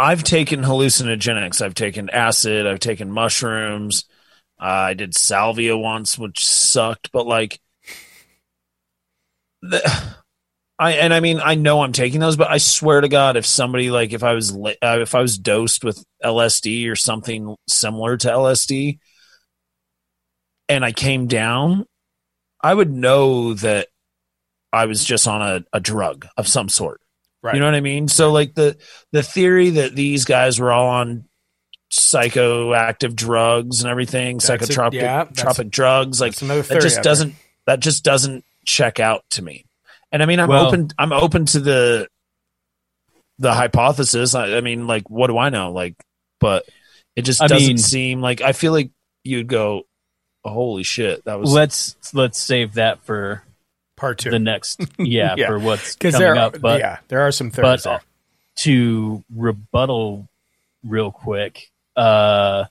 [0.00, 1.60] I've taken hallucinogenics.
[1.60, 2.66] I've taken acid.
[2.66, 4.06] I've taken mushrooms.
[4.58, 7.12] Uh, I did salvia once, which sucked.
[7.12, 7.60] But like,
[9.60, 9.82] the,
[10.78, 13.44] I and I mean I know I'm taking those, but I swear to God, if
[13.44, 18.16] somebody like if I was uh, if I was dosed with LSD or something similar
[18.16, 19.00] to LSD,
[20.70, 21.84] and I came down,
[22.62, 23.88] I would know that
[24.72, 27.02] I was just on a, a drug of some sort.
[27.42, 27.54] Right.
[27.54, 28.08] You know what I mean?
[28.08, 28.76] So like the
[29.12, 31.24] the theory that these guys were all on
[31.90, 37.34] psychoactive drugs and everything, That's psychotropic yeah, tropic drugs, like that just doesn't
[37.66, 39.64] that just doesn't check out to me.
[40.12, 40.90] And I mean, I'm Well- open.
[40.98, 42.08] I'm open to the
[43.38, 44.34] the hypothesis.
[44.34, 45.72] I, I mean, like, what do I know?
[45.72, 45.94] Like,
[46.40, 46.66] but
[47.16, 48.42] it just I doesn't mean- seem like.
[48.42, 48.90] I feel like
[49.24, 49.84] you'd go,
[50.44, 53.42] "Holy shit, that was." let's let's save that for
[54.00, 54.30] part two.
[54.30, 55.46] the next yeah, Yeah.
[55.48, 58.02] for what's coming there are- up but yeah, there are some theories but
[58.56, 60.28] to rebuttal
[60.84, 62.64] real quick uh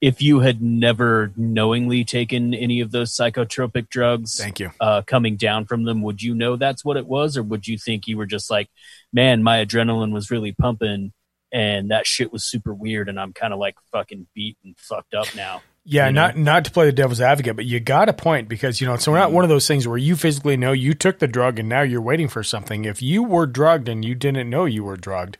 [0.00, 5.36] if you had never knowingly taken any of those psychotropic drugs thank you uh coming
[5.36, 8.16] down from them would you know that's what it was or would you think you
[8.16, 8.68] were just like
[9.12, 11.12] man my adrenaline was really pumping
[11.52, 15.14] and that shit was super weird and i'm kind of like fucking beat and fucked
[15.14, 16.26] up now Yeah, you know?
[16.26, 18.94] not not to play the devil's advocate, but you got a point because you know
[18.94, 21.68] it's not one of those things where you physically know you took the drug and
[21.68, 22.84] now you're waiting for something.
[22.84, 25.38] If you were drugged and you didn't know you were drugged,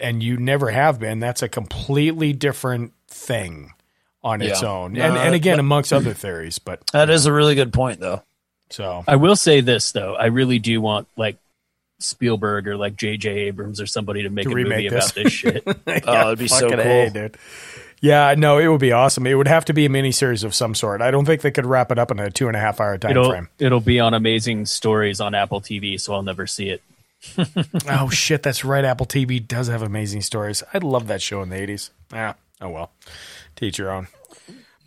[0.00, 3.74] and you never have been, that's a completely different thing
[4.24, 4.94] on its own.
[4.94, 8.00] No, and and again, but- amongst other theories, but that is a really good point,
[8.00, 8.22] though.
[8.70, 11.36] So I will say this though, I really do want like
[11.98, 13.28] Spielberg or like J.J.
[13.30, 15.10] Abrams or somebody to make To a movie remake this.
[15.12, 15.62] about this shit.
[16.06, 17.36] Oh, yeah, fucking A, dude.
[18.02, 19.28] Yeah, no, it would be awesome.
[19.28, 21.00] It would have to be a miniseries of some sort.
[21.00, 22.98] I don't think they could wrap it up in a two and a half hour
[22.98, 23.48] time it'll frame.
[23.60, 26.82] it'll be on Amazing Stories on Apple TV, so I'll never see it.
[27.88, 28.84] oh shit, that's right.
[28.84, 30.64] Apple TV does have amazing stories.
[30.74, 31.90] I love that show in the eighties.
[32.12, 32.34] Yeah.
[32.60, 32.90] Oh well.
[33.54, 34.08] Teach your own.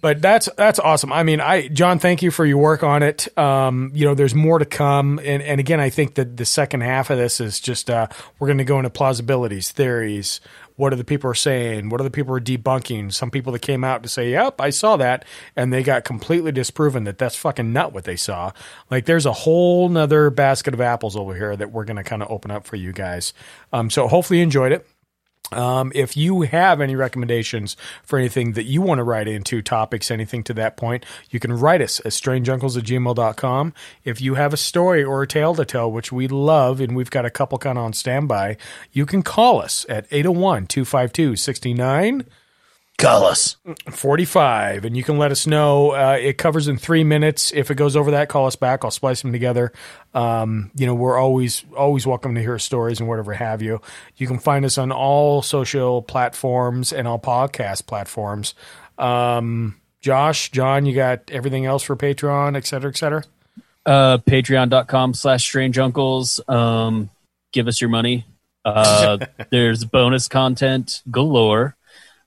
[0.01, 1.13] But that's that's awesome.
[1.13, 3.35] I mean, I John, thank you for your work on it.
[3.37, 6.81] Um, you know, there's more to come, and and again, I think that the second
[6.81, 10.41] half of this is just uh, we're going to go into plausibilities, theories.
[10.75, 11.89] What are the people are saying?
[11.89, 13.13] What are the people are debunking?
[13.13, 15.25] Some people that came out to say, "Yep, I saw that,"
[15.55, 18.51] and they got completely disproven that that's fucking not what they saw.
[18.89, 22.29] Like, there's a whole nother basket of apples over here that we're to kind of
[22.29, 23.33] open up for you guys.
[23.71, 24.87] Um, so hopefully you enjoyed it.
[25.51, 30.09] Um, if you have any recommendations for anything that you want to write into, topics,
[30.09, 33.73] anything to that point, you can write us at strangeuncles at gmail.com.
[34.03, 37.11] If you have a story or a tale to tell, which we love, and we've
[37.11, 38.57] got a couple kind of on standby,
[38.91, 42.25] you can call us at 801 252 69
[42.97, 43.57] Call us.
[43.91, 47.75] 45 and you can let us know uh, it covers in three minutes if it
[47.75, 49.73] goes over that call us back i'll splice them together
[50.13, 53.81] um, you know we're always always welcome to hear stories and whatever have you
[54.15, 58.53] you can find us on all social platforms and all podcast platforms
[58.97, 63.23] um, josh john you got everything else for patreon et cetera et cetera
[63.85, 66.39] Uh, Patreon.com slash strange uncles.
[66.47, 67.11] Um,
[67.51, 68.25] give us your money.
[68.65, 69.19] Uh,
[69.51, 71.75] there's bonus content galore.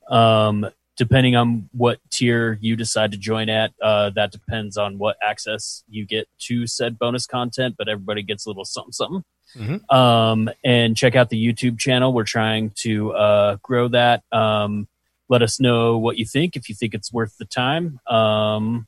[0.08, 0.66] Um,
[0.96, 5.84] depending on what tier you decide to join at, uh, that depends on what access
[5.88, 9.24] you get to said bonus content, but everybody gets a little something, something.
[9.56, 9.92] Mhm.
[9.94, 12.12] Um, and check out the YouTube channel.
[12.12, 14.22] We're trying to uh, grow that.
[14.32, 14.88] Um,
[15.28, 18.00] let us know what you think, if you think it's worth the time.
[18.08, 18.86] Um,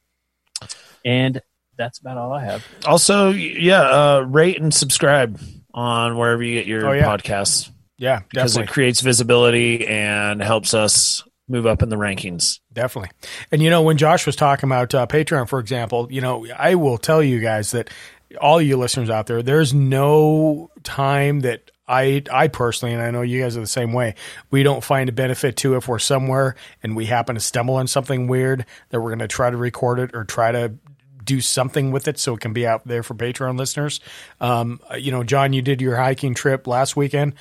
[1.05, 1.41] and
[1.77, 2.67] that's about all I have.
[2.87, 5.41] Also, yeah, uh, rate and subscribe
[5.73, 7.05] on wherever you get your Oh, yeah.
[7.07, 7.71] podcasts.
[8.01, 8.71] Yeah, because definitely.
[8.71, 12.61] it creates visibility and helps us move up in the rankings.
[12.73, 13.11] Definitely.
[13.53, 16.77] And you know, when Josh was talking about uh, Patreon, for example, you know, I
[16.77, 17.91] will tell you guys that
[18.41, 23.21] all you listeners out there, there's no time that I I personally, and I know
[23.21, 24.15] you guys are the same way.
[24.51, 27.87] We don't find a benefit to if we're somewhere and we happen to stumble on
[27.87, 30.73] something weird that we're going to try to record it or try to
[31.23, 34.01] do something with it so it can be out there for Patreon listeners.
[34.41, 37.35] Um, you know, John, you did your hiking trip last weekend.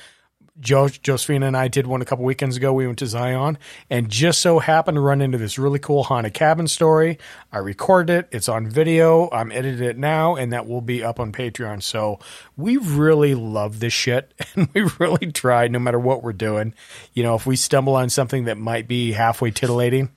[0.60, 2.72] Jo- Josephine and I did one a couple weekends ago.
[2.72, 3.58] We went to Zion
[3.88, 7.18] and just so happened to run into this really cool haunted cabin story.
[7.52, 8.28] I recorded it.
[8.30, 9.28] It's on video.
[9.30, 11.82] I'm editing it now, and that will be up on Patreon.
[11.82, 12.18] So
[12.56, 16.74] we really love this shit, and we really try, no matter what we're doing.
[17.14, 20.10] You know, if we stumble on something that might be halfway titillating,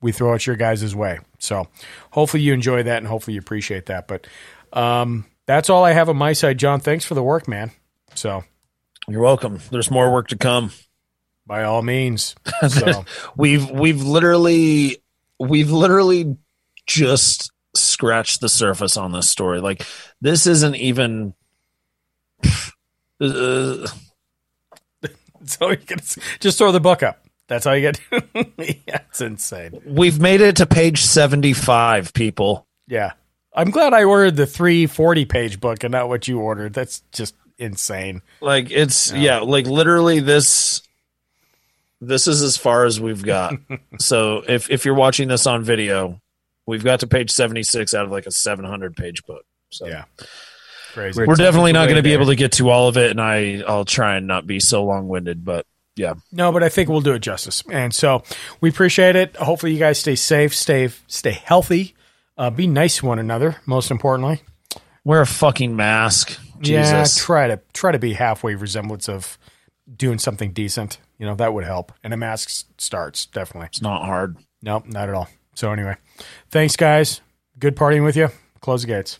[0.00, 1.18] we throw it your guys' way.
[1.38, 1.68] So
[2.10, 4.06] hopefully you enjoy that, and hopefully you appreciate that.
[4.06, 4.26] But
[4.72, 6.80] um, that's all I have on my side, John.
[6.80, 7.70] Thanks for the work, man.
[8.14, 8.44] So.
[9.08, 9.58] You're welcome.
[9.70, 10.70] There's more work to come.
[11.46, 12.34] By all means.
[12.68, 13.04] So.
[13.36, 14.98] we've we've literally
[15.38, 16.36] we've literally
[16.86, 19.60] just scratched the surface on this story.
[19.60, 19.86] Like
[20.20, 21.34] this isn't even
[22.44, 22.46] uh,
[25.44, 25.98] so you can
[26.40, 27.24] just throw the book up.
[27.46, 28.00] That's all you get.
[28.86, 29.80] yeah, it's insane.
[29.86, 32.66] we've made it to page 75 people.
[32.86, 33.12] Yeah.
[33.54, 36.74] I'm glad I ordered the 340 page book and not what you ordered.
[36.74, 38.22] That's just insane.
[38.40, 40.82] Like it's yeah, like literally this
[42.00, 43.54] this is as far as we've got.
[43.98, 46.20] so if if you're watching this on video,
[46.66, 49.44] we've got to page 76 out of like a 700 page book.
[49.70, 50.04] So yeah.
[50.92, 51.22] Crazy.
[51.24, 53.62] We're definitely not going to be able to get to all of it and I
[53.66, 55.66] I'll try and not be so long-winded, but
[55.96, 56.14] yeah.
[56.32, 57.62] No, but I think we'll do it justice.
[57.70, 58.22] And so
[58.60, 59.36] we appreciate it.
[59.36, 61.94] Hopefully you guys stay safe, stay stay healthy,
[62.38, 64.42] uh, be nice to one another, most importantly.
[65.04, 66.38] Wear a fucking mask.
[66.60, 67.24] Yeah, Jesus.
[67.24, 69.38] try to try to be halfway resemblance of
[69.94, 70.98] doing something decent.
[71.18, 71.92] You know, that would help.
[72.02, 73.66] And a mask starts, definitely.
[73.66, 74.36] It's not hard.
[74.62, 75.28] Nope, not at all.
[75.54, 75.96] So anyway,
[76.50, 77.20] thanks guys.
[77.58, 78.28] Good partying with you.
[78.60, 79.18] Close the gates.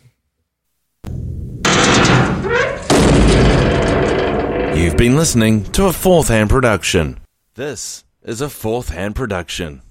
[4.78, 7.18] You've been listening to a fourth hand production.
[7.54, 9.82] This is a fourth hand production.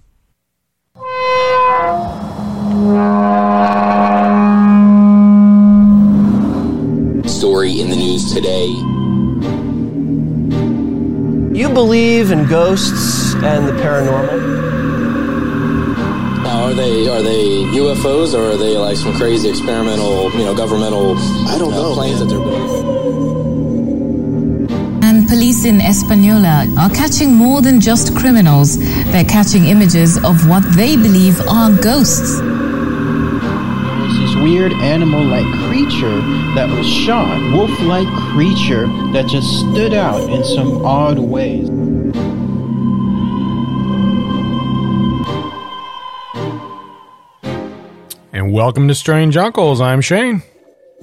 [7.38, 8.66] Story in the news today.
[11.56, 14.42] You believe in ghosts and the paranormal?
[16.42, 20.56] Now, are they are they UFOs or are they like some crazy experimental, you know,
[20.56, 21.16] governmental?
[21.48, 22.98] I don't uh, know planes that they're building.
[25.04, 28.80] And police in Española are catching more than just criminals.
[29.12, 32.42] They're catching images of what they believe are ghosts.
[34.38, 36.20] There was this weird animal-like creature
[36.56, 41.68] that was shot, wolf-like creature that just stood out in some odd ways.
[48.34, 49.82] And welcome to Strange Uncles.
[49.82, 50.44] I'm Shane.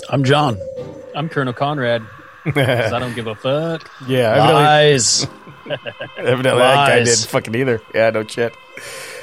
[0.08, 0.58] I'm John.
[1.14, 2.02] I'm Colonel Conrad.
[2.44, 2.56] 'cause
[2.92, 3.90] I don't give a fuck.
[4.06, 5.26] Yeah, evidently- Lies.
[6.18, 7.80] Evidently, that guy didn't fucking either.
[7.94, 8.52] Yeah, no shit.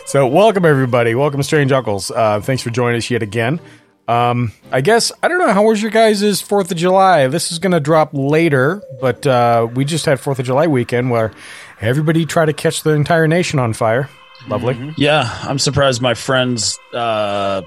[0.08, 1.14] So, welcome everybody.
[1.14, 2.10] Welcome to Strange Uncles.
[2.10, 3.60] Uh, thanks for joining us yet again.
[4.08, 7.28] Um, I guess I don't know how was your guys' Fourth of July.
[7.28, 11.12] This is going to drop later, but uh, we just had Fourth of July weekend
[11.12, 11.32] where
[11.80, 14.10] everybody tried to catch the entire nation on fire.
[14.48, 14.94] Lovely.
[14.98, 17.62] Yeah, I'm surprised my friend's uh,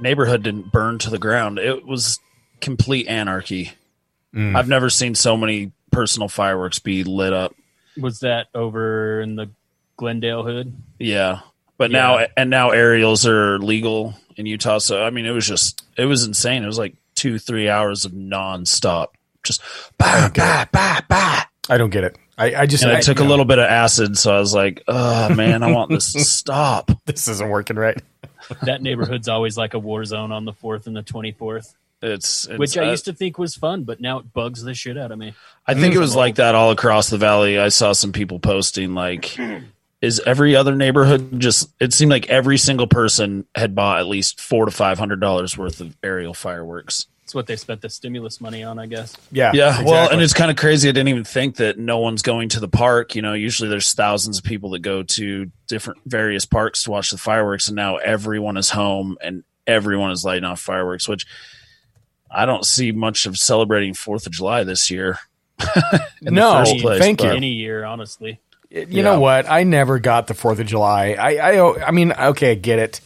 [0.00, 1.58] neighborhood didn't burn to the ground.
[1.58, 2.20] It was
[2.60, 3.72] complete anarchy.
[4.34, 4.56] Mm.
[4.56, 7.54] I've never seen so many personal fireworks be lit up.
[7.96, 9.50] Was that over in the
[9.96, 10.72] Glendale hood?
[11.00, 11.40] Yeah,
[11.78, 11.98] but Yeah.
[11.98, 14.78] now and now aerials are legal in Utah.
[14.78, 16.62] So I mean, it was just it was insane.
[16.62, 19.08] It was like two three hours of nonstop,
[19.42, 19.60] just
[19.98, 21.44] bah bah bah bah.
[21.68, 22.16] I don't get it.
[22.38, 24.54] I, I just And I, I- took a little bit of acid, so I was
[24.54, 28.00] like, "Oh man, I want this to stop." This isn't working right.
[28.62, 31.74] That neighborhood's always like a war zone on the 4th and the 24th.
[32.00, 34.72] It's, it's which I uh, used to think was fun, but now it bugs the
[34.72, 35.34] shit out of me.
[35.66, 37.58] I think it was like that all across the valley.
[37.58, 39.36] I saw some people posting like
[40.00, 44.40] is every other neighborhood just it seemed like every single person had bought at least
[44.40, 47.06] 4 to 500 dollars worth of aerial fireworks.
[47.24, 49.14] It's what they spent the stimulus money on, I guess.
[49.30, 49.50] Yeah.
[49.52, 50.88] Yeah, well, and it's kind of crazy.
[50.88, 53.14] I didn't even think that no one's going to the park.
[53.14, 57.10] You know, usually there's thousands of people that go to different various parks to watch
[57.10, 61.26] the fireworks, and now everyone is home and everyone is lighting off fireworks, which
[62.30, 65.18] I don't see much of celebrating Fourth of July this year.
[66.22, 67.28] in No, the first place, thank you.
[67.28, 68.40] Any year, honestly.
[68.70, 69.02] You Yeah.
[69.02, 69.48] know what?
[69.50, 71.16] I never got the Fourth of July.
[71.18, 73.00] I, I, oh, I mean, okay, I get it,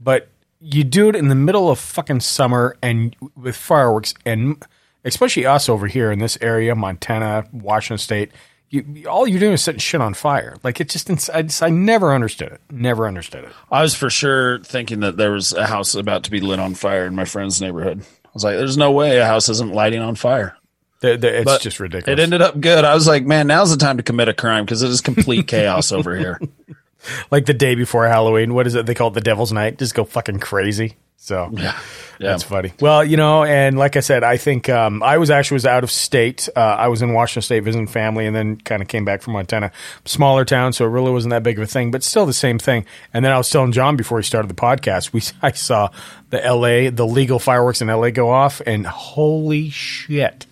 [0.00, 0.28] but
[0.60, 4.62] you do it in the middle of fucking summer and with fireworks, and
[5.04, 8.32] especially us over here in this area, Montana, Washington State.
[8.70, 10.56] You, all you're doing is setting shit on fire.
[10.64, 12.60] Like it just, ins- I, just, I never understood it.
[12.72, 13.52] Never understood it.
[13.70, 16.74] I was for sure thinking that there was a house about to be lit on
[16.74, 18.00] fire in my friend's neighborhood.
[18.24, 20.56] I was like, "There's no way a house isn't lighting on fire."
[21.04, 22.18] The- the- it's But just ridiculous.
[22.18, 22.84] It ended up good.
[22.84, 25.46] I was like, man, now's the time to commit a crime because it is complete
[25.46, 26.40] chaos over here.
[27.30, 28.54] like the day before Halloween.
[28.54, 28.86] What is it?
[28.86, 29.78] They call it the Devil's Night.
[29.78, 30.96] Just go fucking crazy.
[31.16, 31.78] So yeah,
[32.20, 32.74] that's funny.
[32.80, 35.82] Well, you know, and like I said, I think um, I was actually was out
[35.82, 36.50] of state.
[36.54, 39.32] Uh, I was in Washington State visiting family, and then kind of came back from
[39.32, 39.72] Montana,
[40.04, 42.58] smaller town, so it really wasn't that big of a thing, but still the same
[42.58, 42.84] thing.
[43.14, 45.88] And then I was telling John before he started the podcast, we I saw
[46.28, 46.90] the L.A.
[46.90, 48.10] the legal fireworks in L.A.
[48.10, 50.44] go off, and holy shit,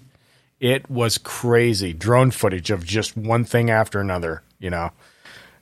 [0.62, 1.93] it was crazy.
[1.93, 4.43] Drone footage of just one thing after another.
[4.60, 4.93] You know,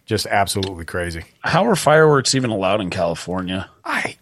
[0.07, 1.25] just absolutely crazy.
[1.41, 3.69] How are fireworks even allowed in California?
[3.85, 4.17] I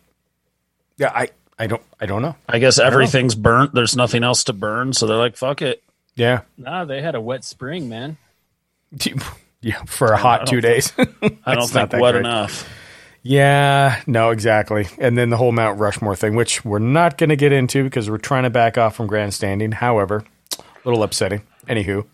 [0.96, 1.28] yeah, I
[1.58, 2.36] I don't I don't know.
[2.48, 3.74] I guess I everything's burnt.
[3.74, 5.82] There's nothing else to burn, so they're like, "Fuck it."
[6.14, 8.16] Yeah, Nah, they had a wet spring, man.
[9.60, 11.38] yeah, for a hot don't two think- days.
[11.44, 12.20] I don't think that wet great.
[12.20, 12.68] enough.
[13.22, 14.86] Yeah, no, exactly.
[14.98, 18.08] And then the whole Mount Rushmore thing, which we're not going to get into because
[18.08, 19.72] we're trying to back off from grandstanding.
[19.72, 20.24] However, a
[20.88, 21.42] little upsetting.
[21.68, 22.06] Anywho,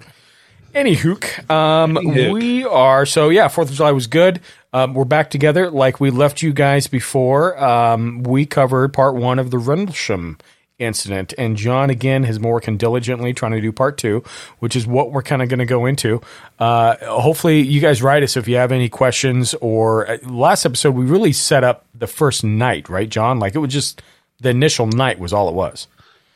[0.74, 2.32] anywho, um, Anywhook.
[2.32, 3.48] we are so yeah.
[3.48, 4.40] Fourth of July was good.
[4.72, 7.56] Um, we're back together like we left you guys before.
[7.62, 10.38] Um, we covered part one of the Rendlesham
[10.80, 14.24] incident, and John again has working diligently trying to do part two,
[14.58, 16.20] which is what we're kind of going to go into.
[16.58, 19.54] Uh, hopefully, you guys write us if you have any questions.
[19.60, 23.38] Or uh, last episode, we really set up the first night, right, John?
[23.38, 24.02] Like it was just
[24.40, 25.86] the initial night was all it was.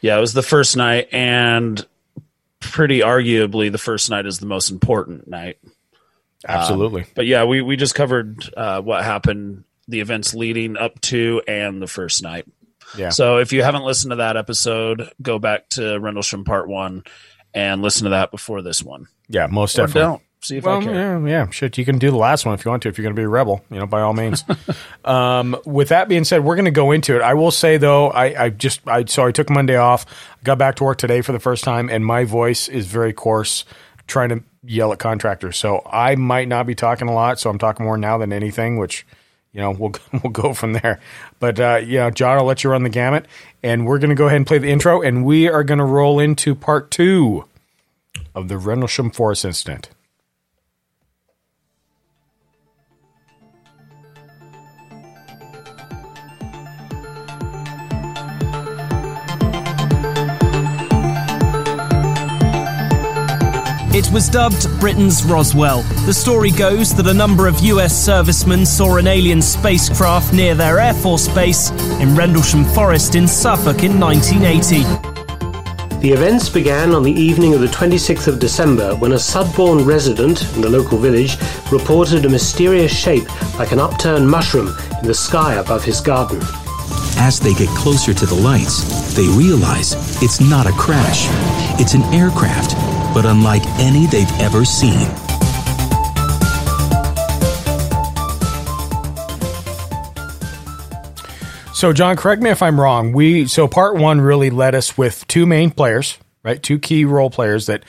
[0.00, 1.84] Yeah, it was the first night, and
[2.60, 5.58] pretty arguably, the first night is the most important night.
[6.46, 7.02] Absolutely.
[7.02, 11.42] Um, but yeah, we we just covered uh, what happened, the events leading up to,
[11.48, 12.46] and the first night.
[12.96, 13.10] Yeah.
[13.10, 17.02] So if you haven't listened to that episode, go back to Rendlesham Part One
[17.52, 19.06] and listen to that before this one.
[19.28, 20.00] Yeah, most Or definitely.
[20.02, 20.22] don't.
[20.48, 20.94] See if I well, care.
[20.94, 21.76] Yeah, yeah, shit.
[21.76, 22.88] You can do the last one if you want to.
[22.88, 24.44] If you're going to be a rebel, you know, by all means.
[25.04, 27.20] um, with that being said, we're going to go into it.
[27.20, 30.06] I will say though, I, I just, I so I took Monday off,
[30.44, 33.66] got back to work today for the first time, and my voice is very coarse,
[34.06, 35.58] trying to yell at contractors.
[35.58, 37.38] So I might not be talking a lot.
[37.38, 39.06] So I'm talking more now than anything, which.
[39.50, 41.00] You know, we'll we'll go from there.
[41.40, 43.24] But uh, yeah, John, I'll let you run the gamut,
[43.62, 45.86] and we're going to go ahead and play the intro, and we are going to
[45.86, 47.46] roll into part two
[48.34, 49.88] of the Rendlesham Forest incident.
[63.98, 65.82] It was dubbed Britain's Roswell.
[66.06, 70.78] The story goes that a number of US servicemen saw an alien spacecraft near their
[70.78, 71.70] Air Force base
[72.00, 74.84] in Rendlesham Forest in Suffolk in 1980.
[75.98, 80.44] The events began on the evening of the 26th of December when a Sudbourne resident
[80.54, 81.36] in the local village
[81.72, 84.68] reported a mysterious shape like an upturned mushroom
[85.00, 86.38] in the sky above his garden.
[87.18, 89.92] As they get closer to the lights, they realize
[90.22, 91.26] it's not a crash.
[91.80, 92.74] It's an aircraft,
[93.12, 95.06] but unlike any they've ever seen.
[101.74, 103.12] So, John, correct me if I'm wrong.
[103.12, 106.60] We so part one really led us with two main players, right?
[106.60, 107.84] Two key role players that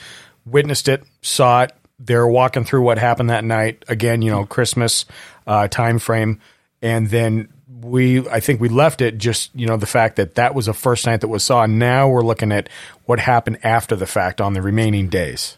[0.46, 1.72] witnessed it, saw it.
[1.98, 3.84] They're walking through what happened that night.
[3.88, 5.06] Again, you know, Christmas
[5.46, 6.40] uh, time frame,
[6.80, 7.48] and then
[7.80, 10.74] we, I think we left it just you know the fact that that was the
[10.74, 11.66] first night that was saw.
[11.66, 12.68] Now we're looking at
[13.06, 15.56] what happened after the fact on the remaining days.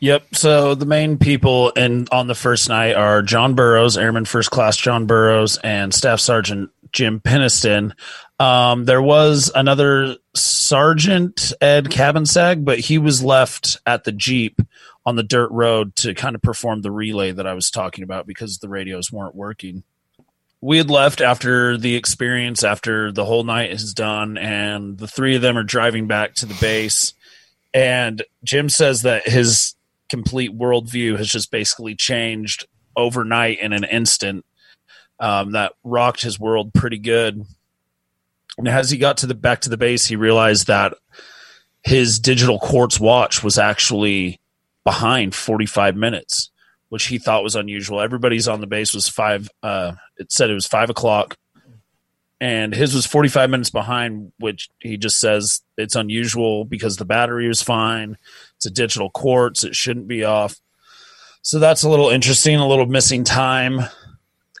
[0.00, 0.34] Yep.
[0.34, 4.76] So the main people in on the first night are John Burroughs, Airman First Class
[4.76, 7.92] John Burroughs, and Staff Sergeant Jim Penniston.
[8.38, 14.60] Um, there was another Sergeant Ed Cabansag, but he was left at the Jeep
[15.06, 18.26] on the dirt road to kind of perform the relay that I was talking about
[18.26, 19.84] because the radios weren't working.
[20.64, 25.36] We had left after the experience, after the whole night is done, and the three
[25.36, 27.12] of them are driving back to the base.
[27.74, 29.74] And Jim says that his
[30.08, 32.66] complete worldview has just basically changed
[32.96, 34.46] overnight in an instant.
[35.20, 37.44] Um, that rocked his world pretty good.
[38.56, 40.94] And as he got to the back to the base, he realized that
[41.82, 44.40] his digital quartz watch was actually
[44.82, 46.50] behind 45 minutes,
[46.94, 48.00] which he thought was unusual.
[48.00, 49.50] Everybody's on the base was five.
[49.64, 51.36] Uh, it said it was five o'clock,
[52.40, 57.48] and his was 45 minutes behind, which he just says it's unusual because the battery
[57.48, 58.16] was fine.
[58.54, 59.64] It's a digital quartz.
[59.64, 60.54] It shouldn't be off.
[61.42, 63.80] So that's a little interesting, a little missing time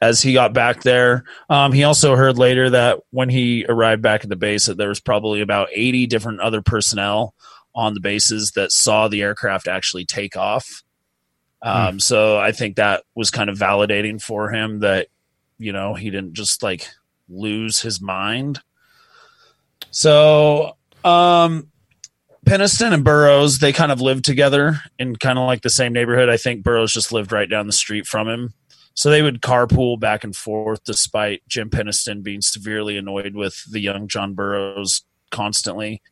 [0.02, 1.22] as he got back there.
[1.48, 4.88] Um, he also heard later that when he arrived back at the base, that there
[4.88, 7.32] was probably about 80 different other personnel
[7.76, 10.82] on the bases that saw the aircraft actually take off.
[11.64, 15.08] Um, So I think that was kind of validating for him that,
[15.58, 16.86] you know, he didn't just like
[17.28, 18.60] lose his mind.
[19.90, 21.68] So, um,
[22.44, 26.28] Penniston and Burroughs, they kind of lived together in kind of like the same neighborhood.
[26.28, 28.52] I think Burroughs just lived right down the street from him.
[28.92, 33.80] So they would carpool back and forth despite Jim Penniston being severely annoyed with the
[33.80, 36.02] young John Burroughs constantly.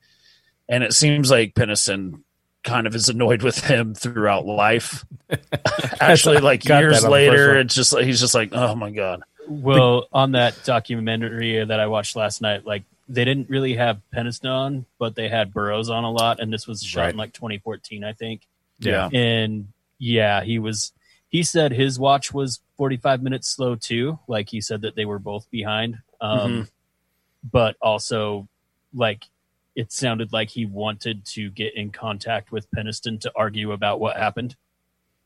[0.68, 2.22] And it seems like Penniston
[2.64, 5.04] kind of is annoyed with him throughout life.
[6.00, 8.90] Actually, like years on the first later, it's just like he's just like, oh my
[8.90, 9.22] god.
[9.48, 14.50] Well, on that documentary that I watched last night, like they didn't really have Penniston
[14.50, 17.10] on, but they had Burroughs on a lot, and this was shot Right.
[17.10, 18.46] in like 2014, I think.
[18.78, 19.08] Yeah.
[19.12, 19.68] and
[19.98, 20.92] yeah, he was.
[21.28, 24.18] He said his watch was 45 minutes slow too.
[24.28, 26.70] Like he said that they were both behind, um, Mhm.
[27.50, 28.48] but also
[28.94, 29.24] like
[29.74, 34.16] it sounded like he wanted to get in contact with Penniston to argue about what
[34.16, 34.54] happened.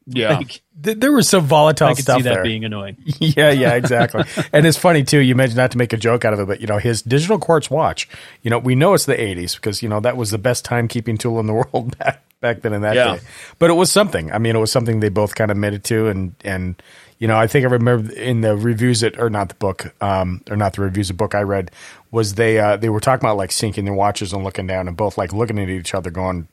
[0.09, 0.36] Yeah.
[0.36, 2.43] Like, Th- there was some volatile I could stuff see that there.
[2.44, 2.97] being annoying.
[3.18, 4.23] yeah, yeah, exactly.
[4.52, 5.18] and it's funny too.
[5.18, 7.40] You mentioned not to make a joke out of it, but you know his digital
[7.40, 8.09] quartz watch.
[8.43, 11.18] You know, we know it's the '80s because you know that was the best timekeeping
[11.18, 13.16] tool in the world back back then in that Yeah.
[13.16, 13.20] day.
[13.59, 14.31] But it was something.
[14.31, 16.81] I mean, it was something they both kind of admitted to, and and
[17.18, 20.43] you know, I think I remember in the reviews that or not the book, um,
[20.51, 21.70] or not the reviews, the book I read
[22.10, 24.97] was they uh, they were talking about like syncing their watches and looking down, and
[24.97, 26.48] both like looking at each other, going,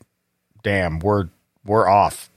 [0.64, 1.30] "Damn, we're
[1.66, 2.30] we're off."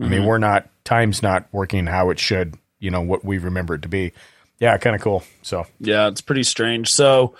[0.00, 0.26] I mean, Mhm.
[0.26, 2.54] we're not time's not working how it should.
[2.78, 4.12] You know what we remember it to be.
[4.58, 5.24] Yeah, kind of cool.
[5.42, 6.92] So Yeah, it's pretty strange.
[6.92, 7.34] So,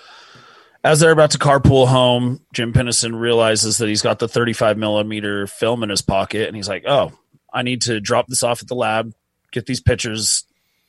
[0.84, 5.46] as they're about to carpool home, Jim Penniston realizes that he's got the 35 millimeter
[5.46, 7.12] film in his pocket, and he's like, "Oh,
[7.52, 9.12] I need to drop this off at the lab,
[9.52, 10.44] get these pictures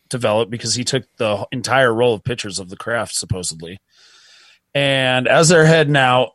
[0.10, 3.80] developed because he took the entire roll of pictures of the craft supposedly."
[4.74, 6.32] And as they're heading out,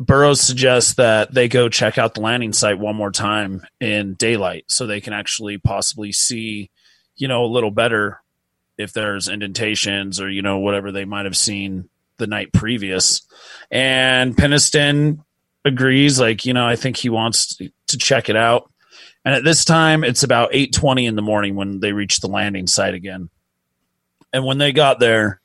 [0.00, 4.64] Burroughs suggests that they go check out the landing site one more time in daylight
[4.66, 6.70] so they can actually possibly see,
[7.16, 8.20] you know, a little better
[8.78, 13.20] if there's indentations or, you know, whatever they might have seen the night previous.
[13.70, 15.22] And Penniston
[15.66, 18.72] agrees, like, you know, I think he wants to check it out.
[19.24, 22.66] And at this time, it's about 8:20 in the morning when they reach the landing
[22.66, 23.28] site again.
[24.32, 25.40] And when they got there,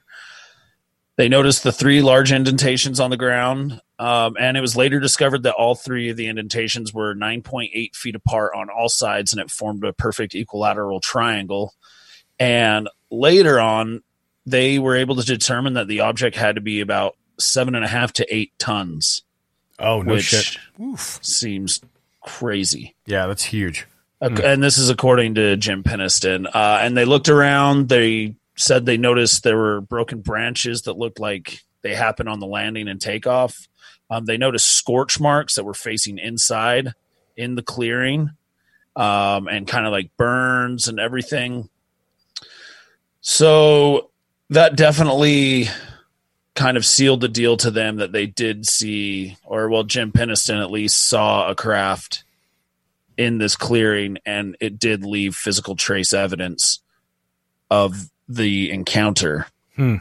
[1.18, 3.81] they noticed the three large indentations on the ground.
[3.97, 8.15] Um, and it was later discovered that all three of the indentations were 9.8 feet
[8.15, 11.73] apart on all sides, and it formed a perfect equilateral triangle.
[12.38, 14.03] And later on,
[14.45, 17.88] they were able to determine that the object had to be about seven and a
[17.88, 19.23] half to eight tons.
[19.80, 20.57] Oh, no which shit.
[20.97, 21.81] Seems
[22.26, 22.95] crazy.
[23.06, 23.85] yeah, that's huge.
[24.22, 26.47] Ac- And this is according to Jim Penniston.
[26.53, 27.89] Uh, and they looked around.
[27.89, 32.47] They said they noticed there were broken branches that looked like they happened on the
[32.47, 33.68] landing and takeoff.
[34.10, 36.93] Um, they noticed scorch marks that were facing inside
[37.35, 38.31] in the clearing
[38.95, 41.69] um, and kind of like burns and everything.
[43.22, 44.11] So
[44.49, 45.68] that definitely
[46.56, 50.61] kind of sealed the deal to them that they did see, or well, Jim Penniston
[50.61, 52.23] at least saw a craft
[53.18, 56.80] in this clearing and it did leave physical trace evidence
[57.69, 59.48] of the encounter.
[59.76, 59.98] Hmm.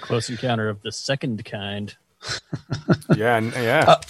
[0.00, 1.94] Close encounter of the second kind.
[3.16, 3.84] yeah, yeah.
[3.86, 4.00] Uh,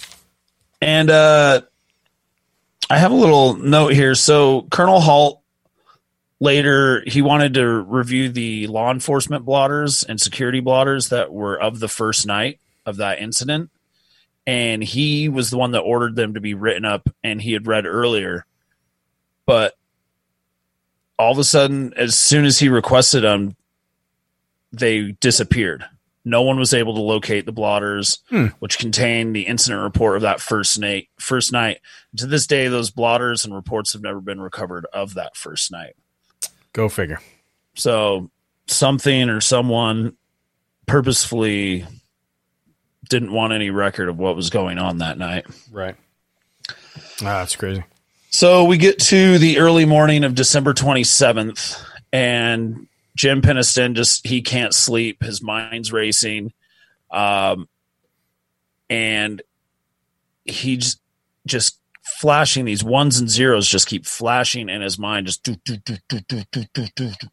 [0.81, 1.61] and uh,
[2.89, 4.15] I have a little note here.
[4.15, 5.41] So Colonel Halt
[6.39, 11.79] later he wanted to review the law enforcement blotters and security blotters that were of
[11.79, 13.69] the first night of that incident.
[14.45, 17.67] And he was the one that ordered them to be written up and he had
[17.67, 18.45] read earlier.
[19.45, 19.75] But
[21.19, 23.55] all of a sudden, as soon as he requested them,
[24.71, 25.85] they disappeared.
[26.23, 28.47] No one was able to locate the blotters, Hmm.
[28.59, 31.07] which contained the incident report of that first night.
[31.17, 31.79] First night.
[32.17, 35.95] To this day, those blotters and reports have never been recovered of that first night.
[36.77, 37.19] Go figure.
[37.73, 38.29] So
[38.67, 40.15] something or someone
[40.85, 41.83] purposefully
[43.09, 45.47] didn't want any record of what was going on that night.
[45.71, 45.95] Right.
[46.69, 47.83] Ah, that's crazy.
[48.29, 51.83] So we get to the early morning of December 27th,
[52.13, 55.23] and Jim Penniston just he can't sleep.
[55.23, 56.53] His mind's racing,
[57.09, 57.67] um,
[58.87, 59.41] and
[60.45, 60.97] he's
[61.47, 61.79] just
[62.17, 63.67] flashing these ones and zeros.
[63.67, 65.27] Just keep flashing in his mind.
[65.27, 67.27] Just do do do do do do do do.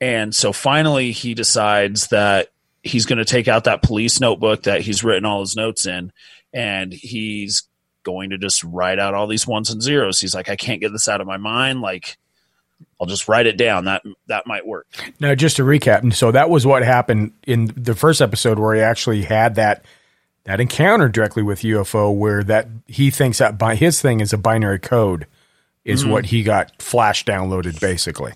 [0.00, 2.48] And so finally, he decides that
[2.82, 6.12] he's going to take out that police notebook that he's written all his notes in,
[6.52, 7.64] and he's
[8.04, 10.20] going to just write out all these ones and zeros.
[10.20, 11.80] He's like, I can't get this out of my mind.
[11.80, 12.16] Like,
[13.00, 13.84] I'll just write it down.
[13.86, 14.86] That that might work.
[15.20, 18.80] Now, just to recap, so that was what happened in the first episode where he
[18.80, 19.84] actually had that
[20.44, 24.38] that encounter directly with UFO, where that he thinks that by his thing is a
[24.38, 25.26] binary code,
[25.84, 26.10] is Mhm.
[26.10, 28.32] what he got flash downloaded basically.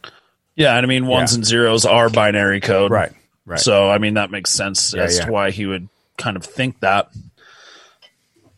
[0.56, 1.36] Yeah, and I mean ones Yeah.
[1.36, 2.90] and zeros are binary code.
[2.90, 3.12] Right,
[3.44, 3.60] right.
[3.60, 5.26] So I mean that makes sense Yeah, as yeah.
[5.26, 7.08] to why he would kind of think that.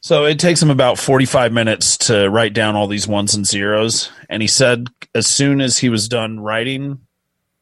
[0.01, 4.11] So it takes him about 45 minutes to write down all these ones and zeros.
[4.31, 7.01] And he said as soon as he was done writing,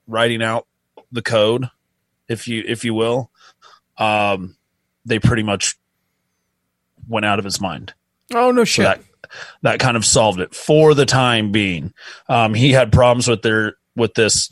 [0.07, 0.67] writing out
[1.11, 1.71] the code,
[2.29, 3.31] if you if you will,
[3.99, 4.57] um,
[5.07, 5.77] they pretty much
[7.09, 7.95] went out of his mind.
[8.35, 9.01] Oh no So that
[9.63, 11.93] that kind of solved it for the time being.
[12.29, 14.51] Um, he had problems with their with this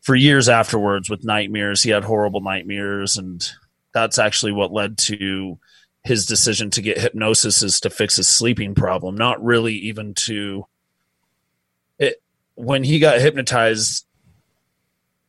[0.00, 1.82] for years afterwards with nightmares.
[1.82, 3.46] He had horrible nightmares, and
[3.92, 5.58] that's actually what led to
[6.02, 10.66] his decision to get hypnosis is to fix his sleeping problem, not really even to
[11.98, 12.22] it
[12.54, 14.06] when he got hypnotized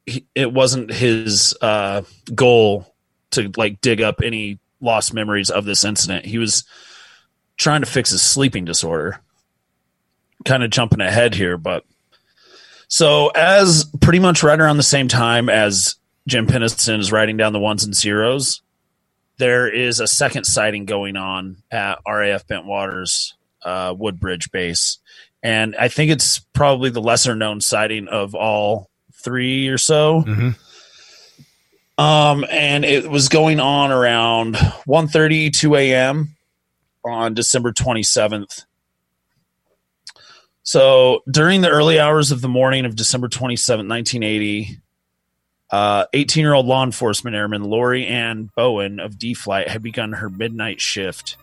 [0.06, 2.04] he, it wasn't his uh,
[2.34, 2.95] goal
[3.36, 6.26] to like dig up any lost memories of this incident.
[6.26, 6.64] He was
[7.58, 9.20] trying to fix his sleeping disorder.
[10.44, 11.86] Kind of jumping ahead here, but
[12.88, 15.96] so as pretty much right around the same time as
[16.28, 18.62] Jim Penniston is writing down the ones and zeros,
[19.38, 23.34] there is a second sighting going on at RAF Bentwaters
[23.64, 25.00] uh, Woodbridge base,
[25.42, 28.90] and I think it's probably the lesser known sighting of all
[29.24, 30.24] three or so.
[31.98, 36.36] Um, and it was going on around 1.30, 2 a.m.
[37.06, 38.66] on December 27th.
[40.64, 44.80] So during the early hours of the morning of December 27th, 1980,
[45.72, 50.30] 18 year old law enforcement airman Lori Ann Bowen of D Flight had begun her
[50.30, 51.38] midnight shift.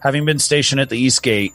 [0.00, 1.52] Having been stationed at the East Gate,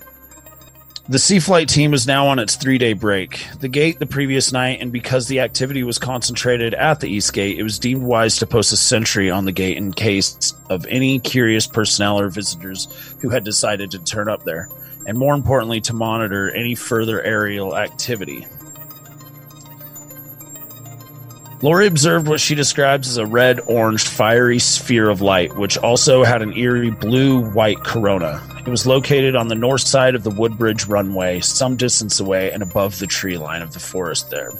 [1.09, 3.45] the C Flight team was now on its three day break.
[3.59, 7.59] The gate the previous night, and because the activity was concentrated at the East Gate,
[7.59, 11.19] it was deemed wise to post a sentry on the gate in case of any
[11.19, 12.87] curious personnel or visitors
[13.21, 14.69] who had decided to turn up there,
[15.05, 18.47] and more importantly, to monitor any further aerial activity.
[21.63, 26.25] Lori observed what she describes as a red orange fiery sphere of light, which also
[26.25, 28.45] had an eerie blue white corona.
[28.67, 32.61] It was located on the north side of the Woodbridge runway, some distance away and
[32.61, 34.51] above the tree line of the forest there.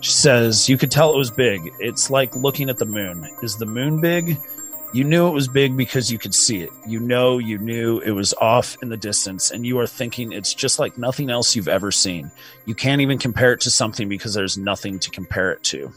[0.00, 1.70] She says, You could tell it was big.
[1.80, 3.28] It's like looking at the moon.
[3.42, 4.38] Is the moon big?
[4.92, 6.70] You knew it was big because you could see it.
[6.84, 10.52] You know, you knew it was off in the distance, and you are thinking it's
[10.52, 12.30] just like nothing else you've ever seen.
[12.66, 15.92] You can't even compare it to something because there's nothing to compare it to.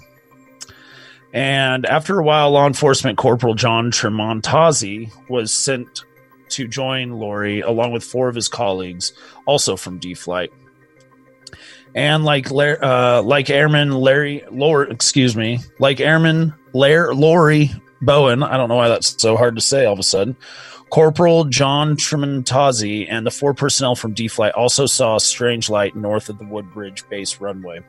[1.33, 6.03] And after a while, law enforcement corporal John Tremontazzi was sent
[6.49, 9.13] to join Lori along with four of his colleagues,
[9.47, 10.51] also from D Flight.
[11.95, 17.71] And like uh, like Airman Larry Lor, excuse me, like Airman Larry, Lori
[18.05, 20.35] Bowen, I don't know why that's so hard to say all of a sudden.
[20.89, 25.95] Corporal John Tremontazzi and the four personnel from D Flight also saw a strange light
[25.95, 27.81] north of the Woodbridge base runway.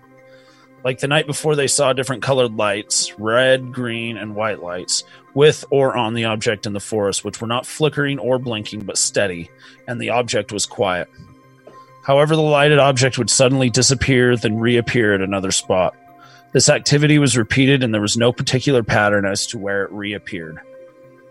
[0.84, 5.04] Like the night before, they saw different colored lights red, green, and white lights
[5.34, 8.98] with or on the object in the forest, which were not flickering or blinking but
[8.98, 9.50] steady,
[9.88, 11.08] and the object was quiet.
[12.02, 15.96] However, the lighted object would suddenly disappear, then reappear at another spot.
[16.54, 20.60] This activity was repeated, and there was no particular pattern as to where it reappeared.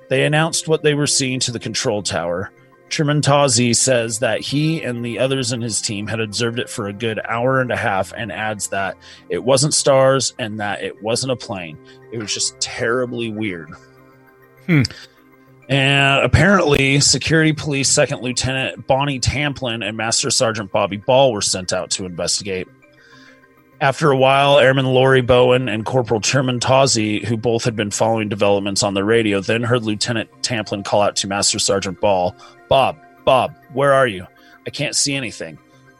[0.09, 2.51] They announced what they were seeing to the control tower.
[2.89, 6.93] Tremontazzi says that he and the others in his team had observed it for a
[6.93, 8.97] good hour and a half and adds that
[9.29, 11.77] it wasn't stars and that it wasn't a plane.
[12.11, 13.71] It was just terribly weird.
[14.67, 14.83] Hmm.
[15.69, 21.71] And apparently, Security Police Second Lieutenant Bonnie Tamplin and Master Sergeant Bobby Ball were sent
[21.71, 22.67] out to investigate.
[23.83, 28.81] After a while, Airman Lori Bowen and Corporal Tremontazzi, who both had been following developments
[28.81, 32.33] on the radio, then heard Lieutenant Tamplin call out to Master Sergeant Ball,
[32.69, 34.25] Bob, Bob, where are you?
[34.65, 35.59] I can't see anything.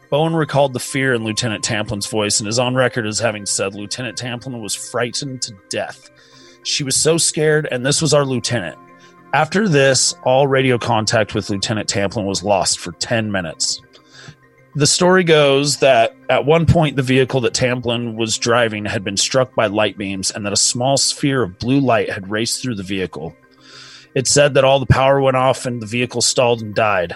[0.09, 3.75] Bowen recalled the fear in Lieutenant Tamplin's voice and is on record as having said
[3.75, 6.09] Lieutenant Tamplin was frightened to death.
[6.63, 8.77] She was so scared, and this was our lieutenant.
[9.33, 13.81] After this, all radio contact with Lieutenant Tamplin was lost for 10 minutes.
[14.75, 19.17] The story goes that at one point the vehicle that Tamplin was driving had been
[19.17, 22.75] struck by light beams and that a small sphere of blue light had raced through
[22.75, 23.35] the vehicle.
[24.15, 27.15] It said that all the power went off and the vehicle stalled and died.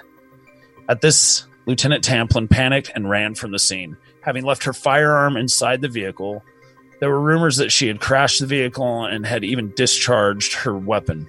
[0.87, 3.97] At this, Lieutenant Tamplin panicked and ran from the scene.
[4.21, 6.43] Having left her firearm inside the vehicle,
[6.99, 11.27] there were rumors that she had crashed the vehicle and had even discharged her weapon.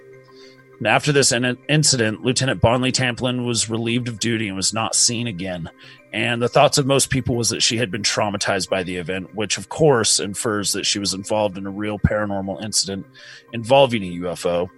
[0.85, 5.27] After this in- incident, Lieutenant Bonnie Tamplin was relieved of duty and was not seen
[5.27, 5.69] again.
[6.13, 9.35] And the thoughts of most people was that she had been traumatized by the event,
[9.35, 13.07] which of course infers that she was involved in a real paranormal incident
[13.53, 14.71] involving a UFO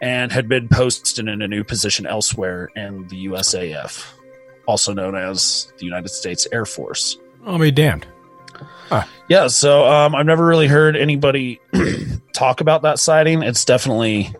[0.00, 4.12] and had been posted in a new position elsewhere in the USAF,
[4.66, 7.18] also known as the United States Air Force.
[7.44, 8.06] I'll be damned.
[9.28, 11.60] Yeah, so um, I've never really heard anybody
[12.32, 13.42] talk about that sighting.
[13.42, 14.34] It's definitely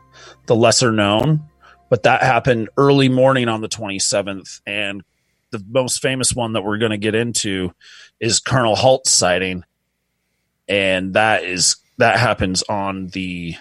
[0.49, 1.45] the lesser known,
[1.89, 4.61] but that happened early morning on the 27th.
[4.67, 5.05] And
[5.51, 7.73] the most famous one that we're going to get into
[8.19, 9.63] is Colonel Halt's sighting,
[10.67, 13.55] and that is that happens on the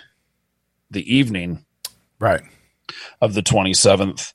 [0.90, 1.66] the evening
[2.20, 2.42] right
[3.22, 4.34] of the 27th.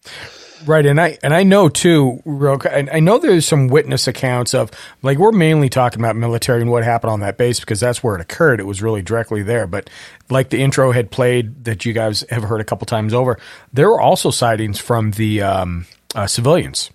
[0.66, 2.60] Right, and I and I know too, real.
[2.64, 4.70] I, I know there's some witness accounts of
[5.02, 8.14] like we're mainly talking about military and what happened on that base because that's where
[8.14, 8.60] it occurred.
[8.60, 9.66] It was really directly there.
[9.66, 9.90] But
[10.30, 13.38] like the intro had played that you guys have heard a couple times over,
[13.72, 16.90] there were also sightings from the um, uh, civilians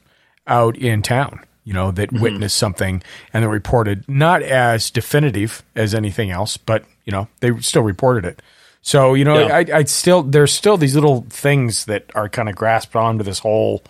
[0.47, 1.41] out in town.
[1.63, 2.23] You know that Mm-hmm.
[2.23, 3.03] witnessed something
[3.33, 8.23] and they reported not as definitive as anything else, but you know they still reported
[8.23, 8.41] it.
[8.87, 9.53] So you know, Yeah.
[9.57, 13.39] I, I still there's still these little things that are kind of grasped onto this
[13.39, 13.83] whole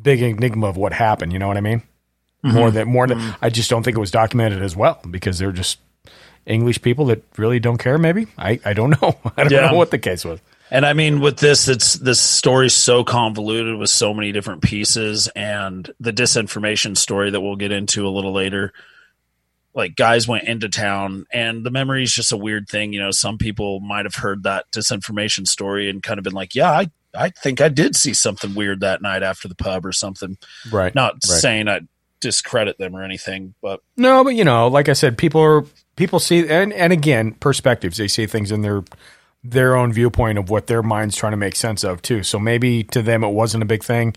[0.00, 1.32] big enigma of what happened.
[1.32, 1.80] You know what I mean?
[2.44, 2.52] Mhm.
[2.52, 3.36] More than more than Mhm.
[3.40, 5.78] I just don't think it was documented as well because they're just
[6.44, 7.96] English people that really don't care.
[7.96, 9.16] Maybe I I don't know.
[9.38, 9.70] I don't Yeah.
[9.70, 10.38] know what the case was.
[10.70, 15.28] And I mean, with this, it's this story's so convoluted with so many different pieces,
[15.34, 18.72] and the disinformation story that we'll get into a little later.
[19.74, 22.92] Like guys went into town, and the memory is just a weird thing.
[22.92, 26.54] You know, some people might have heard that disinformation story and kind of been like,
[26.54, 29.92] "Yeah, I, I think I did see something weird that night after the pub or
[29.92, 30.36] something."
[30.70, 30.94] Right.
[30.94, 31.22] Not right.
[31.22, 31.80] saying I
[32.20, 35.64] discredit them or anything, but No, but you know, like I said, people are
[35.96, 37.98] people see and and again, perspectives.
[37.98, 38.82] They see things in their
[39.44, 42.22] their own viewpoint of what their mind's trying to make sense of too.
[42.22, 44.14] So maybe to them it wasn't a big thing.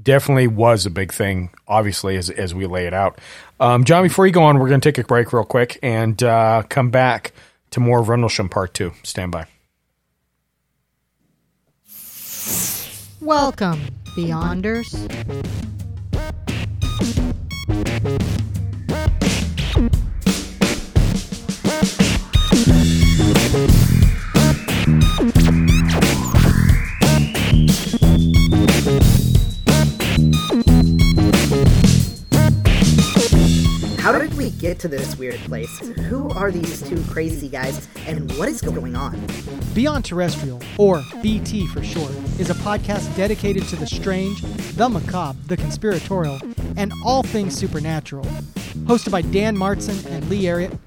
[0.00, 3.18] Definitely was a big thing, obviously, as as we lay it out.
[3.58, 6.22] Um, John, before you go on, we're going to take a break real quick and
[6.22, 7.32] uh, come back
[7.70, 8.92] to more of Rendlesham Part Two.
[9.02, 9.46] Stand by.
[13.22, 13.80] Welcome,
[14.14, 14.92] Beyonders.
[34.46, 35.78] We get to this weird place?
[36.08, 39.20] Who are these two crazy guys, and what is going on?
[39.74, 44.42] Beyond Terrestrial, or BT for short, is a podcast dedicated to the strange,
[44.76, 46.38] the macabre, the conspiratorial,
[46.76, 48.24] and all things supernatural.
[48.84, 50.78] Hosted by Dan Martson and Lee Ariett,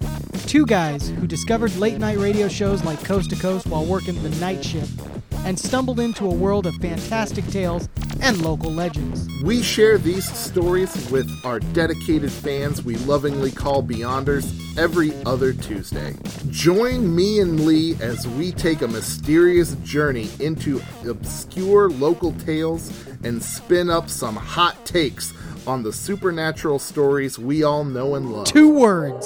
[0.48, 4.30] two guys who discovered late night radio shows like Coast to Coast while working the
[4.40, 4.98] night shift
[5.46, 7.88] and stumbled into a world of fantastic tales
[8.22, 9.28] and local legends.
[9.44, 16.16] We share these stories with our dedicated fans we lovingly call Beyonders every other Tuesday.
[16.50, 22.92] Join me and Lee as we take a mysterious journey into obscure local tales
[23.24, 25.34] and spin up some hot takes
[25.68, 28.46] on the supernatural stories we all know and love.
[28.46, 29.26] Two words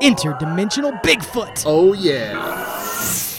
[0.00, 1.62] interdimensional Bigfoot.
[1.66, 3.33] Oh, yeah.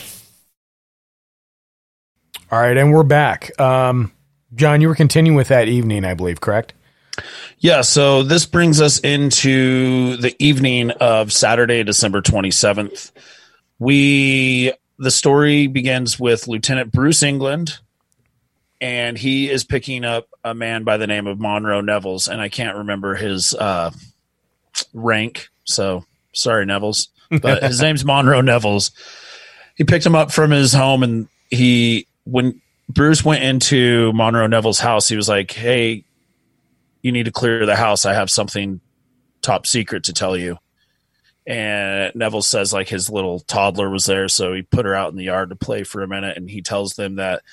[2.56, 3.60] All right, and we're back.
[3.60, 4.14] Um,
[4.56, 6.73] John, you were continuing with that evening, I believe, correct?
[7.60, 13.11] Yeah, so this brings us into the evening of Saturday, December 27th.
[13.77, 17.80] We the story begins with Lieutenant Bruce England
[18.80, 22.48] and he is picking up a man by the name of Monroe Nevels and I
[22.48, 23.91] can't remember his uh
[24.94, 28.91] rank, so sorry Nevels, but his name's Monroe Nevels.
[29.76, 34.80] He picked him up from his home and he when Bruce went into Monroe Nevels'
[34.80, 36.03] house, he was like, "Hey,
[37.02, 38.06] you need to clear the house.
[38.06, 38.81] I have something
[39.41, 40.57] top secret to tell you."
[41.47, 45.18] And Nevels says like his little toddler was there, so he put her out in
[45.18, 47.43] the yard to play for a minute, and he tells them that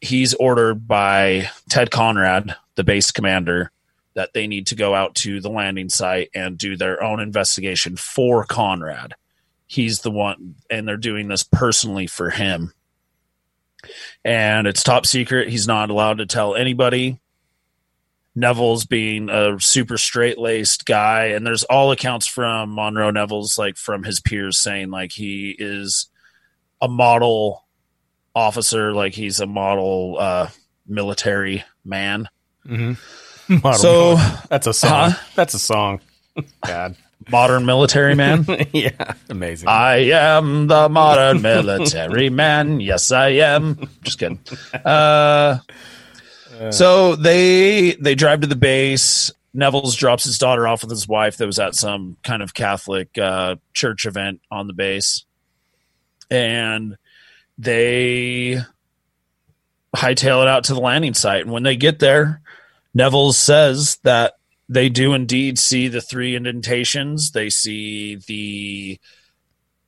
[0.00, 3.70] he's ordered by Ted Conrad, the base commander,
[4.14, 7.96] that they need to go out to the landing site and do their own investigation
[7.96, 9.14] for Conrad.
[9.68, 12.72] He's the one, and they're doing this personally for him
[14.24, 15.48] and it's top secret.
[15.48, 17.20] He's not allowed to tell anybody.
[18.34, 23.76] Nevels being a super straight laced guy, and there's all accounts from Monroe Nevels, like
[23.76, 26.06] from his peers, saying like he is
[26.80, 27.66] a model
[28.36, 30.48] officer, like he's a model uh,
[30.86, 32.28] military man.
[32.64, 32.92] Mm-hmm.
[33.62, 34.16] Model So-
[34.48, 35.10] that's a song.
[35.10, 35.18] Huh?
[35.34, 36.00] That's a song.
[36.66, 36.94] God,
[37.30, 38.46] modern military man.
[38.72, 39.68] yeah, amazing.
[39.68, 42.80] I am the modern military man.
[42.80, 43.88] Yes, I am.
[44.02, 44.40] Just kidding.
[44.84, 45.58] Uh,
[46.70, 49.30] so they they drive to the base.
[49.54, 53.16] Nevels drops his daughter off with his wife that was at some kind of Catholic
[53.18, 55.24] uh, church event on the base,
[56.30, 56.96] and
[57.56, 58.60] they
[59.96, 61.42] hightail it out to the landing site.
[61.42, 62.40] And when they get there,
[62.94, 64.34] Nevels says that
[64.68, 67.30] they do indeed see the three indentations.
[67.30, 68.98] They see the,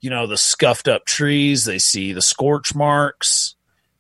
[0.01, 1.65] you know, the scuffed up trees.
[1.65, 3.55] They see the scorch marks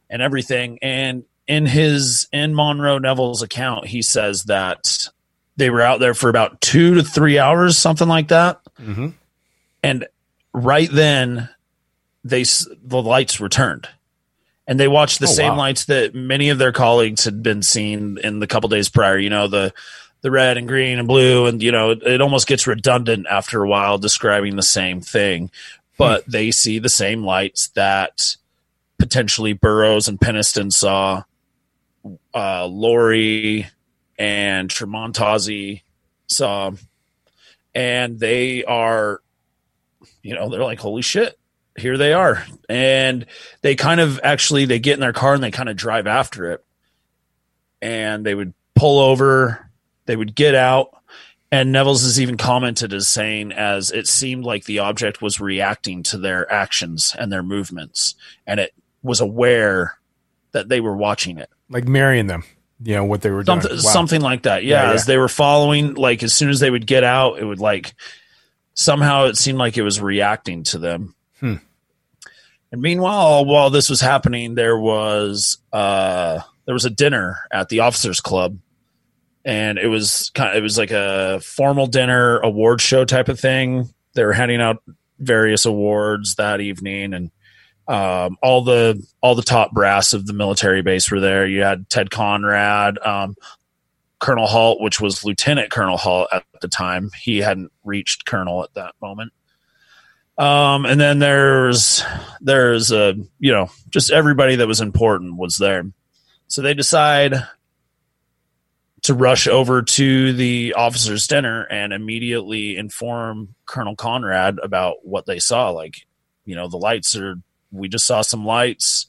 [0.09, 0.78] and everything.
[0.81, 5.09] And in his in Monroe Nevels' account, he says that
[5.57, 8.61] they were out there for about two to three hours, something like that.
[8.81, 9.09] Mm-hmm.
[9.82, 10.07] And
[10.55, 11.48] right then,
[12.24, 12.44] they
[12.82, 13.89] the lights returned,
[14.66, 15.59] and they watched the Oh, same wow.
[15.59, 19.19] lights that many of their colleagues had been seen in the couple days prior.
[19.19, 19.73] You know the
[20.23, 23.63] the red and green and blue, and you know it, it almost gets redundant after
[23.63, 25.51] a while describing the same thing.
[25.97, 28.37] But they see the same lights that
[28.99, 31.25] potentially Burroughs and Penniston saw,
[32.35, 33.67] uh, Lori
[34.19, 35.83] and Tremontazzi
[36.27, 36.73] saw,
[37.75, 39.21] and they are,
[40.23, 41.39] you know, they're like, holy shit,
[41.77, 43.27] here they are, and
[43.63, 46.53] they kind of actually they get in their car and they kind of drive after
[46.53, 46.65] it,
[47.81, 49.70] and they would pull over,
[50.11, 50.91] they would get out.
[51.53, 56.03] And Nevels is even commented as saying, as it seemed like the object was reacting
[56.05, 58.73] to their actions and their movements, and it
[59.05, 59.99] was aware
[60.51, 61.49] that they were watching it.
[61.69, 62.43] Like marrying them.
[62.82, 63.85] You know what they were Something, doing.
[63.85, 63.91] Wow.
[63.93, 64.65] something like that.
[64.65, 65.12] Yeah, Yeah, as yeah.
[65.12, 67.95] they were following, like as soon as they would get out, it would like
[68.74, 71.15] somehow it seemed like it was reacting to them.
[71.39, 71.57] Hmm.
[72.73, 77.81] And meanwhile, while this was happening, there was uh there was a dinner at the
[77.81, 78.59] officers club,
[79.51, 83.40] and it was kind of, it was like a formal dinner award show type of
[83.40, 83.93] thing.
[84.14, 84.81] They were handing out
[85.18, 87.31] various awards that evening, and
[87.89, 91.48] um, all the all the top brass of the military base were there.
[91.48, 93.35] You had Ted Conrad, um,
[94.20, 97.10] Colonel Halt, which was Lieutenant Colonel Halt at the time.
[97.20, 99.32] He hadn't reached Colonel at that moment.
[100.39, 102.05] Um, and then there's
[102.40, 105.86] there's a you know just everybody that was important was there.
[106.47, 107.35] So they decide
[109.02, 115.39] to rush over to the officers' dinner and immediately inform Colonel Conrad about what they
[115.39, 115.70] saw.
[115.70, 116.06] Like,
[116.44, 117.36] you know, the lights are.
[117.72, 119.06] We just saw some lights.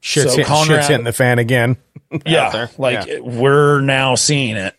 [0.00, 1.76] Shit's, So hit, Conrad- shit's hitting the fan again.
[2.26, 3.20] yeah, like Yeah.
[3.20, 4.74] we're now seeing it.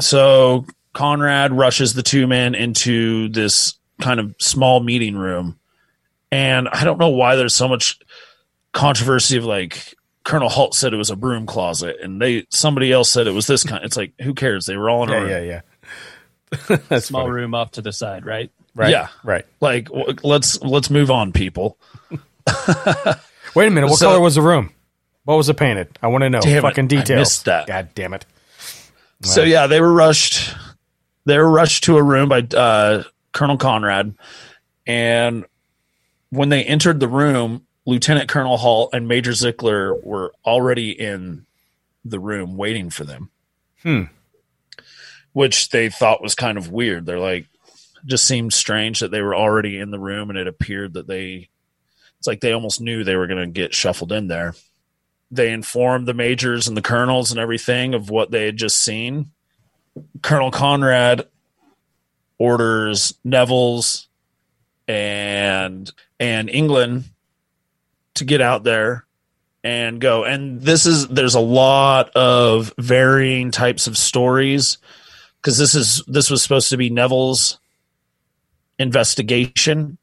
[0.00, 5.58] So Conrad rushes the two men into this kind of small meeting room,
[6.30, 7.98] and I don't know why there's so much
[8.72, 9.94] controversy of like
[10.24, 13.46] Colonel Halt said it was a broom closet, and they somebody else said it was
[13.46, 13.84] this kind.
[13.84, 14.66] It's like who cares?
[14.66, 15.30] They were all in a Yeah, room.
[15.30, 15.60] yeah,
[16.70, 16.76] yeah.
[16.88, 17.32] That's Small funny.
[17.34, 18.50] room off to the side, right?
[18.74, 18.90] Right.
[18.90, 19.44] Yeah, Right.
[19.60, 21.76] Like w- let's let's move on, people.
[23.54, 23.88] Wait a minute.
[23.88, 24.70] What So- color was the room?
[25.24, 25.96] What was it painted?
[26.02, 26.40] I want to know.
[26.40, 27.66] Damn it, Fucking I missed that.
[27.68, 28.26] God damn it.
[29.22, 30.52] So yeah, they were rushed.
[31.26, 34.16] They were rushed to a room by uh, Colonel Conrad,
[34.84, 35.44] and
[36.30, 41.46] when they entered the room, Lieutenant Colonel Halt and Major Zickler were already in
[42.04, 43.30] the room waiting for them,
[43.82, 44.04] Hmm.
[45.32, 47.06] which they thought was kind of weird.
[47.06, 47.46] They're like,
[48.04, 51.48] just seemed strange that they were already in the room, and it appeared that they,
[52.18, 54.54] it's like they almost knew they were going to get shuffled in there
[55.34, 59.30] they informed the majors and the colonels and everything of what they had just seen.
[60.20, 61.26] Colonel Conrad
[62.36, 64.08] orders Nevels
[64.86, 65.90] and
[66.20, 67.04] and England
[68.14, 69.06] to get out there
[69.64, 70.24] and go.
[70.24, 74.78] And this is there's a lot of varying types of stories
[75.40, 77.58] because this is this was supposed to be Nevels'
[78.78, 79.98] investigation,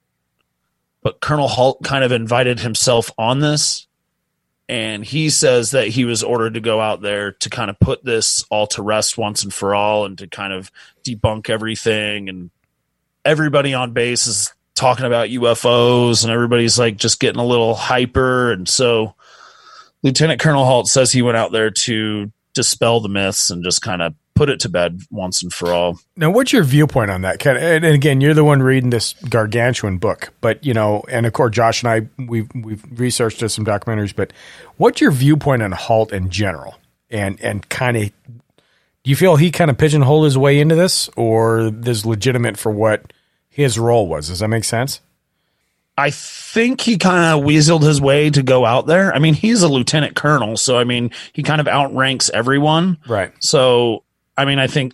[1.01, 3.87] but Colonel Halt kind of invited himself on this
[4.69, 8.05] and he says that he was ordered to go out there to kind of put
[8.05, 10.71] this all to rest once and for all and to kind of
[11.03, 12.51] debunk everything and
[13.25, 18.51] everybody on base is talking about UFOs and everybody's like just getting a little hyper
[18.51, 19.13] and so
[20.03, 24.01] Lieutenant Colonel Halt says he went out there to dispel the myths and just kind
[24.01, 25.99] of put it to bed once and for all.
[26.15, 27.45] Now, what's your viewpoint on that?
[27.45, 31.53] And, again, you're the one reading this gargantuan book, but you know, and of course,
[31.53, 34.15] Josh and I we've we've researched some documentaries.
[34.15, 34.31] But
[34.77, 36.79] what's your viewpoint on Halt in general?
[37.09, 41.09] And and kind of, do you feel he kind of pigeonholed his way into this,
[41.17, 43.11] or this legitimate for what
[43.59, 44.27] his role was?
[44.27, 45.01] Does that make sense?
[45.97, 49.13] I think he kind of weaseled his way to go out there.
[49.13, 52.97] I mean, he's a lieutenant colonel, so I mean, he kind of outranks everyone.
[53.05, 53.33] Right.
[53.41, 54.03] So,
[54.37, 54.93] I mean, I think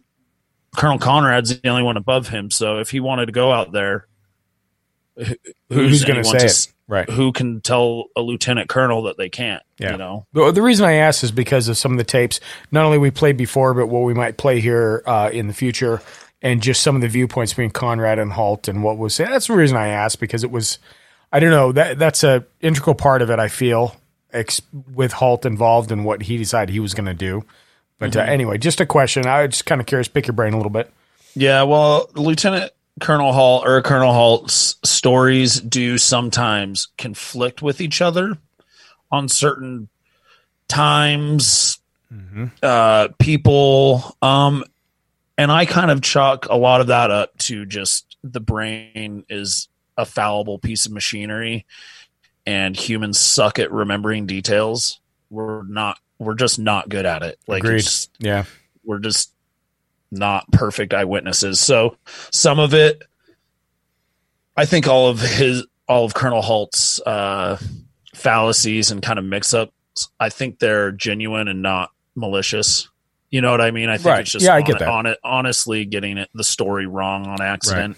[0.75, 2.49] Colonel Conrad's the only one above him.
[2.49, 4.07] So, if he wanted to go out there,
[5.15, 5.33] wh-
[5.69, 6.73] Who's gonna anyone say to it?
[6.87, 7.09] Right.
[7.09, 9.61] Who can tell a lieutenant colonel that they can't?
[9.77, 9.91] Yeah.
[9.91, 10.25] You know.
[10.33, 12.39] The, the reason I ask is because of some of the tapes,
[12.71, 16.01] not only we played before, but what we might play here uh, in the future,
[16.45, 19.17] and just some of the viewpoints between Conrad and Halt and what was.
[19.17, 20.77] That's the reason I asked because it was,
[21.33, 23.39] I don't know that that's a integral part of it.
[23.39, 23.95] I feel
[24.31, 24.61] ex-
[24.93, 27.43] with Halt involved in what he decided he was going to do.
[27.97, 28.29] But uh, Mhm.
[28.29, 29.25] anyway, just a question.
[29.25, 30.07] I was just kind of curious.
[30.07, 30.91] Pick your brain a little bit.
[31.33, 38.37] Yeah, well, Lieutenant Colonel Halt or Colonel Halt's stories do sometimes conflict with each other
[39.11, 39.89] on certain
[40.67, 41.79] times,
[42.63, 44.63] uh, people, um,
[45.37, 49.67] and I kind of chalk a lot of that up to just the brain is
[49.97, 51.65] a fallible piece of machinery,
[52.45, 54.99] and humans suck at remembering details.
[55.29, 55.99] We're not.
[56.19, 57.37] We're just not good at it.
[57.47, 57.63] Like
[58.19, 58.45] Yeah.
[58.85, 59.31] we're just
[60.11, 61.59] not perfect eyewitnesses.
[61.59, 61.97] So
[62.31, 63.01] some of it,
[64.55, 67.57] I think all of his, all of Colonel Halt's uh,
[68.13, 69.73] fallacies and kind of mix ups,
[70.19, 72.87] I think they're genuine and not malicious.
[73.35, 73.89] You know what I mean?
[73.89, 74.21] I think Right.
[74.21, 74.87] it's just Yeah, I on, get that.
[74.87, 77.97] on it, honestly getting it, the story wrong on accident.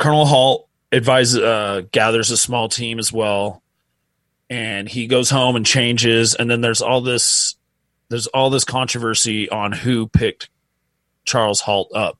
[0.00, 3.62] Colonel Halt advises, uh, gathers a small team as well,
[4.50, 6.34] and he goes home and changes.
[6.34, 7.54] And then there's all this,
[8.08, 10.48] there's all this controversy on who picked
[11.24, 12.18] Charles Halt up,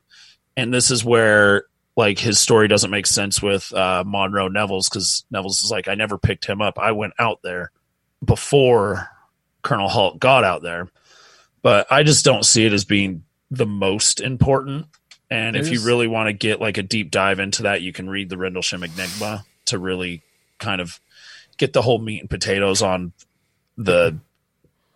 [0.57, 1.65] and this is where
[1.97, 5.95] like his story doesn't make sense with uh, Monroe Nevels because Nevels is like, I
[5.97, 6.79] never picked him up.
[6.79, 7.73] I went out there
[8.25, 9.09] before
[9.63, 10.89] Colonel Halt got out there,
[11.63, 14.87] but I just don't see it as being the most important.
[15.31, 18.11] And if you really want to get like a deep dive into that, you can
[18.11, 20.21] read the Rendlesham Enigma to really
[20.59, 21.01] kind of
[21.57, 23.13] get the whole meat and potatoes on
[23.79, 24.19] the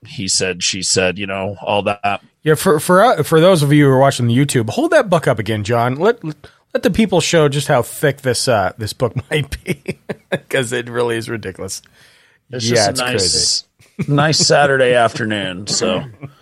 [0.07, 2.23] he said, she said, you know, all that.
[2.43, 5.09] Yeah, for for uh, for those of you who are watching the YouTube, hold that
[5.09, 5.97] book up again, John.
[5.97, 9.99] Let let the people show just how thick this uh this book might be
[10.31, 11.83] because it really is ridiculous.
[12.51, 13.67] It's yeah, just it's a crazy.
[13.99, 15.67] nice, nice Saturday afternoon.
[15.67, 16.05] So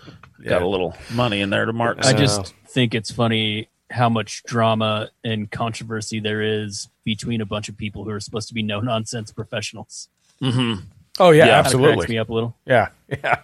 [0.50, 1.98] got a little money in there to mark.
[2.04, 7.68] I just think it's funny how much drama and controversy there is between a bunch
[7.68, 10.08] of people who are supposed to be no nonsense professionals.
[10.42, 10.82] Mhm.
[11.20, 11.46] Oh yeah, Yeah.
[11.46, 12.06] Kinda cracks absolutely.
[12.08, 12.56] me up a little.
[12.66, 13.40] Yeah, yeah.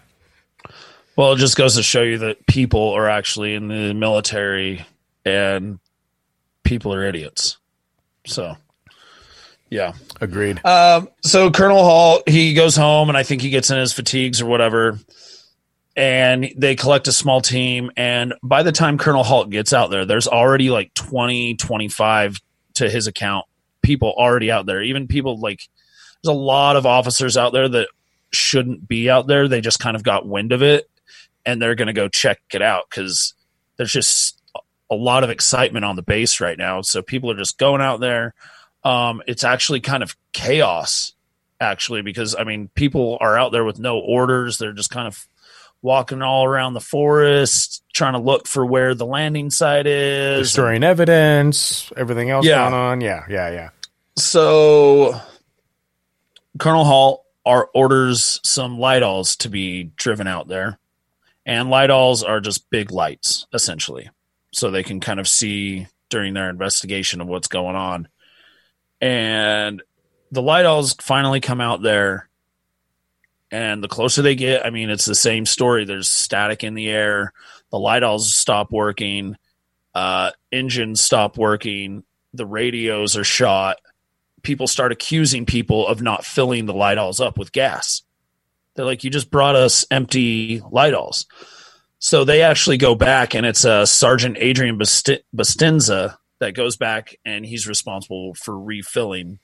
[1.17, 4.85] Well, it just goes to show you that people are actually in the military
[5.25, 5.79] and
[6.65, 7.59] people are idiots.
[8.27, 8.57] So,
[9.69, 9.93] yeah.
[10.21, 10.65] Agreed.
[10.65, 14.41] Um, so Colonel Halt, he goes home and I think he gets in his fatigues
[14.41, 14.99] or whatever.
[16.01, 17.91] And they collect a small team.
[17.97, 22.39] And by the time Colonel Halt gets out there, there's already like 20, 25
[22.75, 23.45] to his account
[23.83, 24.83] people already out there.
[24.83, 25.69] Even people like,
[26.23, 27.89] there's a lot of officers out there that
[28.33, 29.47] shouldn't be out there.
[29.47, 30.89] They just kind of got wind of it
[31.45, 33.35] and they're going to go check it out because
[33.77, 34.41] there's just
[34.91, 36.83] a lot of excitement on the base right now.
[36.83, 38.35] So people are just going out there.
[38.85, 41.13] Um, it's actually kind of chaos,
[41.61, 44.59] actually, because I mean, people are out there with no orders.
[44.59, 45.27] They're just kind of
[45.83, 50.49] walking all around the forest, trying to look for where the landing site is.
[50.49, 52.63] Destroying evidence, everything else Yeah.
[52.63, 53.01] going on.
[53.01, 53.71] Yeah, yeah, yeah.
[54.17, 55.21] So
[56.59, 60.79] Colonel Halt are, orders some light-alls to be driven out there.
[61.47, 64.11] And light-alls are just big lights, essentially.
[64.53, 68.09] So they can kind of see during their investigation of what's going on.
[69.01, 69.83] And
[70.31, 72.29] the light-alls finally come out there.
[73.51, 75.85] And the closer they get, I mean, it's the same story.
[75.85, 77.33] There's static in the air.
[77.71, 79.37] The light-alls stop working.
[79.95, 82.05] Uh, engines stop working.
[82.33, 83.79] The radios are shot
[84.43, 88.03] people start accusing people of not filling the light-alls up with gas.
[88.75, 91.27] They're like, you just brought us empty light-alls.
[91.99, 97.45] So they actually go back, and it's uh, Sergeant Adrian Bustinza that goes back, and
[97.45, 99.39] he's responsible for refilling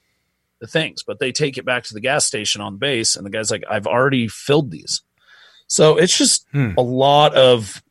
[0.60, 1.02] the things.
[1.02, 3.64] But they take it back to the gas station on base, and the guy's like,
[3.68, 5.02] I've already filled these.
[5.68, 7.82] So it's just a lot of,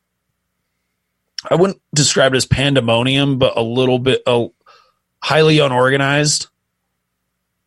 [1.50, 4.46] I wouldn't describe it as pandemonium, but a little bit uh,
[5.22, 6.48] highly unorganized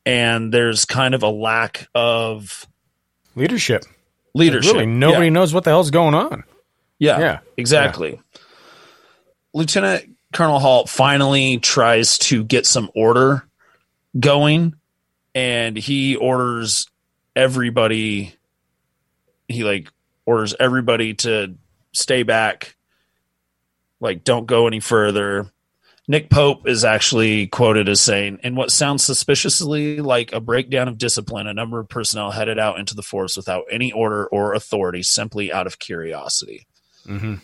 [0.06, 2.66] and there's kind of a lack of
[3.36, 3.84] leadership.
[4.34, 4.74] Leadership.
[4.74, 5.34] Really, nobody yeah.
[5.34, 6.44] knows what the hell's going on.
[6.98, 7.40] Yeah, Yeah.
[7.58, 8.20] exactly.
[9.54, 13.48] Lieutenant Colonel Halt finally tries to get some order
[14.20, 14.74] going,
[15.40, 16.86] and he orders
[17.34, 18.36] everybody.
[19.48, 19.88] He like
[20.26, 21.56] orders everybody to
[21.94, 22.76] stay back,
[24.02, 25.50] like don't go any further.
[26.10, 30.98] Nick Pope is actually quoted as saying, in what sounds suspiciously like a breakdown of
[30.98, 35.04] discipline, a number of personnel headed out into the forest without any order or authority,
[35.04, 36.68] simply out of curiosity.
[37.08, 37.36] Mm-hmm.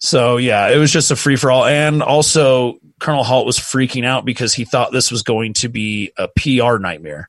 [0.00, 1.64] So yeah, it was just a free for all.
[1.64, 6.12] And also Colonel Halt was freaking out because he thought this was going to be
[6.16, 7.28] a PR nightmare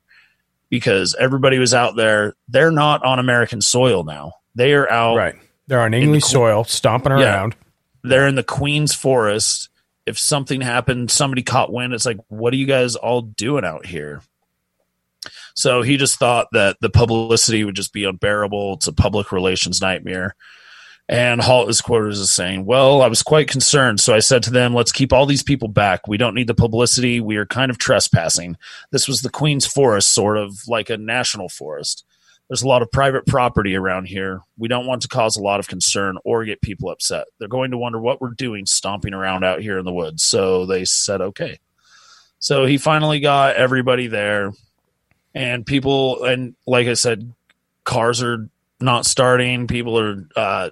[0.70, 2.34] because everybody was out there.
[2.48, 4.34] They're not on American soil now.
[4.56, 5.16] They are out.
[5.16, 5.36] Right.
[5.68, 7.36] They're on in the English soil, stomping Yeah.
[7.36, 7.56] around.
[8.04, 9.70] They're in the Queen's Forest.
[10.06, 13.86] If something happened, somebody caught wind, it's like, what are you guys all doing out
[13.86, 14.22] here?
[15.54, 18.76] So he just thought that the publicity would just be unbearable.
[18.76, 20.36] It's a public relations nightmare.
[21.12, 24.00] And Halt is quoted as saying, Well, I was quite concerned.
[24.00, 26.08] So I said to them, Let's keep all these people back.
[26.08, 27.20] We don't need the publicity.
[27.20, 28.56] We are kind of trespassing.
[28.92, 32.06] This was the Queen's Forest, sort of like a national forest.
[32.48, 34.42] There's a lot of private property around here.
[34.58, 37.28] We don't want to cause a lot of concern or get people upset.
[37.40, 40.24] They're going to wonder what we're doing stomping around out here in the woods.
[40.24, 41.60] So they said, okay.
[42.40, 44.54] So he finally got everybody there,
[45.36, 47.34] and people, and like I said,
[47.84, 49.68] cars are not starting.
[49.68, 50.70] People are uh,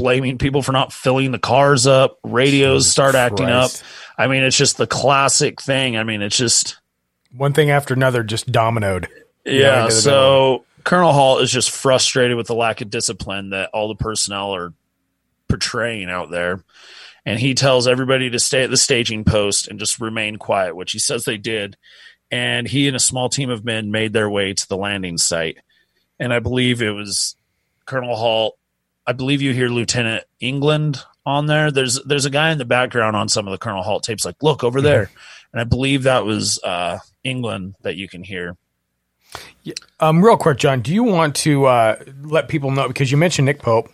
[0.00, 2.18] blaming people for not filling the cars up.
[2.24, 3.82] Radios Jesus start acting Christ.
[3.82, 3.88] up.
[4.18, 5.96] I mean, it's just the classic thing.
[5.96, 6.78] I mean, it's just
[7.36, 9.06] One thing after another just dominoed.
[9.44, 9.88] yeah.
[9.88, 14.54] So Colonel Halt is just frustrated with the lack of discipline that all the personnel
[14.54, 14.72] are
[15.48, 16.64] portraying out there.
[17.26, 20.92] And he tells everybody to stay at the staging post and just remain quiet, which
[20.92, 21.76] he says they did.
[22.30, 25.58] And he and a small team of men made their way to the landing site.
[26.18, 27.36] And I believe it was
[27.86, 28.56] Colonel Halt.
[29.06, 31.70] I believe you hear Lieutenant England on there.
[31.70, 34.42] There's there's a guy in the background on some of the Colonel Halt tapes, like,
[34.42, 35.10] look over there.
[35.52, 38.56] And I believe that was uh, England that you can hear.
[39.62, 39.74] Yeah.
[39.98, 43.46] Um, real quick, John, do you want to uh, let people know because you mentioned
[43.46, 43.90] Nick Pope?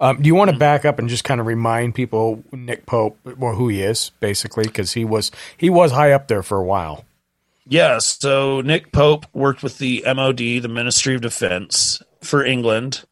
[0.00, 3.18] Um, do you want to back up and just kind of remind people Nick Pope
[3.38, 6.64] or who he is, basically, because he was he was high up there for a
[6.64, 7.04] while.
[7.66, 8.18] Yes.
[8.20, 13.04] So Nick Pope worked with the MOD, the Ministry of Defense for England,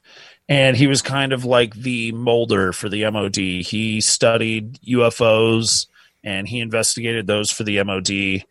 [0.48, 3.36] and he was kind of like the Mulder for the MOD.
[3.36, 5.86] He studied UFOs
[6.24, 8.44] and he investigated those for the MOD,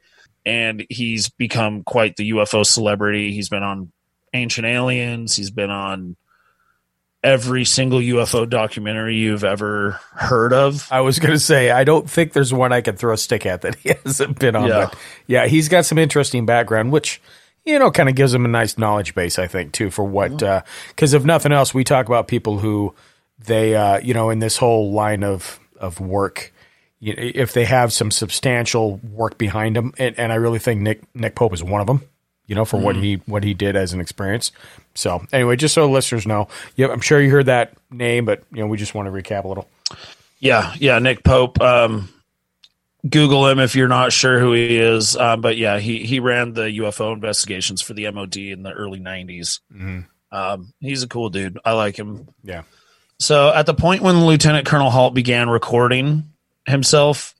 [0.45, 3.31] and he's become quite the UFO celebrity.
[3.33, 3.91] He's been on
[4.33, 6.15] Ancient Aliens, he's been on
[7.23, 10.87] every single UFO documentary you've ever heard of.
[10.91, 13.45] I was going to say I don't think there's one I could throw a stick
[13.45, 14.67] at that he hasn't been on.
[14.67, 14.85] Yeah.
[14.85, 17.21] But yeah, he's got some interesting background, which
[17.65, 19.89] you know kind of gives them a nice knowledge base, I think, too.
[19.91, 20.37] For what
[20.89, 22.93] because if nothing else, we talk about people who
[23.39, 26.53] they uh, you know in this whole line of of work.
[26.99, 30.81] You know, if they have some substantial work behind them, and, and I really think
[30.81, 32.01] Nick Nick Pope is one of them.
[32.47, 33.01] You know, for what Mhm.
[33.01, 34.51] he what he did as an experience.
[34.93, 38.59] So anyway, just so listeners know, yeah, I'm sure you heard that name, but you
[38.59, 39.67] know, we just want to recap a little.
[40.39, 41.61] Yeah, yeah, Nick Pope.
[41.61, 42.09] Um,
[43.09, 45.15] Google him if you're not sure who he is.
[45.15, 48.99] Um, but yeah, he he ran the UFO investigations for the MOD in the early
[48.99, 49.59] '90s.
[49.73, 50.05] Mhm.
[50.31, 51.59] Um, he's a cool dude.
[51.65, 52.29] I like him.
[52.43, 52.63] Yeah.
[53.19, 56.31] So at the point when Lieutenant Colonel Halt began recording
[56.65, 57.35] himself,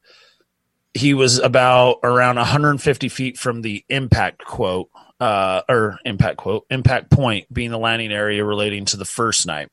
[0.93, 4.89] he was about around 150 feet from the impact quote,
[5.19, 9.69] uh, or impact quote, impact point being the landing area relating to the first night.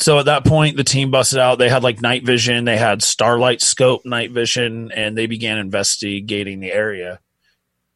[0.00, 1.58] So at that point, the team busted out.
[1.58, 6.60] They had like night vision, they had starlight scope night vision, and they began investigating
[6.60, 7.20] the area.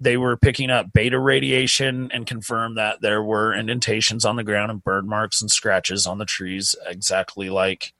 [0.00, 4.70] They were picking up beta radiation and confirmed that there were indentations on the ground
[4.70, 7.94] and bird marks and scratches on the trees, exactly like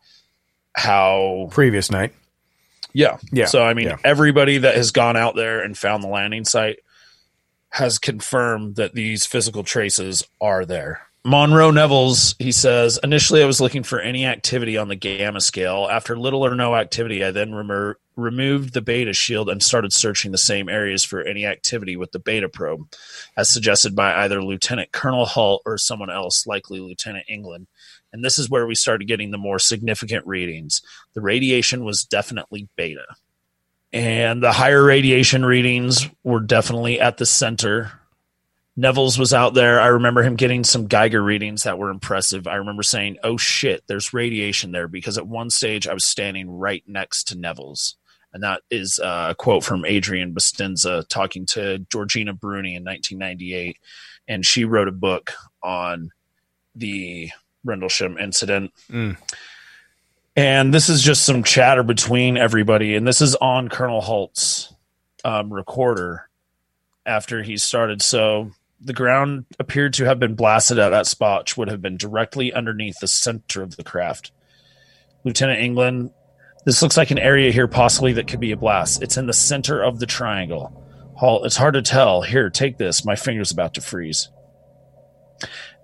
[0.75, 2.13] how Previous night.
[2.93, 3.17] yeah.
[3.33, 3.47] Yeah.
[3.47, 3.97] So, I mean, Yeah.
[4.05, 6.81] everybody that has gone out there and found the landing site
[7.71, 11.03] has confirmed that these physical traces are there.
[11.27, 15.89] Monroe Nevels, he says, initially I was looking for any activity on the gamma scale.
[15.91, 20.33] After little or no activity, I then remo- removed the beta shield and started searching
[20.33, 22.87] the same areas for any activity with the beta probe,
[23.39, 27.69] as suggested by either Lieutenant Colonel Halt or someone else, likely Lieutenant England.
[28.13, 30.83] And this is where we started getting the more significant readings.
[31.15, 33.07] The radiation was definitely beta.
[33.95, 37.93] And the higher radiation readings were definitely at the center.
[38.77, 39.81] Nevels was out there.
[39.81, 42.49] I remember him getting some Geiger readings that were impressive.
[42.49, 46.51] I remember saying, oh shit, there's radiation there because at one stage I was standing
[46.51, 47.97] right next to Nevels.
[48.33, 53.79] And that is uh, a quote from Adrian Bustinza talking to Georgina Bruni in 1998.
[54.27, 55.33] And she wrote a book
[55.63, 56.11] on
[56.75, 57.31] the
[57.65, 58.73] Rendlesham incident.
[58.91, 59.17] Mm.
[60.35, 62.97] And this is just some chatter between everybody.
[62.97, 64.75] And this is on Colonel Halt's
[65.25, 66.29] um, recorder
[67.07, 68.03] after he started.
[68.03, 68.51] So
[68.85, 72.53] the ground appeared to have been blasted at that spot, which would have been directly
[72.53, 74.31] underneath the center of the craft.
[75.25, 76.11] Lieutenant England,
[76.65, 79.03] this looks like an area here possibly that could be a blast.
[79.03, 80.81] It's in the center of the triangle.
[81.17, 82.23] Halt, it's hard to tell.
[82.23, 83.05] Here, take this.
[83.05, 84.31] My finger's about to freeze.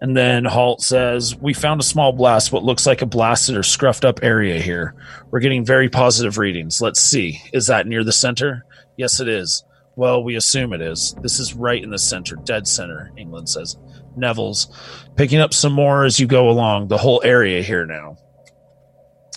[0.00, 3.60] And then Halt says, We found a small blast, what looks like a blasted or
[3.60, 4.94] scruffed up area here.
[5.30, 6.80] We're getting very positive readings.
[6.80, 7.40] Let's see.
[7.52, 8.64] Is that near the center?
[8.96, 9.62] Yes, it is.
[10.00, 11.14] Well, we assume it is.
[11.20, 13.76] This is right in the center, dead center, England says.
[14.16, 14.74] Nevels
[15.14, 18.16] picking up some more as you go along, the whole area here now.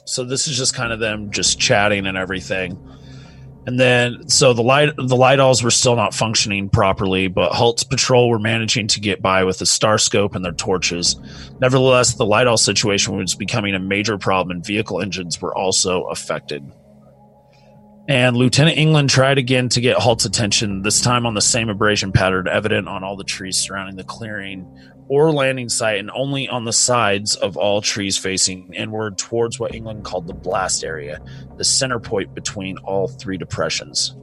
[0.06, 2.82] So this is just kind of them just chatting and everything.
[3.68, 8.30] And then, so the light the light-alls were still not functioning properly, but Halt's patrol
[8.30, 11.18] were managing to get by with the star scope and their torches.
[11.60, 16.64] Nevertheless, the light-all situation was becoming a major problem, and vehicle engines were also affected.
[18.08, 22.12] And Lieutenant England tried again to get Halt's attention, this time on the same abrasion
[22.12, 24.68] pattern evident on all the trees surrounding the clearing
[25.08, 29.74] or landing site, and only on the sides of all trees facing inward towards what
[29.74, 31.22] England called the blast area,
[31.58, 34.16] the center point between all three depressions.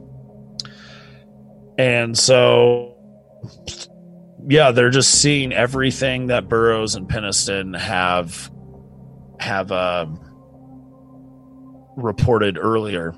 [1.77, 2.97] And so,
[4.47, 8.51] yeah, they're just seeing everything that Burroughs and Penniston have
[9.39, 10.19] have um,
[11.95, 13.15] reported earlier.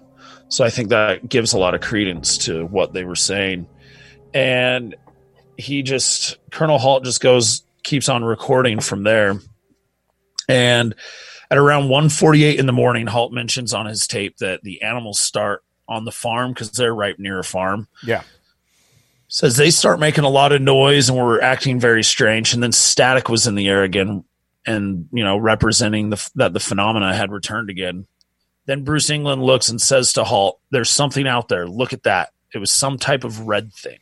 [0.53, 3.65] So I think that gives a lot of credence to what they were saying.
[4.35, 4.93] And
[5.57, 9.39] he just Colonel Halt just goes keeps on recording from there.
[10.47, 10.93] And
[11.49, 15.63] at around 1:48 in the morning, Halt mentions on his tape that the animals start
[15.87, 17.87] on the farm because they're right near a farm.
[18.05, 18.21] Yeah.
[19.29, 22.71] Says they start making a lot of noise and were acting very strange, and then
[22.71, 24.23] static was in the air again,
[24.67, 28.05] and you know representing the that the phenomena had returned again.
[28.65, 31.67] Then Bruce England looks and says to Halt, "There's something out there.
[31.67, 32.29] Look at that.
[32.53, 33.97] It was some type of red thing."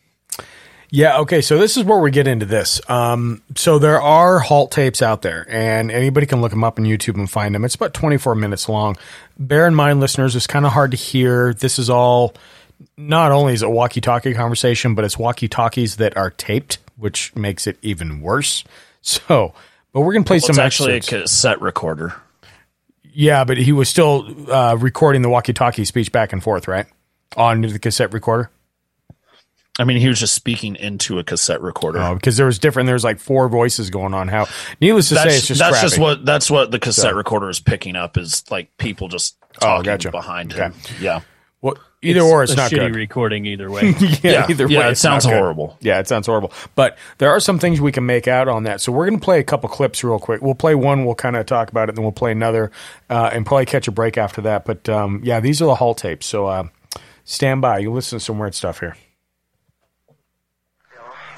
[0.93, 2.81] Yeah, okay, so this is where we get into this.
[2.89, 6.83] Um, so there are halt tapes out there, and anybody can look them up on
[6.85, 7.63] YouTube and find them.
[7.63, 8.97] It's about 24 minutes long.
[9.39, 11.53] Bear in mind, listeners, it's kind of hard to hear.
[11.53, 12.33] This is all,
[12.97, 17.33] not only is it walkie talkie conversation, but it's walkie talkies that are taped, which
[17.37, 18.65] makes it even worse.
[19.01, 19.53] So,
[19.93, 21.13] but we're going to play Well, some it's actually excerpts.
[21.13, 22.20] a cassette recorder.
[23.13, 26.85] Yeah, but he was still uh, recording the walkie talkie speech back and forth, right?
[27.37, 28.49] On the cassette recorder.
[29.79, 31.99] I mean, he was just speaking into a cassette recorder.
[31.99, 32.87] Oh, because there was different.
[32.87, 34.27] There's like four voices going on.
[34.27, 34.47] How,
[34.81, 35.87] needless to that's say, it's just that's crappy.
[35.87, 39.37] just what that's what the cassette So- recorder is picking up is like people just
[39.57, 40.11] Oh, talking gotcha.
[40.11, 40.63] behind Okay.
[40.63, 40.73] him.
[40.99, 41.21] Yeah.
[42.03, 42.95] Well, either or, it's a not shitty good.
[42.95, 43.93] recording either way.
[43.99, 44.45] yeah, Yeah.
[44.49, 45.37] either Yeah, way, it sounds not good.
[45.37, 45.77] horrible.
[45.81, 46.51] Yeah, it sounds horrible.
[46.73, 48.81] But there are some things we can make out on that.
[48.81, 50.41] So we're going to play a couple clips real quick.
[50.41, 51.05] We'll play one.
[51.05, 52.71] We'll kind of talk about it, then we'll play another,
[53.09, 54.65] uh, and probably catch a break after that.
[54.65, 56.25] But um, yeah, these are the Halt tapes.
[56.25, 56.63] So uh,
[57.23, 57.77] stand by.
[57.79, 58.95] You listen to some weird stuff here.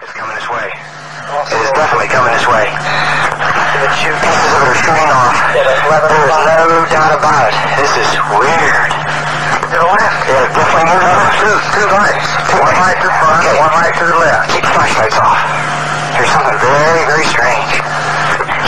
[0.02, 0.72] It's coming this way.
[0.72, 2.72] It is definitely coming this way.
[3.84, 5.36] Pieces of are shooting off.
[5.52, 7.56] There is no doubt about it.
[7.84, 8.92] This is weird.
[9.74, 10.30] To the left.
[10.30, 10.54] Yeah.
[11.42, 12.30] Two, two lights.
[12.46, 13.58] Two one light to the front, okay.
[13.58, 14.54] one light to the left.
[14.54, 15.42] Keep the flashlights off.
[16.14, 17.82] Here's something very, very strange.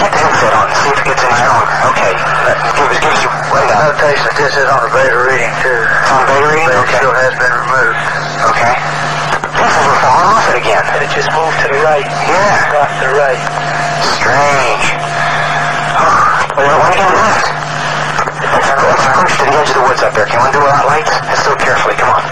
[0.02, 1.78] Get the headset on see if it gets any stronger.
[1.94, 2.10] Okay.
[2.10, 3.86] Give us, give us your rundown.
[3.86, 5.78] Notation that this is on a beta reading too.
[5.78, 6.74] It's on beta reading?
[6.74, 6.98] Okay.
[6.98, 8.02] still has been removed.
[8.50, 8.74] Okay.
[9.62, 10.86] Pieces are falling off it again.
[10.90, 12.10] And it just moved to the right.
[12.26, 12.82] Yeah.
[12.82, 13.42] Off to the right.
[14.18, 14.86] Strange.
[16.02, 17.65] Oh, well, one again left.
[18.66, 20.26] Let's, let's approach to the edge of the woods up there.
[20.26, 21.14] Can one do without lights?
[21.30, 21.94] Let's do it carefully.
[22.02, 22.24] Come on.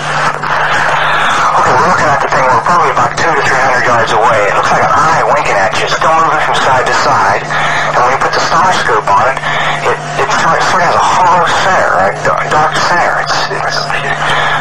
[1.53, 2.45] Okay, we're looking at the thing.
[2.49, 4.39] We're probably about two to three hundred yards away.
[4.49, 5.85] It looks like an eye winking at you.
[5.85, 7.43] It's still moving from side to side.
[7.45, 9.37] And when you put the star scope on it,
[9.85, 12.17] it, it sort of, sort of has a hollow center, right?
[12.25, 13.15] Dark, dark center.
[13.21, 13.79] It's, it's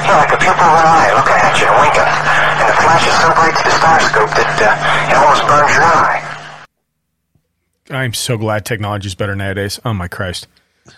[0.04, 2.10] yeah, like a pupil of an eye looking at you and winking.
[2.60, 5.72] And the flash is so bright to the star scope that uh, it almost burns
[5.72, 6.20] your eye.
[7.88, 9.80] I'm so glad technology is better nowadays.
[9.84, 10.46] Oh my Christ.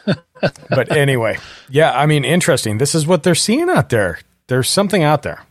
[0.71, 1.39] but anyway,
[1.69, 2.79] yeah, I mean, interesting.
[2.79, 4.19] This is what they're seeing out there.
[4.47, 5.43] There's something out there,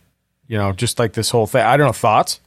[0.46, 1.64] you know, just like this whole thing.
[1.64, 2.40] I don't know thoughts.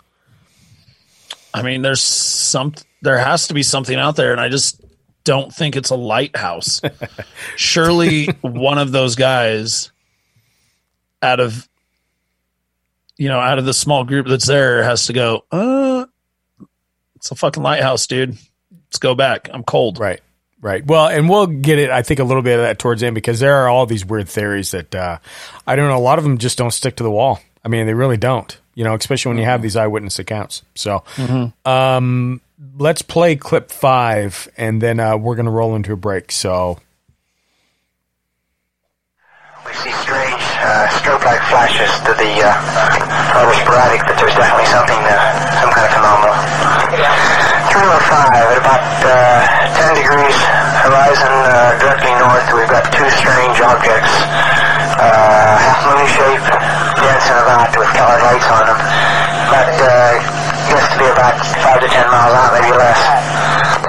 [1.54, 4.82] I mean, there's some there has to be something out there, and I just
[5.24, 6.82] don't think it's a lighthouse.
[7.56, 9.92] Surely one of those guys
[11.22, 11.68] out of
[13.18, 16.06] you know, out of the small group that's there has to go, uh
[17.16, 18.38] it's a fucking lighthouse, dude.
[18.72, 19.50] Let's go back.
[19.52, 20.00] I'm cold.
[20.00, 20.22] Right.
[20.60, 20.84] Right.
[20.86, 23.14] Well, and we'll get it, I think, a little bit of that towards the end
[23.16, 25.20] because there are all these weird theories that uh,
[25.68, 25.98] I don't know.
[25.98, 27.40] A lot of them just don't stick to the wall.
[27.64, 30.64] I mean, they really don't, you know, especially when you have these eyewitness accounts.
[30.74, 31.54] So Mhm.
[31.66, 32.42] um,
[32.80, 36.32] let's play clip five and then uh, we're going to roll into a break.
[36.32, 36.80] So
[39.66, 40.27] We see strange
[40.68, 42.52] uh, strobe-like flashes to the uh,
[43.32, 45.16] rather sporadic, but there's definitely something, uh,
[45.64, 46.36] some kind of phenomenon.
[46.92, 47.48] phenomenal.
[47.72, 49.16] 305 at about uh,
[49.96, 50.38] 10 degrees
[50.84, 52.48] horizon uh, directly north.
[52.52, 54.12] We've got two strange objects,
[55.00, 56.46] uh, half moon shape,
[57.00, 58.80] dancing about with colored lights on them.
[59.48, 63.00] But uh, gets to be about 5 to 10 miles out, maybe less.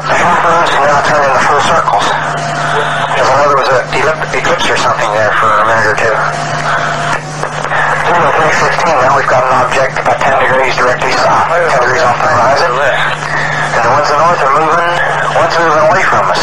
[0.08, 2.06] The half moons are now turning into full circles.
[2.06, 5.96] Because I know there was a elip- eclipse or something there for a minute or
[5.98, 6.14] two.
[8.08, 12.28] 2016, now we've got an object about 10 degrees directly south, 10 degrees off the
[12.30, 12.72] horizon.
[12.72, 14.94] And the ones in the north are moving,
[15.36, 16.40] one's moving away from us.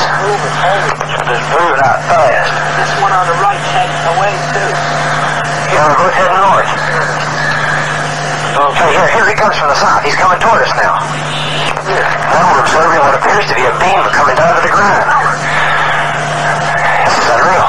[1.25, 2.53] Just moving out fast.
[2.77, 4.71] This one on the right heading away too.
[5.73, 6.69] Yeah, we're both heading north.
[8.55, 10.03] Okay, here, here he comes from the south.
[10.03, 10.95] He's coming toward us now.
[11.85, 15.03] Now we're observing what appears to be a beam coming down to the ground.
[17.05, 17.67] This is unreal.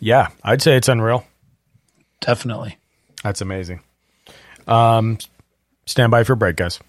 [0.00, 1.24] Yeah, I'd say it's unreal.
[2.20, 2.78] Definitely.
[3.22, 3.80] That's amazing.
[4.66, 5.18] Um,
[5.86, 6.80] stand by for a break, guys.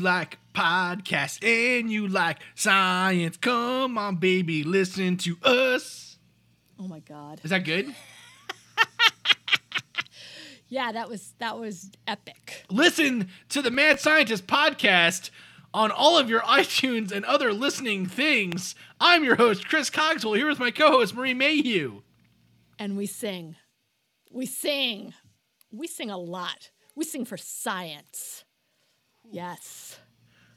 [0.00, 6.18] Like podcasts and you like science, come on, baby, listen to us.
[6.78, 7.40] Oh my god.
[7.44, 7.94] Is that good?
[10.70, 12.64] Yeah, that was that was epic.
[12.70, 15.30] Listen to the Mad Scientist podcast
[15.74, 18.76] on all of your iTunes and other listening things.
[19.00, 22.02] I'm your host, Chris Cogswell, here with my co host, Marie Mayhew.
[22.78, 23.56] And we sing.
[24.30, 25.12] We sing.
[25.72, 26.70] We sing a lot.
[26.94, 28.44] We sing for science.
[29.28, 29.79] Yes.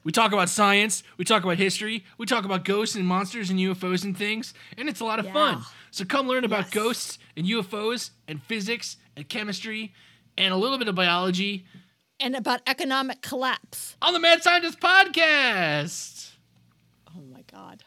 [0.04, 3.58] We talk about science, we talk about history, we talk about ghosts and monsters and
[3.58, 5.62] UFOs and things, and it's a lot of fun.
[5.90, 9.94] So come learn about ghosts and UFOs and physics and chemistry
[10.36, 11.64] and a little bit of biology
[12.20, 13.96] And about economic collapse.
[14.02, 16.32] on the Mad Scientist podcast.
[17.16, 17.82] Oh my god.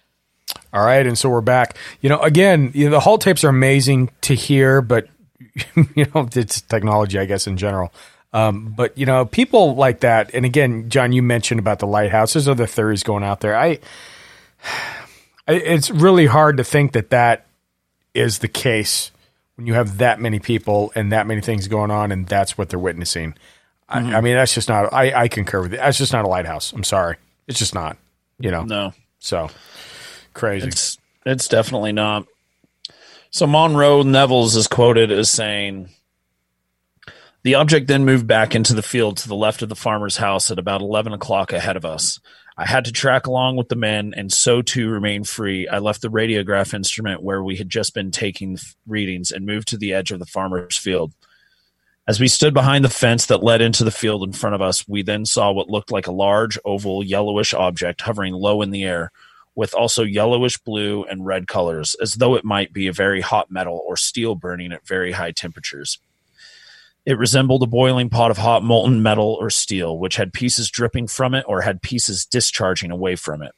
[0.73, 1.77] All right, and so we're back.
[2.01, 5.07] You know, again, you know, the Halt tapes are amazing to hear, but
[5.95, 7.93] you know, it's technology, I guess, in general.
[8.33, 12.33] Um, but you know, people like that, and again, John, you mentioned about the lighthouse.
[12.33, 13.55] There's other theories going out there.
[13.57, 13.79] I,
[15.47, 17.45] I it's really hard to think that that
[18.13, 19.11] is the case
[19.55, 22.69] when you have that many people and that many things going on, and that's what
[22.69, 23.31] they're witnessing.
[23.89, 24.13] Mhm.
[24.13, 24.91] I, I mean, that's just not.
[24.93, 25.77] I, I concur with it.
[25.77, 26.73] That's just not a lighthouse.
[26.73, 27.15] I'm sorry,
[27.47, 27.97] it's just not.
[28.39, 28.93] You know, no.
[29.19, 29.49] So
[30.33, 30.67] crazy.
[30.67, 32.27] It's it's definitely not.
[33.31, 35.89] So Monroe Nevels is quoted as saying,
[37.43, 40.51] "The object then moved back into the field to the left of the farmer's house
[40.51, 42.19] at about eleven o'clock ahead of us.
[42.57, 45.67] I had to track along with the men, and so to remain free.
[45.67, 48.57] I left the radiograph instrument where we had just been taking
[48.87, 51.13] readings and moved to the edge of the farmer's field."
[52.07, 54.87] As we stood behind the fence that led into the field in front of us,
[54.87, 58.83] we then saw what looked like a large, oval, yellowish object hovering low in the
[58.83, 59.11] air,
[59.55, 63.51] with also yellowish blue and red colors, as though it might be a very hot
[63.51, 65.99] metal or steel burning at very high temperatures.
[67.07, 71.07] It resembled a boiling pot of hot molten metal or steel, which had pieces dripping
[71.07, 73.53] from it or had pieces discharging away from it.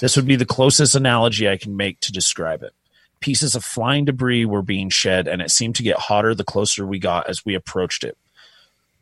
[0.00, 2.72] This would be the closest analogy I can make to describe it.
[3.20, 6.84] Pieces of flying debris were being shed, and it seemed to get hotter the closer
[6.84, 8.18] we got as we approached it.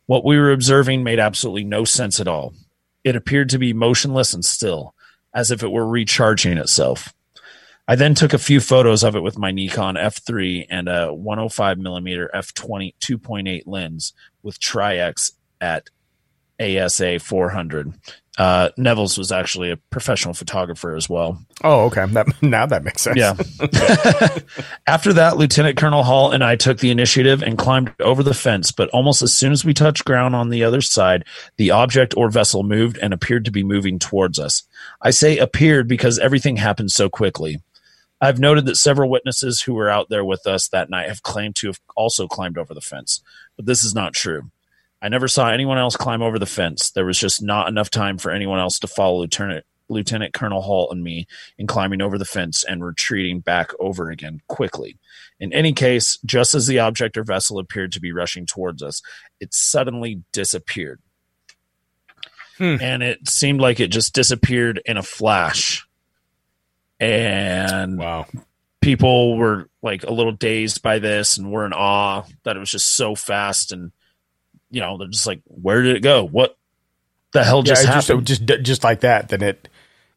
[0.05, 2.53] What we were observing made absolutely no sense at all.
[3.03, 4.93] It appeared to be motionless and still,
[5.33, 7.15] as if it were recharging itself.
[7.87, 11.77] I then took a few photos of it with my Nikon F3 and a 105
[11.77, 15.31] millimeter f20 2.8 lens with Tri-X
[15.61, 15.89] at
[16.59, 17.93] ASA 400.
[18.37, 21.41] Uh, Nevels was actually a professional photographer as well.
[21.63, 22.05] Oh, okay.
[22.05, 23.17] That now that makes sense.
[23.17, 23.33] Yeah.
[24.87, 28.71] After that, Lieutenant Colonel Halt and I took the initiative and climbed over the fence,
[28.71, 31.25] but almost as soon as we touched ground on the other side,
[31.57, 34.63] the object or vessel moved and appeared to be moving towards us.
[35.01, 37.57] I say appeared because everything happened so quickly.
[38.19, 41.55] I've noted that several witnesses who were out there with us that night have claimed
[41.57, 43.21] to have also climbed over the fence,
[43.55, 44.49] but this is not true.
[45.01, 46.89] I never saw anyone else climb over the fence.
[46.89, 50.91] There was just not enough time for anyone else to follow Lieutenant Lieutenant Colonel Halt
[50.91, 51.27] and me
[51.57, 54.97] in climbing over the fence and retreating back over again quickly.
[55.39, 59.01] In any case, just as the object or vessel appeared to be rushing towards us,
[59.39, 60.99] it suddenly disappeared.
[62.57, 62.75] Hmm.
[62.81, 65.86] And it seemed like it just disappeared in a flash.
[66.99, 68.25] And wow.
[68.81, 72.71] people were like a little dazed by this and were in awe that it was
[72.71, 73.91] just so fast and
[74.69, 76.25] you know, they're just like, where did it go?
[76.25, 76.57] What
[77.31, 78.27] the hell just yeah, happened?
[78.27, 79.29] Just, just just like that.
[79.29, 79.69] Then it,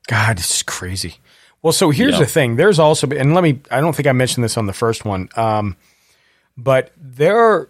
[0.09, 1.17] God, is crazy.
[1.63, 2.21] Well, so here's Yeah.
[2.21, 2.57] the thing.
[2.57, 3.61] There's also, and let me.
[3.71, 5.77] I don't think I mentioned this on the first one, um,
[6.57, 7.69] but there.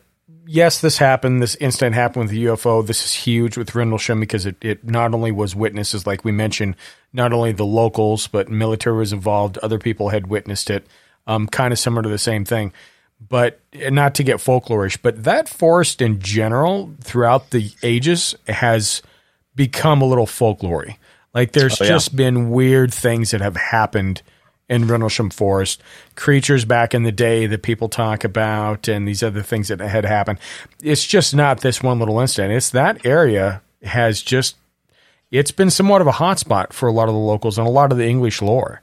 [0.53, 1.41] Yes, this happened.
[1.41, 2.85] This incident happened with the UFO.
[2.85, 6.75] This is huge with Rendlesham because it, it not only was witnesses, like we mentioned,
[7.13, 9.59] not only the locals, but military was involved.
[9.59, 10.87] Other people had witnessed it.
[11.27, 12.73] Um, kind of similar to the same thing
[13.29, 13.61] but
[13.91, 19.03] not to get folklorish, but that forest in general throughout the ages has
[19.55, 20.97] become a little folklory.
[21.35, 21.91] Like there's Oh, yeah.
[21.91, 24.23] just been weird things that have happened
[24.71, 25.83] in Rendlesham Forest,
[26.15, 30.05] creatures back in the day that people talk about, and these other things that had
[30.07, 30.39] happened.
[30.83, 32.55] It's just not this one little incident.
[32.55, 34.57] It's that area has just
[35.31, 37.93] it's been somewhat of a hotspot for a lot of the locals and a lot
[37.93, 38.81] of the English lore.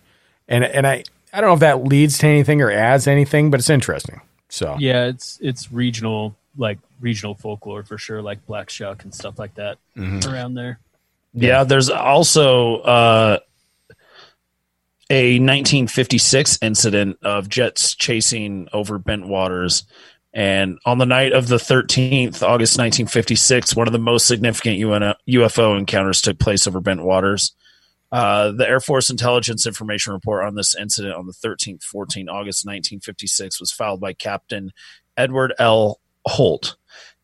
[0.47, 1.03] And and I
[1.33, 4.21] I don't know if that leads to anything or adds anything, but it's interesting.
[4.49, 9.37] So Yeah, it's it's regional like regional folklore for sure, like Black Shuck and stuff
[9.39, 10.25] like that Mhm.
[10.31, 10.79] around there.
[11.33, 13.39] Yeah, there's also uh
[15.09, 19.83] a 1956 incident of jets chasing over Bentwaters.
[20.33, 25.77] And on the night of the 13th, August 1956, one of the most significant UFO
[25.77, 27.53] encounters took place over Bentwaters.
[28.11, 32.65] Uh, the Air Force Intelligence Information Report on this incident on the 13th, 14 August
[32.65, 34.71] 1956 was filed by Captain
[35.17, 35.99] Edward L.
[36.25, 36.75] Holt.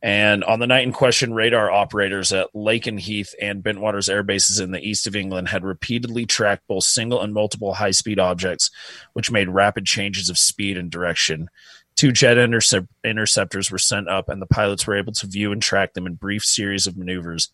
[0.03, 4.71] And on the night in question, radar operators at Lakenheath and Bentwaters air bases in
[4.71, 8.69] the east of England had repeatedly tracked both single and multiple high speed objects,
[9.13, 11.47] which made rapid changes of speed and direction.
[11.95, 15.61] Two jet intercep- interceptors were sent up, and the pilots were able to view and
[15.61, 17.49] track them in brief series of maneuvers.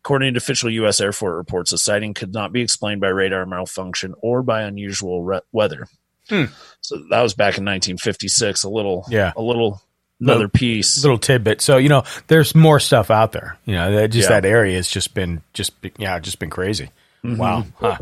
[0.00, 1.00] According to official U.S.
[1.00, 5.22] Air Force reports, the sighting could not be explained by radar malfunction or by unusual
[5.22, 5.86] re- weather.
[6.28, 6.46] Hmm.
[6.80, 8.64] So that was back in 1956.
[8.64, 9.32] A little, Yeah.
[9.36, 9.80] a little
[10.22, 11.02] another piece.
[11.02, 11.60] little tidbit.
[11.60, 13.56] So you know, there's more stuff out there.
[13.64, 14.40] You know, that just Yeah.
[14.40, 16.90] that area has just been just yeah, just been crazy.
[17.24, 17.36] Mhm.
[17.36, 17.66] Wow.
[17.80, 17.98] Huh.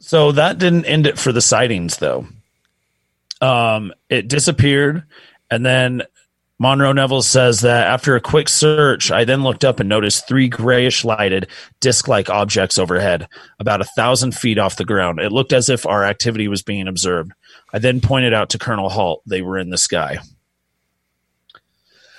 [0.00, 2.26] So that didn't end it for the sightings, though.
[3.40, 5.02] Um, it disappeared,
[5.50, 6.02] and then
[6.60, 10.48] Monroe Neville says that after a quick search, I then looked up and noticed three
[10.48, 11.48] grayish lighted
[11.80, 13.26] disc like objects overhead,
[13.58, 15.18] about a thousand feet off the ground.
[15.18, 17.32] It looked as if our activity was being observed.
[17.72, 20.18] I then pointed out to Colonel Halt they were in the sky.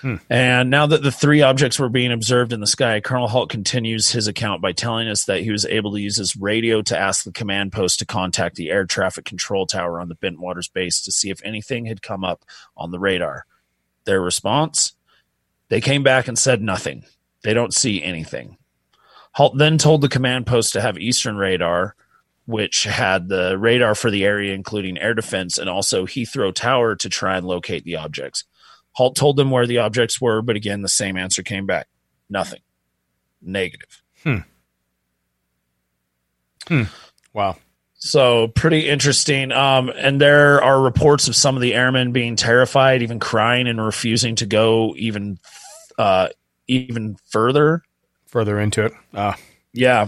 [0.03, 0.15] Hmm.
[0.30, 4.11] And now that the three objects were being observed in the sky, Colonel Halt continues
[4.11, 7.23] his account by telling us that he was able to use his radio to ask
[7.23, 11.11] the command post to contact the air traffic control tower on the Bentwaters base to
[11.13, 12.43] see if anything had come up
[12.75, 13.45] on the radar.
[14.03, 14.93] Their response?
[15.69, 17.05] They came back and said nothing.
[17.43, 18.57] They don't see anything.
[19.31, 21.95] Halt then told the command post to have Eastern radar,
[22.45, 27.07] which had the radar for the area, including air defense, and also Heathrow Tower to
[27.07, 28.43] try and locate the objects.
[28.93, 31.87] Halt told them where the objects were, but again, the same answer came back
[32.29, 32.61] nothing.
[33.41, 34.01] Negative.
[34.23, 34.37] Hmm.
[36.67, 36.83] Hmm.
[37.33, 37.57] Wow.
[37.95, 39.51] So pretty interesting.
[39.51, 43.83] Um, and there are reports of some of the airmen being terrified, even crying and
[43.83, 45.39] refusing to go even
[45.97, 46.29] uh,
[46.67, 47.81] even further.
[48.27, 48.93] Further into it.
[49.13, 49.33] Uh,
[49.73, 50.07] yeah.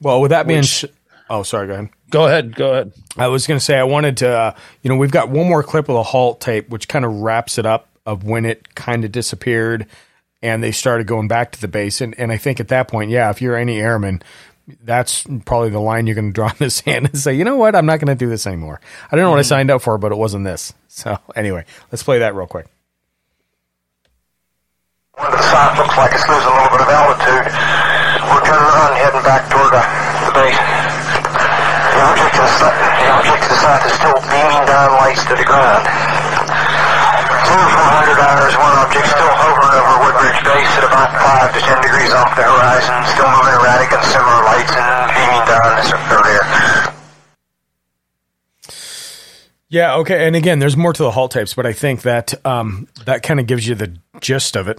[0.00, 0.86] Well, with that being, sh-
[1.30, 1.66] oh, sorry.
[1.68, 1.90] Go ahead.
[2.10, 2.54] Go ahead.
[2.54, 2.92] Go ahead.
[3.16, 4.28] I was going to say I wanted to.
[4.28, 7.12] Uh, you know, we've got one more clip of the halt tape, which kind of
[7.20, 9.86] wraps it up of when it kind of disappeared,
[10.42, 12.00] and they started going back to the base.
[12.00, 14.22] And and I think at that point, yeah, if you're any airman.
[14.82, 17.54] That's probably the line you're going to draw in the sand and say, you know
[17.54, 18.80] what, I'm not going to do this anymore.
[19.12, 20.74] I don't know what I signed up for, but it wasn't this.
[20.88, 22.66] So anyway, let's play that real quick.
[25.12, 27.46] One of the site looks like it's losing a little bit of altitude.
[28.26, 29.82] We're turning around and heading back toward the,
[30.26, 30.75] the base.
[31.96, 35.34] The object, to the, the object to the south is still beaming down lights to
[35.34, 35.84] the ground.
[37.48, 41.60] Two from 100 hours, one object still hovering over Woodbridge Base at about 5 to
[41.64, 45.88] 10 degrees off the horizon, still moving erratic and similar lights and beaming down this
[46.12, 46.44] earlier.
[49.68, 50.26] Yeah, okay.
[50.26, 53.40] And again, there's more to the halt tapes, but I think that um, that kind
[53.40, 54.78] of gives you the gist of it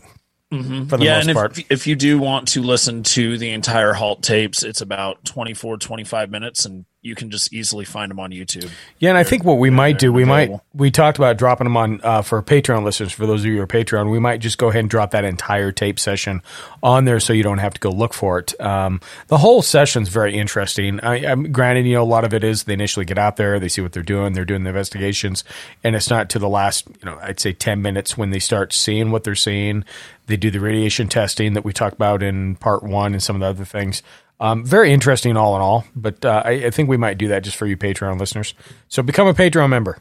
[0.52, 0.88] Mhm.
[0.90, 1.58] for the yeah, most and part.
[1.60, 5.76] if, if you do want to listen to the entire halt tapes, it's about 24,
[5.78, 8.70] 25 minutes, and you can just easily find them on YouTube.
[9.00, 11.78] Yeah, and I think what we might do, we might we talked about dropping them
[11.78, 13.12] on uh, for Patreon listeners.
[13.12, 15.24] For those of you who are Patreon, we might just go ahead and drop that
[15.24, 16.42] entire tape session
[16.84, 18.60] on there, so you don't have to go look for it.
[18.62, 21.00] Um, the whole session's very interesting.
[21.00, 23.60] I, I'm granted, you know, a lot of it is they initially get out there,
[23.60, 25.44] they see what they're doing, they're doing the investigations,
[25.84, 28.74] and it's not to the last, you know, I'd say ten minutes when they start
[28.74, 29.86] seeing what they're seeing.
[30.28, 33.40] They do the radiation testing that we talked about in part one and some of
[33.40, 34.04] the other things.
[34.40, 35.86] Um, very interesting, all in all.
[35.96, 38.54] But uh, I, I think we might do that just for you Patreon listeners.
[38.88, 39.98] So become a Patreon member,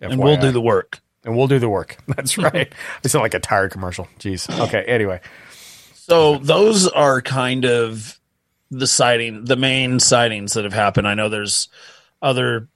[0.00, 1.00] And we'll do the work.
[1.24, 1.98] And we'll do the work.
[2.08, 2.72] That's right.
[3.04, 4.08] I sound like a tire commercial.
[4.18, 4.48] Jeez.
[4.66, 4.82] Okay.
[4.86, 5.20] Anyway,
[5.94, 8.18] So those are kind of
[8.70, 11.06] the sighting, the main sightings that have happened.
[11.08, 11.68] I know there's
[12.22, 12.68] other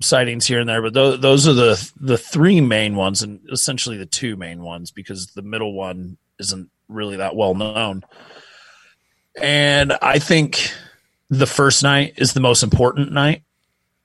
[0.00, 3.96] sightings here and there, but those, those are the the three main ones, and essentially
[3.96, 8.04] the two main ones because the middle one isn't really that well known.
[9.40, 10.72] And I think
[11.30, 13.42] the first night is the most important night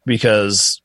[0.06, 0.82] because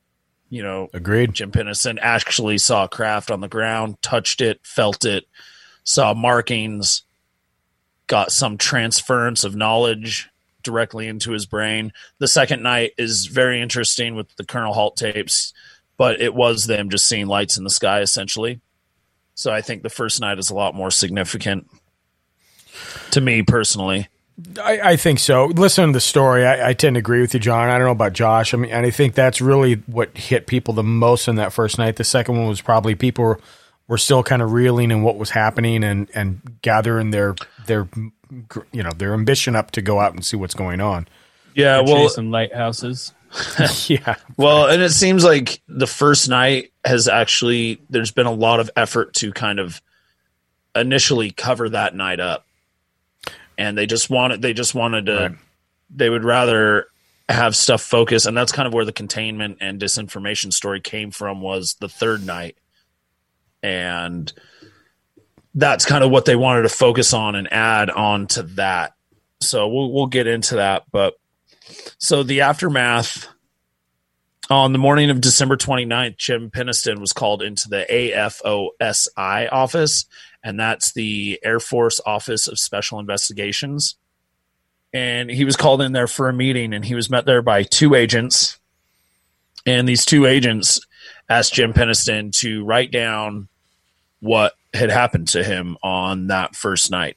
[0.50, 1.34] you know, agreed.
[1.34, 5.24] Jim Penniston actually saw a craft on the ground, touched it, felt it,
[5.84, 7.02] saw markings,
[8.06, 10.28] got some transference of knowledge
[10.62, 11.92] directly into his brain.
[12.18, 15.52] The second night is very interesting with the Colonel Halt tapes,
[15.96, 18.60] but it was them just seeing lights in the sky essentially.
[19.34, 21.68] So I think the first night is a lot more significant
[23.12, 24.08] to me personally.
[24.62, 25.46] I, I think so.
[25.46, 26.46] Listen to the story.
[26.46, 27.68] I, I tend to agree with you, John.
[27.68, 28.54] I don't know about Josh.
[28.54, 31.78] I mean, and I think that's really what hit people the most in that first
[31.78, 31.96] night.
[31.96, 33.40] The second one was probably people were,
[33.88, 37.34] were still kind of reeling in what was happening and, and gathering their
[37.66, 37.88] their
[38.72, 41.08] you know their ambition up to go out and see what's going on.
[41.54, 43.12] Yeah, They're well, chasing lighthouses.
[43.88, 44.16] yeah.
[44.36, 48.70] Well, and it seems like the first night has actually there's been a lot of
[48.76, 49.82] effort to kind of
[50.76, 52.46] initially cover that night up.
[53.58, 55.36] And they just wanted they just wanted to
[55.90, 56.86] they would rather
[57.28, 61.42] have stuff focus and that's kind of where the containment and disinformation story came from
[61.42, 62.56] was the third night.
[63.62, 64.32] And
[65.54, 68.94] that's kind of what they wanted to focus on and add on to that.
[69.40, 71.14] So we'll we'll get into that, but
[71.98, 73.28] so the aftermath
[74.50, 80.06] on the morning of December 29th, Jim Penniston was called into the AFOSI office,
[80.42, 83.96] and that's the Air Force Office of Special Investigations.
[84.92, 87.62] And he was called in there for a meeting, and he was met there by
[87.62, 88.58] two agents.
[89.66, 90.80] And these two agents
[91.28, 93.48] asked Jim Penniston to write down
[94.20, 97.16] what had happened to him on that first night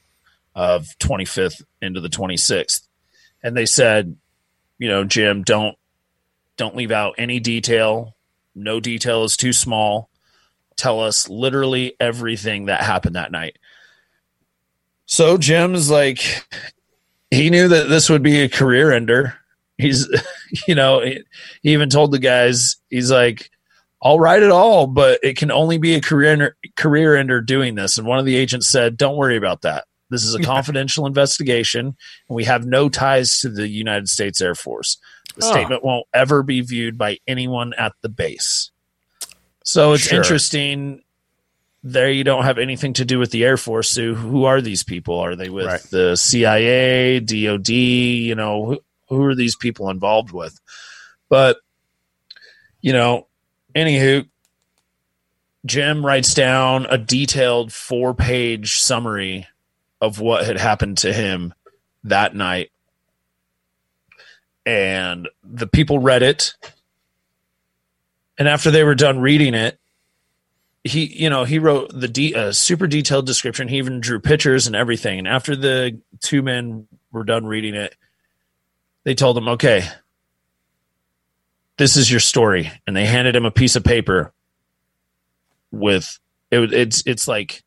[0.54, 2.82] of 25th into the 26th.
[3.42, 4.16] And they said,
[4.78, 5.76] you know, Jim, don't
[6.56, 8.14] don't leave out any detail.
[8.54, 10.10] No detail is too small.
[10.82, 13.56] Tell us literally everything that happened that night.
[15.06, 16.44] So Jim's like,
[17.30, 19.38] he knew that this would be a career ender.
[19.78, 20.08] He's,
[20.66, 21.22] you know, he
[21.62, 23.48] even told the guys, he's like,
[24.02, 27.76] I'll write it all, but it can only be a career ender, career ender doing
[27.76, 27.96] this.
[27.96, 29.84] And one of the agents said, "Don't worry about that.
[30.10, 34.56] This is a confidential investigation, and we have no ties to the United States Air
[34.56, 34.98] Force.
[35.36, 35.52] The Oh.
[35.52, 38.72] statement won't ever be viewed by anyone at the base."
[39.64, 40.18] So it's Sure.
[40.18, 41.02] interesting.
[41.84, 43.90] There, you don't have anything to do with the Air Force.
[43.90, 45.18] So, who are these people?
[45.18, 45.82] Are they with Right.
[45.90, 47.68] the CIA, DoD?
[47.68, 50.60] You know, who, who are these people involved with?
[51.28, 51.58] But
[52.80, 53.26] you know,
[53.74, 54.28] anywho,
[55.66, 59.46] Jim writes down a detailed four page summary
[60.00, 61.54] of what had happened to him
[62.04, 62.70] that night.
[64.66, 66.54] And the people read it.
[68.42, 69.78] And after they were done reading it,
[70.82, 73.68] he, you know, he wrote the de- uh, super detailed description.
[73.68, 75.20] He even drew pictures and everything.
[75.20, 77.94] And after the two men were done reading it,
[79.04, 79.84] they told him, okay,
[81.76, 84.32] this is your story and they handed him a piece of paper
[85.70, 86.18] with
[86.50, 87.62] it, it's it's like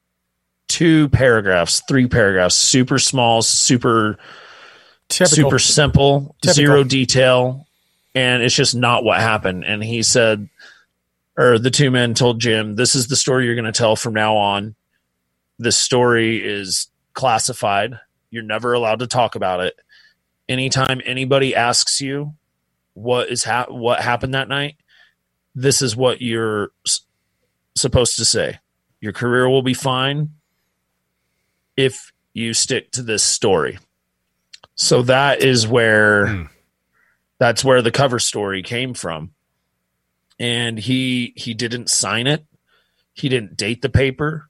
[0.67, 4.17] two paragraphs three paragraphs super small super
[5.07, 5.35] Typical.
[5.35, 6.53] super simple Typical.
[6.53, 7.65] zero detail
[8.13, 10.49] and it's just not what happened and he said
[11.37, 14.13] or the two men told jim this is the story you're going to tell from
[14.13, 14.75] now on.
[15.57, 17.99] This story is classified.
[18.29, 19.75] You're never allowed to talk about it.
[20.49, 22.33] Anytime anybody asks you
[22.93, 24.75] what is ha- what happened that night
[25.55, 27.01] this is what you're s-
[27.75, 28.59] supposed to say.
[28.99, 30.31] Your career will be fine
[31.77, 33.79] if you stick to this story.
[34.75, 36.43] So that is where hmm.
[37.39, 39.31] that's where the cover story came from
[40.39, 42.45] and he he didn't sign it
[43.13, 44.49] he didn't date the paper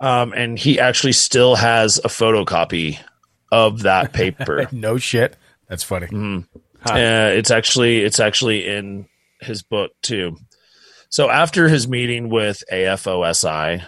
[0.00, 2.98] um, and he actually still has a photocopy
[3.50, 5.36] of that paper no shit.
[5.68, 6.08] That's funny.
[6.86, 9.08] uh, it's actually it's actually in
[9.40, 10.36] his book too.
[11.08, 13.84] So after his meeting with AFOSI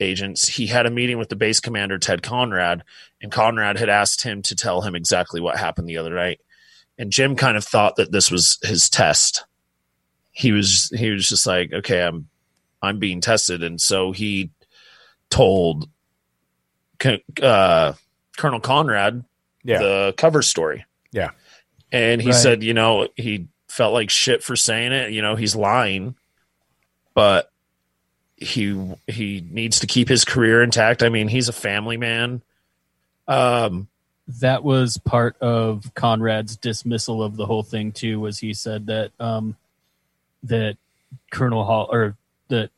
[0.00, 2.82] agents, he had a meeting with the base commander Ted Conrad,
[3.22, 6.40] and Conrad had asked him to tell him exactly what happened the other night.
[6.98, 9.44] And Jim kind of thought that this was his test.
[10.34, 12.28] He was he was just like, okay, I'm
[12.82, 14.50] I'm being tested, and so he
[15.30, 15.88] told
[17.42, 17.92] uh,
[18.36, 19.24] Colonel Conrad
[19.62, 19.78] Yeah.
[19.78, 20.84] the cover story.
[21.12, 21.30] Yeah.
[21.92, 22.36] And he Right.
[22.36, 25.12] said, you know, he felt like shit for saying it.
[25.12, 26.14] You know, he's lying,
[27.14, 27.50] but
[28.36, 31.02] he he needs to keep his career intact.
[31.02, 32.42] I mean, he's a family man.
[33.28, 33.88] Um,
[34.40, 38.20] that was part of Conrad's dismissal of the whole thing too.
[38.20, 39.56] Was he said that um,
[40.44, 40.76] that
[41.30, 42.16] Colonel Halt or
[42.48, 42.70] that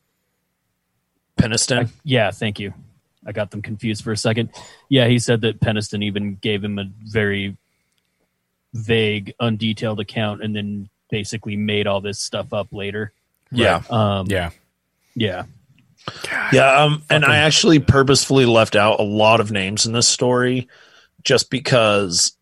[1.38, 1.90] Penniston?
[2.04, 2.72] yeah, thank you.
[3.26, 4.50] I got them confused for a second.
[4.88, 7.56] Yeah, he said that Penniston even gave him a very
[8.72, 13.12] vague, undetailed account, and then basically made all this stuff up later.
[13.50, 13.82] Yeah.
[13.90, 14.50] Um, yeah.
[15.14, 15.44] Yeah.
[16.52, 20.68] Yeah, um, and I actually purposefully left out a lot of names in this story
[21.24, 22.35] just because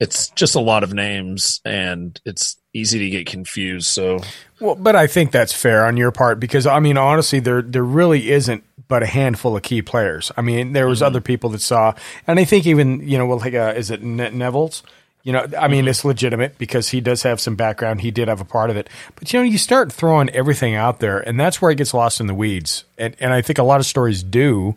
[0.00, 3.86] it's just a lot of names and it's easy to get confused.
[3.86, 4.20] So
[4.60, 7.84] Well, but I think that's fair on your part because I mean, honestly, there there
[7.84, 10.30] really isn't but a handful of key players.
[10.36, 11.94] I mean, there was other people that saw,
[12.26, 14.82] and I think even you know, well, like, uh, is it ne- Nevels?
[15.22, 18.02] You know, I mean, it's legitimate because he does have some background.
[18.02, 21.00] He did have a part of it, but you know, you start throwing everything out
[21.00, 22.84] there, and that's where it gets lost in the weeds.
[22.98, 24.76] And and I think a lot of stories do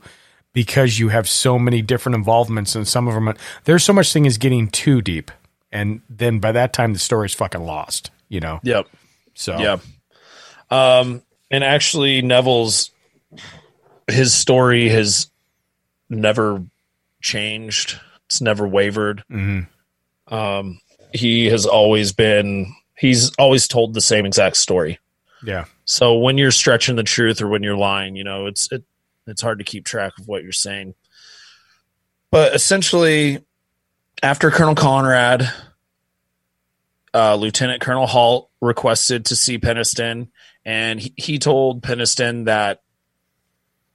[0.58, 3.32] because you have so many different involvements, and some of them
[3.66, 5.30] there's so much thing is getting too deep.
[5.72, 8.10] and then by that time the story's fucking lost.
[8.28, 8.60] You know.
[8.64, 8.88] Yep.
[9.36, 9.78] So yeah.
[10.72, 11.22] Um,
[11.52, 12.90] and actually, Nevels
[14.08, 15.30] his story has
[16.10, 16.64] never
[17.22, 18.00] changed.
[18.26, 19.24] It's never wavered.
[19.32, 20.34] Mm-hmm.
[20.34, 20.80] Um,
[21.14, 22.74] he has always been.
[22.98, 24.98] He's always told the same exact story.
[25.46, 25.66] Yeah.
[25.86, 28.84] So when you're stretching the truth or when you're lying, you know, it's it
[29.28, 30.96] it's hard to keep track of what you're saying.
[32.32, 33.40] But essentially,
[34.22, 35.50] after Colonel Conrad,
[37.14, 40.30] uh, Lieutenant Colonel Halt requested to see Penniston,
[40.66, 42.82] and he, he told Penniston that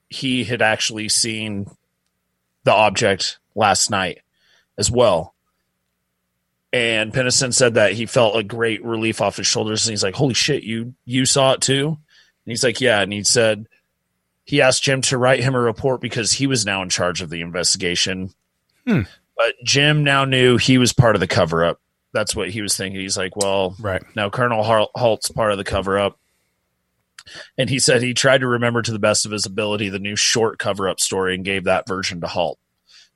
[0.08, 1.66] he had actually seen
[2.64, 4.20] the object last night
[4.78, 5.34] as well.
[6.72, 10.14] And Penniston said that he felt a great relief off his shoulders, and he's like,
[10.14, 11.98] "Holy shit, you you saw it too?" And
[12.50, 13.66] he's like, "Yeah." And he said
[14.44, 17.30] he asked Jim to write him a report because he was now in charge of
[17.30, 18.32] the investigation.
[18.86, 19.02] Hmm.
[19.36, 21.80] But Jim now knew he was part of the cover up.
[22.12, 23.00] That's what he was thinking.
[23.00, 26.18] He's like, well, right now Colonel Halt- Halt's part of the cover up.
[27.56, 30.16] And he said he tried to remember to the best of his ability the new
[30.16, 32.58] short cover up story and gave that version to Halt.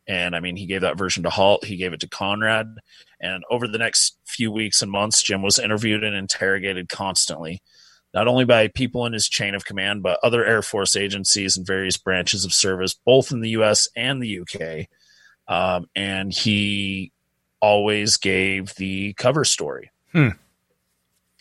[0.09, 2.77] And I mean, he gave that version to Halt, he gave it to Conrad.
[3.21, 7.63] And over the next few weeks and months, Jim was interviewed and interrogated constantly,
[8.17, 11.67] not only by people in his chain of command, but other Air Force agencies and
[11.67, 14.89] various branches of service, both in the US and the UK.
[15.47, 17.13] Um, and he
[17.61, 19.91] always gave the cover story.
[20.13, 20.31] Hmm.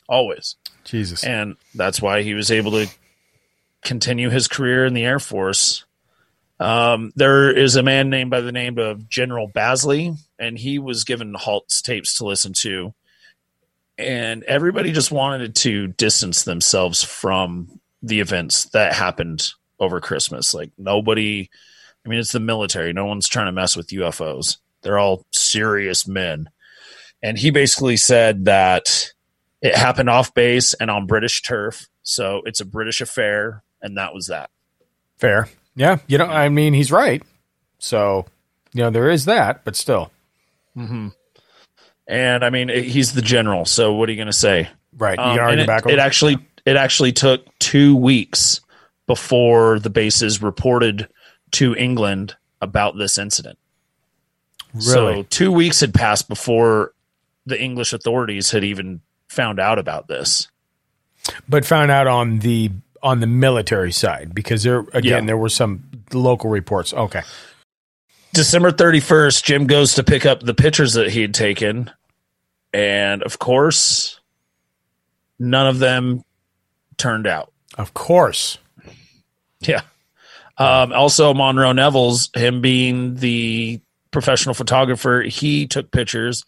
[0.09, 0.57] Always.
[0.83, 1.23] Jesus.
[1.23, 2.87] And that's why he was able to
[3.81, 5.85] continue his career in the Air Force.
[6.59, 11.05] Um, there is a man named by the name of General Basley, and he was
[11.05, 12.93] given Halt's tapes to listen to.
[13.98, 19.48] And everybody just wanted to distance themselves from the events that happened
[19.80, 20.53] over Christmas.
[20.53, 21.49] Like nobody,
[22.06, 22.93] I mean, it's the military.
[22.93, 24.57] No one's trying to mess with UFOs.
[24.82, 26.49] They're all serious men.
[27.24, 29.14] And he basically said that
[29.61, 31.88] it happened off base and on British turf.
[32.03, 33.64] So it's a British affair.
[33.82, 34.49] And that was that.
[35.17, 35.48] Fair.
[35.75, 35.99] Yeah.
[36.07, 37.24] You know, I mean, he's right.
[37.80, 38.25] So,
[38.74, 40.11] you know, there is that, but still.
[40.77, 41.09] Mm-hmm.
[42.08, 43.66] And I mean, he's the general.
[43.66, 44.69] So what are you going to say?
[44.98, 45.17] Right.
[45.17, 48.61] You Um, it, back it actually it actually took two weeks
[49.08, 51.08] before the bases reported
[51.51, 53.58] to England about this incident.
[54.74, 54.84] Really?
[54.84, 56.93] So two weeks had passed before
[57.45, 60.48] the English authorities had even found out about this.
[61.50, 62.72] but found out on the
[63.03, 65.22] on the military side because there again Yeah.
[65.22, 66.93] there were some local reports.
[66.93, 67.22] Okay.
[68.35, 71.89] December 31st, Jim goes to pick up the pictures that he had taken.
[72.73, 74.19] And of course,
[75.39, 76.23] none of them
[76.97, 77.53] turned out.
[77.77, 78.57] Of course.
[79.61, 79.81] Yeah.
[80.57, 83.80] Um, also, Monroe Nevels, him being the
[84.11, 86.43] professional photographer, he took pictures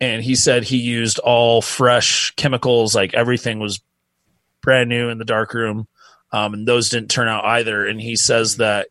[0.00, 3.80] and he said he used all fresh chemicals, like everything was
[4.62, 5.88] brand new in the dark room.
[6.30, 7.86] Um, and those didn't turn out either.
[7.86, 8.86] And he says that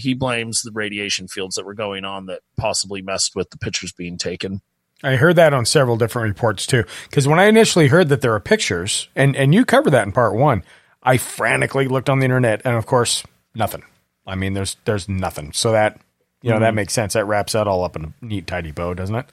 [0.00, 3.92] he blames the radiation fields that were going on that possibly messed with the pictures
[3.92, 4.60] being taken.
[5.02, 6.84] I heard that on several different reports too.
[7.08, 10.12] Because when I initially heard that there are pictures, and and you covered that in
[10.12, 10.62] part one,
[11.02, 13.22] I frantically looked on the internet, and of course,
[13.54, 13.82] nothing.
[14.26, 15.52] I mean, there's there's nothing.
[15.52, 15.98] So that
[16.42, 16.76] you know that Mhm.
[16.76, 17.14] makes sense.
[17.14, 19.26] That wraps that all up in a neat, tidy bow, doesn't it?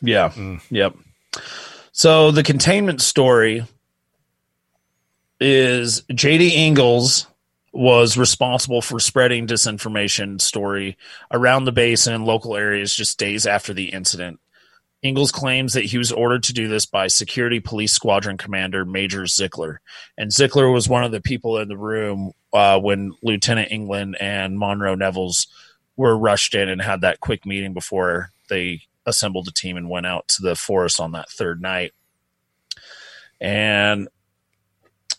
[0.00, 0.32] Yeah.
[0.70, 0.94] Yep.
[1.90, 3.64] So the containment story
[5.40, 7.26] is JD Ingalls
[7.72, 10.96] was responsible for spreading disinformation story
[11.30, 14.38] around the base and in local areas just days after the incident.
[15.02, 19.22] Ingalls claims that he was ordered to do this by Security Police Squadron Commander Major
[19.22, 19.78] Zickler.
[20.16, 24.58] And Zickler was one of the people in the room uh, when Lieutenant England and
[24.58, 25.48] Monroe Nevels
[25.96, 30.06] were rushed in and had that quick meeting before they assembled a team and went
[30.06, 31.92] out to the forest on that third night.
[33.40, 34.08] And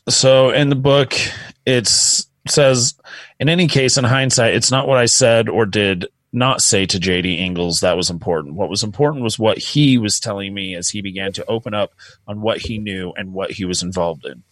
[0.08, 1.14] so in the book,
[1.66, 2.96] it's says,
[3.40, 7.00] in any case, in hindsight, it's not what I said or did not say to
[7.00, 8.56] JD Ingalls that was important.
[8.56, 11.94] What was important was what he was telling me as he began to open up
[12.28, 14.44] on what he knew and what he was involved in.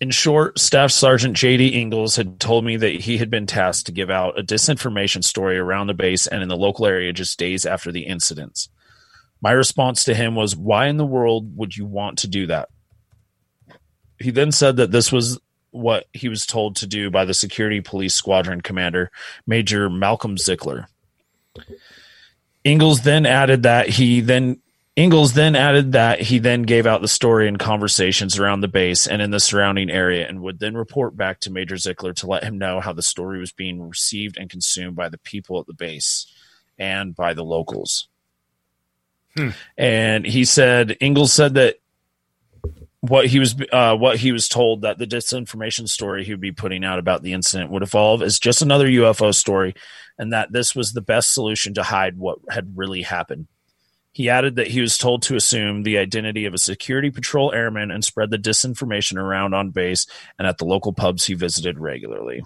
[0.00, 1.80] In short, Staff Sergeant J.D.
[1.80, 5.56] Ingalls had told me that he had been tasked to give out a disinformation story
[5.56, 8.68] around the base and in the local area just days after the incidents.
[9.40, 12.68] My response to him was, Why in the world would you want to do that?
[14.18, 15.38] He then said that this was
[15.72, 19.10] what he was told to do by the Security Police Squadron Commander,
[19.46, 20.86] Major Malcolm Zickler.
[22.64, 24.60] Ingalls then added that he then
[24.96, 29.06] Ingalls then added that he then gave out the story in conversations around the base
[29.06, 32.44] and in the surrounding area and would then report back to Major Zickler to let
[32.44, 35.72] him know how the story was being received and consumed by the people at the
[35.72, 36.26] base
[36.78, 38.08] and by the locals.
[39.34, 39.50] Hmm.
[39.78, 41.76] And he said Ingalls said that
[43.02, 46.52] what he was uh, what he was told that the disinformation story he would be
[46.52, 49.74] putting out about the incident would evolve as just another UFO story,
[50.18, 53.48] and that this was the best solution to hide what had really happened.
[54.12, 57.90] He added that he was told to assume the identity of a security patrol airman
[57.90, 60.06] and spread the disinformation around on base
[60.38, 62.44] and at the local pubs he visited regularly.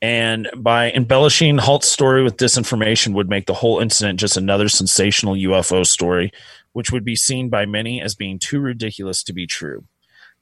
[0.00, 5.34] And by embellishing Halt's story with disinformation would make the whole incident just another sensational
[5.34, 6.32] UFO story,
[6.72, 9.84] which would be seen by many as being too ridiculous to be true.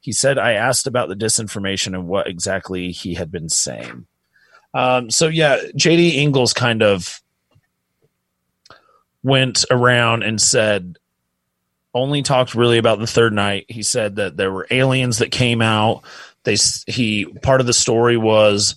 [0.01, 4.07] He said, I asked about the disinformation and what exactly he had been saying.
[4.73, 7.21] Um, so, yeah, JD Ingalls kind of
[9.23, 10.97] went around and said,
[11.93, 13.67] only talked really about the third night.
[13.69, 16.03] He said that there were aliens that came out.
[16.45, 18.77] They he part of the story was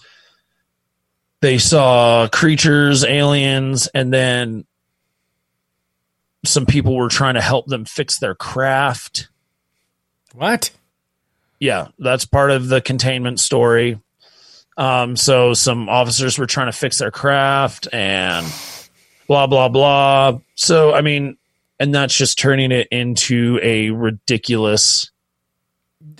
[1.42, 4.66] they saw creatures, aliens, and then
[6.46, 9.30] some people were trying to help them fix their craft.
[10.34, 10.72] What?
[11.60, 14.00] Yeah, that's part of the containment story.
[14.76, 18.46] Um, so some officers were trying to fix their craft and
[19.28, 20.40] blah blah blah.
[20.56, 21.38] So I mean,
[21.80, 25.12] and that's just turning it into a ridiculous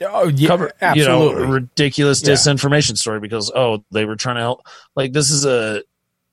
[0.02, 1.42] oh, yeah, cover, absolutely.
[1.42, 2.34] you know, ridiculous Yeah.
[2.34, 4.66] disinformation story because oh, they were trying to help.
[4.96, 5.84] Like this is a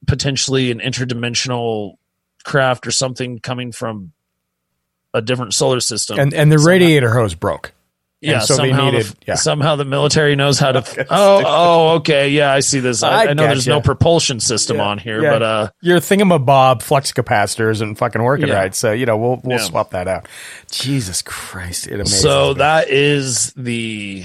[0.07, 1.95] potentially an interdimensional
[2.45, 4.13] craft or something coming from
[5.15, 7.73] a different solar system, And and the radiator hose broke.
[8.21, 9.35] yeah, And so they somehow, needed the, yeah.
[9.35, 11.07] somehow the military knows how to.
[11.11, 13.03] oh, oh, okay, yeah, I see this.
[13.03, 13.71] I, I I know there's gotcha.
[13.71, 15.31] no propulsion system on here, Yeah.
[15.33, 18.55] but uh, your thingamabob flux capacitors and fucking working Yeah.
[18.55, 18.75] right.
[18.75, 19.65] So you know we'll we'll Yeah.
[19.65, 20.29] swap that out.
[20.71, 22.55] Jesus Christ, it amazes so me.
[22.59, 24.25] that is the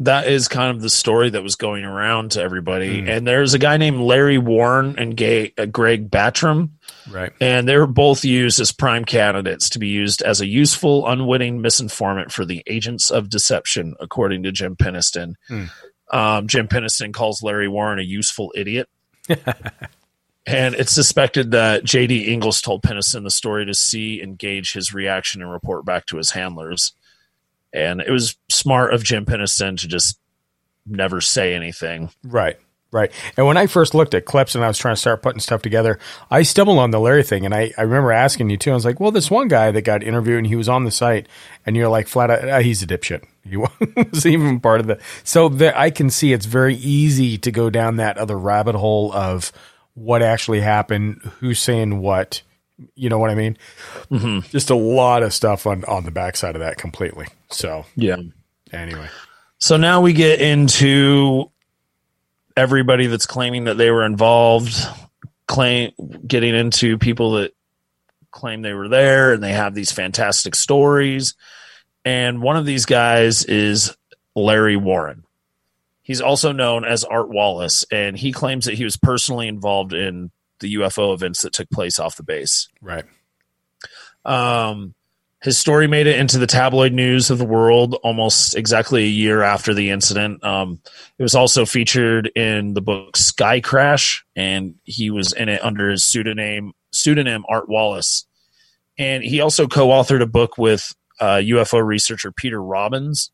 [0.00, 3.00] that is kind of the story that was going around to everybody.
[3.00, 3.08] Hmm.
[3.08, 6.70] And there's a guy named Larry Warren and Gay, uh, Greg Battram.
[7.10, 7.32] Right.
[7.40, 11.62] And they were both used as prime candidates to be used as a useful, unwitting
[11.62, 15.34] misinformant for the agents of deception, according to Jim Penniston.
[15.48, 15.64] Hmm.
[16.12, 18.88] Um, Jim Penniston calls Larry Warren a useful idiot.
[20.46, 22.30] and it's suspected that J.D.
[22.30, 26.18] Ingalls told Penniston the story to see and gauge his reaction and report back to
[26.18, 26.92] his handlers.
[27.76, 30.18] And it was smart of Jim Penniston to just
[30.86, 32.10] never say anything.
[32.24, 32.58] Right.
[32.92, 33.10] Right.
[33.36, 35.60] And when I first looked at clips and I was trying to start putting stuff
[35.60, 35.98] together,
[36.30, 37.44] I stumbled on the Larry thing.
[37.44, 38.70] And I, I remember asking you too.
[38.70, 40.90] I was like, well, this one guy that got interviewed and he was on the
[40.90, 41.28] site
[41.66, 43.24] and you're like flat out, ah, he's a dipshit.
[43.46, 44.98] He was even part of the.
[45.22, 49.12] So that I can see it's very easy to go down that other rabbit hole
[49.12, 49.52] of
[49.94, 52.42] what actually happened, who's saying what.
[52.94, 53.56] You know what I mean?
[54.10, 54.48] Mm-hmm.
[54.50, 57.26] Just a lot of stuff on, on the backside of that completely.
[57.50, 58.16] So, Yeah.
[58.72, 59.08] anyway.
[59.58, 61.50] So now we get into
[62.56, 64.74] everybody that's claiming that they were involved,
[65.46, 65.92] claim
[66.26, 67.52] getting into people that
[68.30, 71.34] claim they were there and they have these fantastic stories.
[72.04, 73.96] And one of these guys is
[74.34, 75.24] Larry Warren.
[76.02, 80.30] He's also known as Art Wallace, and he claims that he was personally involved in
[80.60, 82.68] the UFO events that took place off the base.
[82.80, 83.04] Right.
[84.24, 84.94] Um,
[85.42, 89.42] his story made it into the tabloid news of the world almost exactly a year
[89.42, 90.42] after the incident.
[90.42, 90.80] Um,
[91.18, 95.90] it was also featured in the book Sky Crash, and he was in it under
[95.90, 98.26] his pseudonym pseudonym Art Wallace.
[98.98, 103.30] And he also co-authored a book with uh, UFO researcher Peter Robbins.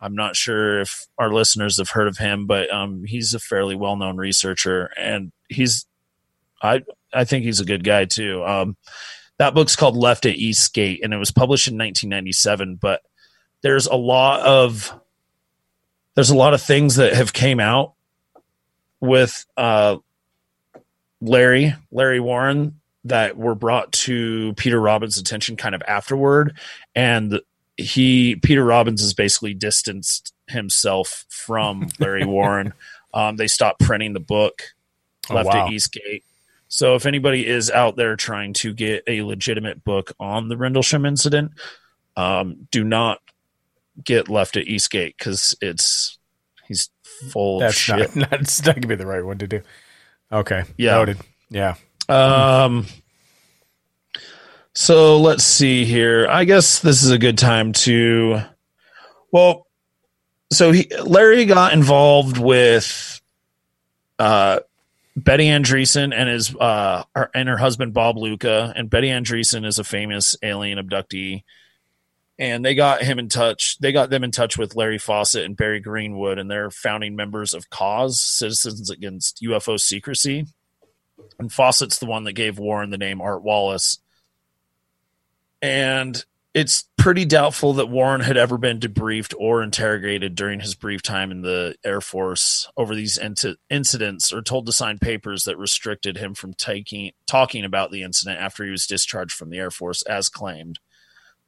[0.00, 3.74] I'm not sure if our listeners have heard of him, but um, he's a fairly
[3.74, 5.86] well-known researcher, and he's
[6.64, 8.44] I I think he's a good guy too.
[8.44, 8.76] Um,
[9.38, 12.76] that book's called Left at Eastgate, and it was published in 1997.
[12.76, 13.02] But
[13.62, 14.92] there's a lot of
[16.14, 17.92] there's a lot of things that have came out
[19.00, 19.96] with uh,
[21.20, 26.56] Larry Larry Warren that were brought to Peter Robbins' attention kind of afterward,
[26.94, 27.40] and
[27.76, 32.72] he Peter Robbins has basically distanced himself from Larry Warren.
[33.12, 34.62] Um, they stopped printing the book
[35.30, 35.66] Oh, Left wow.
[35.66, 36.22] at Eastgate.
[36.74, 41.06] So if anybody is out there trying to get a legitimate book on the Rendlesham
[41.06, 41.52] incident,
[42.16, 43.20] um, do not
[44.02, 46.18] get Left at Eastgate because it's
[46.66, 46.90] he's
[47.30, 48.16] full of shit.
[48.16, 49.62] not, that's not gonna be the right one to do.
[50.32, 50.64] Okay.
[50.76, 50.96] Yeah.
[50.96, 51.18] Noted.
[51.48, 51.76] Yeah.
[52.08, 52.86] Um.
[54.74, 56.26] So let's see here.
[56.28, 58.40] I guess this is a good time to.
[59.30, 59.68] Well,
[60.52, 63.20] so he, Larry got involved with
[64.18, 64.58] uh,
[65.16, 69.78] Betty Andreasson and his uh, her, and her husband Bob Luca, and Betty Andreasson is
[69.78, 71.44] a famous alien abductee.
[72.36, 73.78] And they got him in touch.
[73.78, 77.54] They got them in touch with Larry Fawcett and Barry Greenwood, and they're founding members
[77.54, 80.46] of CAUS Citizens Against UFO Secrecy
[81.38, 83.98] and Fawcett's the one that gave Warren the name Art Wallace.
[85.62, 86.24] and
[86.54, 91.32] it's pretty doubtful that Warren had ever been debriefed or interrogated during his brief time
[91.32, 96.16] in the Air Force over these inci- incidents or told to sign papers that restricted
[96.16, 100.02] him from taking talking about the incident after he was discharged from the Air Force
[100.02, 100.78] as claimed.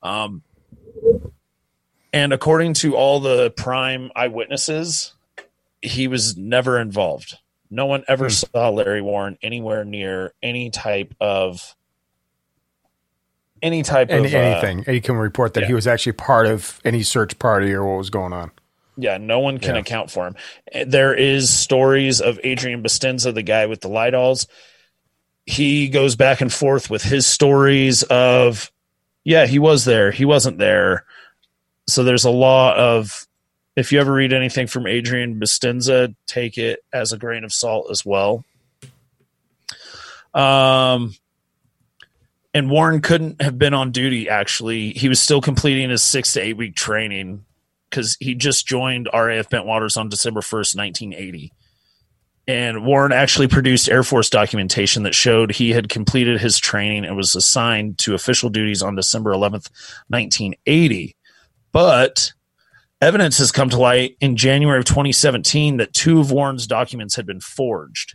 [0.02, 0.43] Um,
[2.12, 5.15] and according to all the prime eyewitnesses,
[5.83, 7.39] he was never involved.
[7.70, 11.75] No one ever saw Larry Warren anywhere near any type of
[13.62, 14.85] any type Any, of uh, anything.
[14.85, 18.10] he can report that he was actually part of any search party or what was
[18.10, 18.51] going on.
[18.97, 19.81] Yeah, no one can Yeah.
[19.83, 20.36] account for him.
[20.73, 24.47] Eh, There is stories of Adrian Bustinza, the guy with the light-alls.
[25.44, 28.70] He goes back and forth with his stories of,
[29.25, 31.05] yeah, he was there, he wasn't there.
[31.89, 33.26] So there's a lot of,
[33.76, 37.89] if you ever read anything from Adrian Bustinza, take it as a grain of salt
[37.91, 38.44] as well.
[40.35, 41.15] Um,
[42.57, 44.31] and Warren couldn't have been on duty.
[44.31, 47.44] Actually, he was still completing his six to eight week training
[47.91, 51.52] because he just joined RAF Bentwaters on December first, nineteen eighty.
[52.49, 57.15] And Warren actually produced Air Force documentation that showed he had completed his training and
[57.15, 59.68] was assigned to official duties on December 11th,
[60.09, 61.15] 1980.
[61.73, 62.33] But
[63.02, 67.26] evidence has come to light in January of 2017 that two of Warren's documents had
[67.26, 68.15] been forged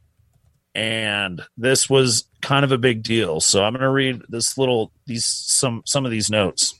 [0.73, 3.39] and this was kind of a big deal.
[3.39, 6.79] So I'm going to read this little these some some of these notes.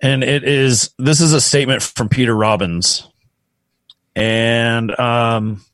[0.00, 3.08] And it is this is a statement from Peter Robbins.
[4.14, 5.64] And um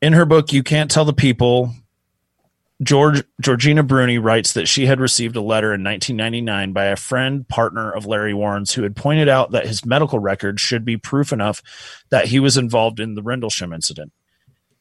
[0.00, 1.74] in her book You Can't Tell the People
[2.82, 7.46] George Georgina Bruni writes that she had received a letter in 1999 by a friend
[7.46, 11.30] partner of Larry Warren's who had pointed out that his medical records should be proof
[11.30, 11.62] enough
[12.08, 14.12] that he was involved in the Rendlesham incident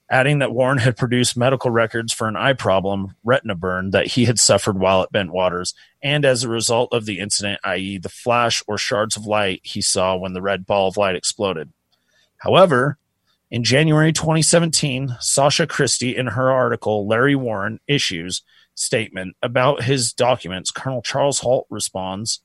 [0.10, 4.26] adding that Warren had produced medical records for an eye problem, retina burn, that he
[4.26, 8.64] had suffered while at Bentwaters, and as a result of the incident, i.e., the flash
[8.68, 11.72] or shards of light he saw when the red ball of light exploded.
[12.38, 12.98] However,
[13.52, 18.42] in January 2017, Sacha Christie, in her article, Larry Warren Issues
[18.76, 22.42] statement about his documents, Colonel Charles Halt responds,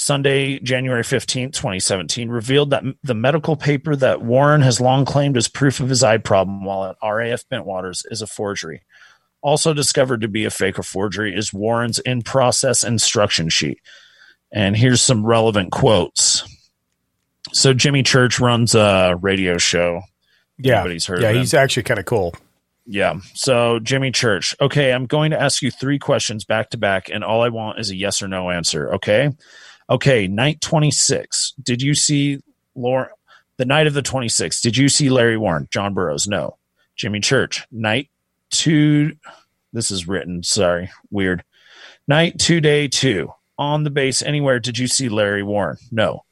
[0.00, 5.46] Sunday, January 15th, 2017, revealed that the medical paper that Warren has long claimed as
[5.46, 8.82] proof of his eye problem while at RAF Bentwaters is a forgery.
[9.42, 13.78] Also discovered to be a fake or forgery is Warren's in process instruction sheet.
[14.50, 16.44] And here's some relevant quotes.
[17.52, 20.00] So, Jimmy Church runs a radio show.
[20.56, 20.78] Yeah.
[20.78, 22.34] Everybody's heard yeah, he's actually kind of cool.
[22.86, 23.20] Yeah.
[23.34, 24.56] So Jimmy Church.
[24.60, 27.78] Okay, I'm going to ask you three questions back to back, and all I want
[27.78, 28.94] is a yes or no answer.
[28.94, 29.30] Okay.
[29.90, 30.26] Okay.
[30.28, 31.54] Night 26.
[31.62, 32.40] Did you see
[32.74, 33.10] Lauren?
[33.56, 34.62] The night of the 26th.
[34.62, 35.68] Did you see Larry Warren?
[35.70, 36.26] John Burroughs.
[36.26, 36.56] No.
[36.96, 37.66] Jimmy Church.
[37.70, 38.08] Night
[38.50, 39.16] two.
[39.72, 40.42] This is written.
[40.42, 40.90] Sorry.
[41.10, 41.44] Weird.
[42.08, 43.32] Night two, day two.
[43.58, 44.58] On the base anywhere.
[44.60, 45.76] Did you see Larry Warren?
[45.90, 46.24] No.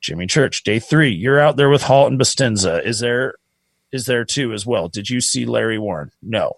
[0.00, 0.64] Jimmy Church.
[0.64, 1.10] Day three.
[1.10, 2.84] You're out there with Halt and Bustinza.
[2.84, 3.34] Is there
[3.92, 4.88] is there too as well.
[4.88, 6.10] Did you see Larry Warren?
[6.22, 6.54] No.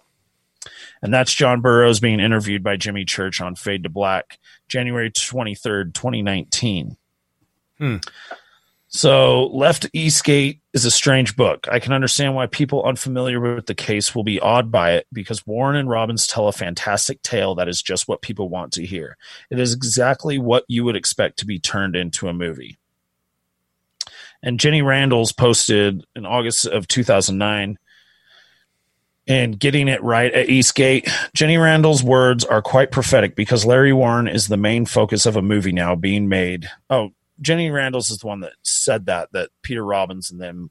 [1.02, 5.94] And that's John Burroughs being interviewed by Jimmy Church on Fade to Black, January 23rd,
[5.94, 6.96] 2019.
[7.78, 7.96] Hmm.
[8.88, 11.66] So, Left Eastgate is a strange book.
[11.68, 15.44] I can understand why people unfamiliar with the case will be awed by it because
[15.44, 19.16] Warren and Robbins tell a fantastic tale that is just what people want to hear.
[19.50, 22.78] It is exactly what you would expect to be turned into a movie.
[24.44, 27.78] And Jenny Randles posted in August of 2009
[29.26, 31.08] and getting it right at Eastgate.
[31.34, 35.42] Jenny Randles' words are quite prophetic because Larry Warren is the main focus of a
[35.42, 36.68] movie now being made.
[36.90, 40.70] Oh, Jenny Randles is the one that said that, that Peter Robbins and them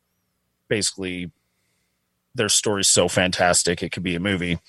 [0.67, 1.31] basically
[2.35, 4.59] their story's so fantastic it could be a movie.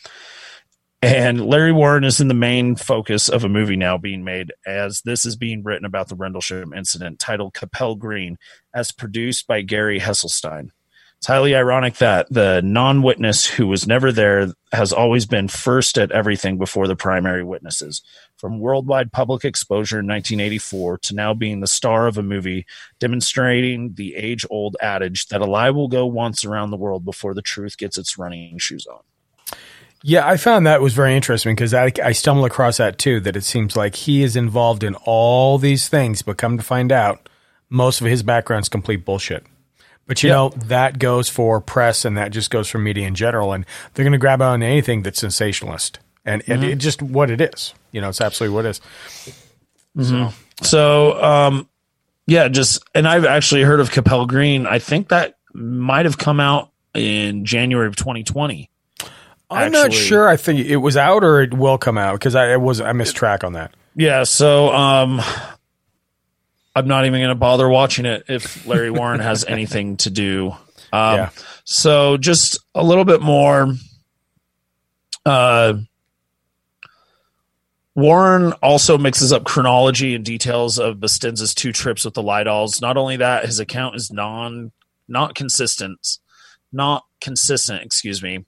[1.02, 5.02] And Larry Warren is in the main focus of a movie now being made as
[5.02, 8.38] this is being written about the Rendlesham incident titled Capel Green
[8.74, 10.70] as produced by Gary Hesselstein.
[11.24, 15.96] It's highly ironic that the non witness who was never there has always been first
[15.96, 18.02] at everything before the primary witnesses.
[18.36, 22.66] From worldwide public exposure in 1984 to now being the star of a movie
[23.00, 27.32] demonstrating the age old adage that a lie will go once around the world before
[27.32, 29.00] the truth gets its running shoes on.
[30.02, 33.20] Yeah, I found that was very interesting because I, I stumbled across that too.
[33.20, 36.92] That it seems like he is involved in all these things, but come to find
[36.92, 37.30] out,
[37.70, 39.46] most of his background's complete bullshit.
[40.06, 40.34] But you Yep.
[40.36, 44.04] know that goes for press, and that just goes for media in general, and they're
[44.04, 46.72] going to grab on anything that's sensationalist, and, and Mhm.
[46.72, 47.72] it just what it is.
[47.92, 48.80] You know, it's absolutely what it is.
[50.00, 50.30] So,
[50.62, 51.68] so um,
[52.26, 54.66] yeah, just and I've actually heard of Capel Green.
[54.66, 58.70] I think that might have come out in January of 2020.
[59.50, 60.28] I'm not sure.
[60.28, 62.92] I think it was out or it will come out because I it was I
[62.92, 63.72] missed track on that.
[63.94, 65.20] Yeah, so um
[66.74, 70.52] I'm not even going to bother watching it if Larry Warren has anything to do.
[70.92, 71.30] Um Yeah.
[71.64, 73.74] so just a little bit more
[75.26, 75.74] uh
[77.94, 82.80] Warren also mixes up chronology and details of Bustinza's two trips with the light-alls.
[82.80, 84.72] Not only that, his account is non
[85.06, 86.18] not consistent,
[86.72, 88.44] not consistent, excuse me.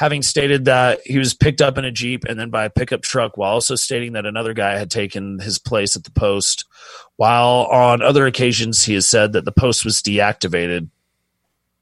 [0.00, 3.02] Having stated that he was picked up in a Jeep and then by a pickup
[3.02, 6.64] truck, while also stating that another guy had taken his place at the post.
[7.16, 10.88] While on other occasions, he has said that the post was deactivated.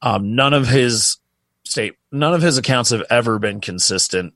[0.02, 1.18] Um, none of his
[1.64, 4.34] state, none of his accounts have ever been consistent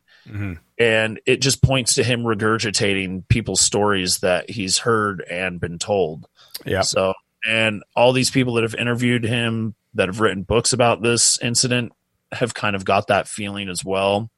[0.78, 6.26] and it just points to him regurgitating people's stories that he's heard and been told.
[6.64, 6.82] Yeah.
[6.82, 7.14] So,
[7.46, 11.92] and all these people that have interviewed him that have written books about this incident
[12.32, 14.30] have kind of got that feeling as well.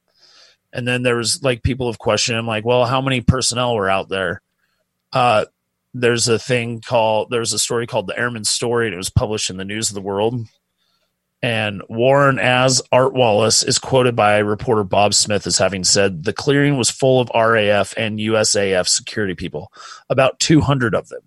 [0.73, 3.89] And then there was like people have questioned him, like, well, how many personnel were
[3.89, 4.41] out there?
[5.13, 5.45] Uh,
[5.93, 9.49] there's a thing called there's a story called the Airman Story, and it was published
[9.49, 10.45] in the News of the World.
[11.41, 16.33] And Warren, as Art Wallace, is quoted by reporter Bob Smith as having said the
[16.33, 19.71] clearing was full of RAF and USAF security people,
[20.09, 21.21] about 200 of them.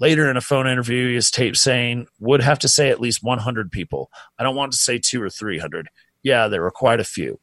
[0.00, 3.22] Later in a phone interview, he is taped saying, would have to say at least
[3.22, 4.10] 100 people.
[4.38, 5.88] I don't want to say two or 300.
[6.22, 7.38] Yeah, there were quite a few.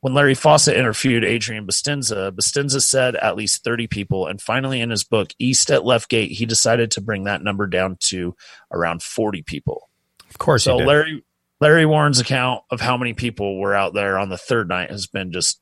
[0.00, 4.26] When Larry Fawcett interviewed Adrian Bustinza, Bustinza said at least 30 people.
[4.26, 7.66] And finally, in his book, East at Left Gate, he decided to bring that number
[7.66, 8.34] down to
[8.72, 9.88] around 40 people.
[10.28, 10.86] Of course, So he did.
[10.88, 11.24] Larry
[11.60, 15.06] Larry Warren's account of how many people were out there on the third night has
[15.06, 15.60] been just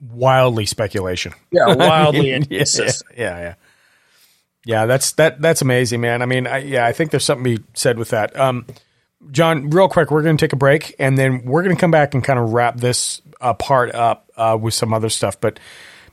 [0.00, 1.34] wildly speculation.
[1.50, 3.02] Yeah, wildly yeah, inconsistent.
[3.16, 3.54] yeah, yeah, yeah.
[4.68, 5.40] Yeah, that's that.
[5.40, 6.20] That's amazing, man.
[6.20, 8.38] I mean, I, yeah, I think there's something to be said with that.
[8.38, 8.66] Um,
[9.30, 11.90] John, real quick, we're going to take a break, and then we're going to come
[11.90, 15.40] back and kind of wrap this uh, part up uh, with some other stuff.
[15.40, 15.58] But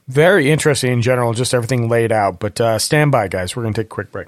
[0.08, 2.40] very interesting in general, just everything laid out.
[2.40, 3.58] But uh, stand by, guys.
[3.58, 4.28] We're going to take a quick break.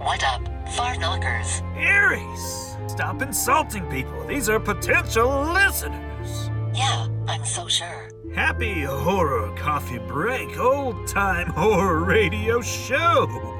[0.00, 1.62] What up, far knockers?
[1.76, 4.26] Aries, stop insulting people.
[4.26, 6.50] These are potential listeners.
[6.74, 8.10] Yeah, I'm so sure.
[8.34, 13.59] Happy horror coffee break, old time horror radio show.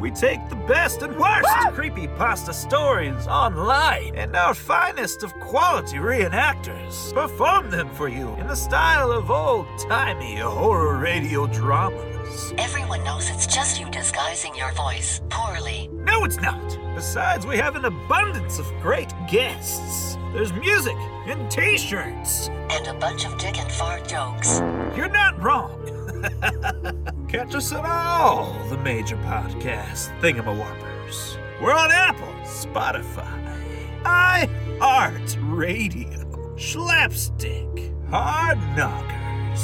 [0.00, 5.96] We take the best and worst creepy pasta stories online and our finest of quality
[5.96, 12.52] reenactors perform them for you in the style of old timey horror radio dramas.
[12.58, 15.88] Everyone knows it's just you disguising your voice poorly.
[15.92, 16.78] No, it's not.
[16.94, 20.18] Besides, we have an abundance of great guests.
[20.32, 22.48] There's music and t shirts.
[22.70, 24.60] And a bunch of dick and fart jokes.
[24.94, 25.95] You're not wrong.
[27.28, 31.38] Catch us on all the major podcast thingamawhoppers.
[31.60, 39.62] We're on Apple, Spotify, iHeart Radio, Schlapstick, Hard Knockers,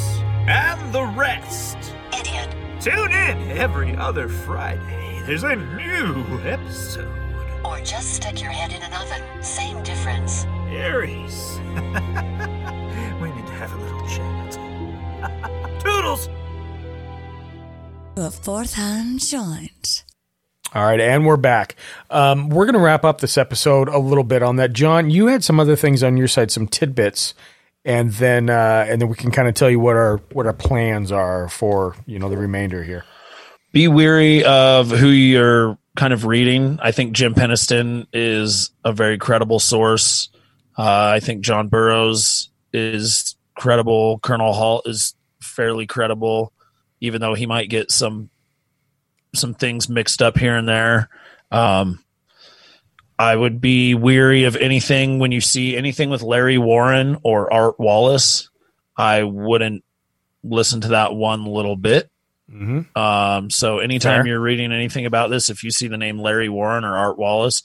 [0.48, 1.76] and the rest.
[2.12, 2.54] Idiot.
[2.80, 5.22] Tune in every other Friday.
[5.26, 7.08] There's a new episode.
[7.64, 9.22] Or just stick your head in an oven.
[9.42, 10.44] Same difference.
[10.68, 11.60] Aries.
[13.20, 14.58] we need to have a little chat.
[15.80, 16.28] Toodles!
[18.14, 20.04] A fourth hand joint.
[20.74, 21.76] All right, and we're back.
[22.10, 24.74] Um, we're going to wrap up this episode a little bit on that.
[24.74, 27.32] John, you had some other things on your side, some tidbits,
[27.86, 30.52] and then uh, and then we can kind of tell you what our what our
[30.52, 33.04] plans are for you know the remainder here.
[33.72, 36.78] be weary of who you're kind of reading.
[36.82, 40.28] I think Jim Penniston is a very credible source.
[40.76, 44.18] Uh, I think John Burroughs is credible.
[44.18, 46.52] Colonel Halt is fairly credible,
[47.02, 48.30] even though he might get some
[49.34, 51.08] some things mixed up here and there.
[51.50, 52.02] Um,
[53.18, 57.78] I would be weary of anything when you see anything with Larry Warren or Art
[57.78, 58.48] Wallace.
[58.96, 59.84] I wouldn't
[60.44, 62.08] listen to that one little bit.
[62.50, 62.96] Mm-hmm.
[62.96, 64.26] Um, so anytime Fair.
[64.28, 67.62] you're reading anything about this, if you see the name Larry Warren or Art Wallace,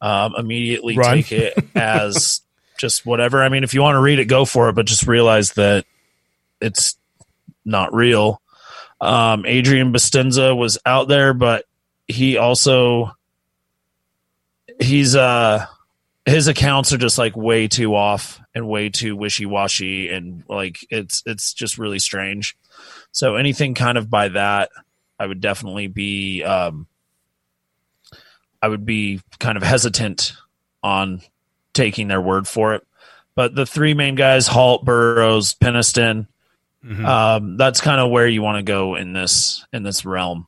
[0.00, 1.16] um, immediately Run.
[1.16, 2.42] take it as
[2.78, 3.42] just whatever.
[3.42, 5.86] I mean, if you want to read it, go for it, but just realize that
[6.60, 6.96] it's
[7.64, 8.42] not real.
[9.04, 11.64] Um, Adrian Bustinza was out there, but
[12.08, 13.12] he also
[14.80, 15.66] he's uh
[16.26, 21.22] his accounts are just like way too off and way too wishy-washy and like it's
[21.26, 22.56] it's just really strange.
[23.12, 24.70] So anything kind of by that
[25.16, 26.88] i would definitely be um
[28.60, 30.32] i would be kind of hesitant
[30.82, 31.22] on
[31.72, 32.86] taking their word for it.
[33.34, 36.28] But the three main guys halt Burroughs Penniston
[36.84, 37.04] Mhm.
[37.04, 40.46] um that's kind of where you want to go in this in this realm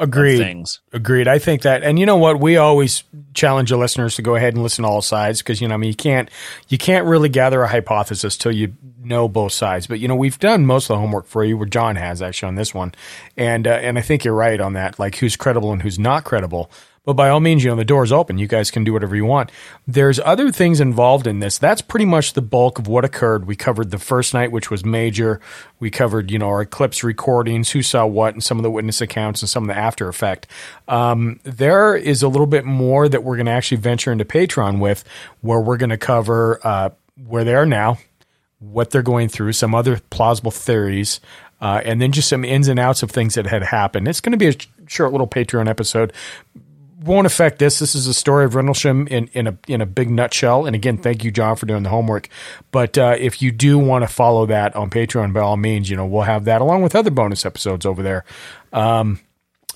[0.00, 0.38] Agreed.
[0.38, 0.80] things.
[0.92, 1.26] Agreed.
[1.26, 2.38] I think that, and you know what?
[2.38, 3.02] We always
[3.34, 5.76] challenge the listeners to go ahead and listen to all sides because you know, I
[5.76, 6.30] mean, you can't
[6.68, 9.88] you can't really gather a hypothesis till you know both sides.
[9.88, 12.46] But you know, we've done most of the homework for you, where John has actually
[12.50, 12.94] on this one,
[13.36, 15.00] and uh, and I think you're right on that.
[15.00, 16.70] Like who's credible and who's not credible.
[17.08, 18.36] But by all means, you know, the door's open.
[18.36, 19.50] You guys can do whatever you want.
[19.86, 21.56] There's other things involved in this.
[21.56, 23.46] That's pretty much the bulk of what occurred.
[23.46, 25.40] We covered the first night, which was major.
[25.80, 29.00] We covered, you know, our eclipse recordings, who saw what, and some of the witness
[29.00, 30.48] accounts and some of the after effect.
[30.86, 34.78] Um, there is a little bit more that we're going to actually venture into Patreon
[34.78, 35.02] with,
[35.40, 36.90] where we're going to cover uh,
[37.26, 37.96] where they are now,
[38.58, 41.20] what they're going through, some other plausible theories,
[41.62, 44.06] uh, and then just some ins and outs of things that had happened.
[44.06, 44.54] It's going to be a
[44.88, 46.12] short little Patreon episode
[47.02, 47.78] won't affect this.
[47.78, 50.66] This is a story of Rendlesham in, in a in a big nutshell.
[50.66, 52.28] And again, thank you, John, for doing the homework.
[52.70, 55.96] But uh, if you do want to follow that on Patreon, by all means, you
[55.96, 58.24] know we'll have that along with other bonus episodes over there.
[58.72, 59.20] Um,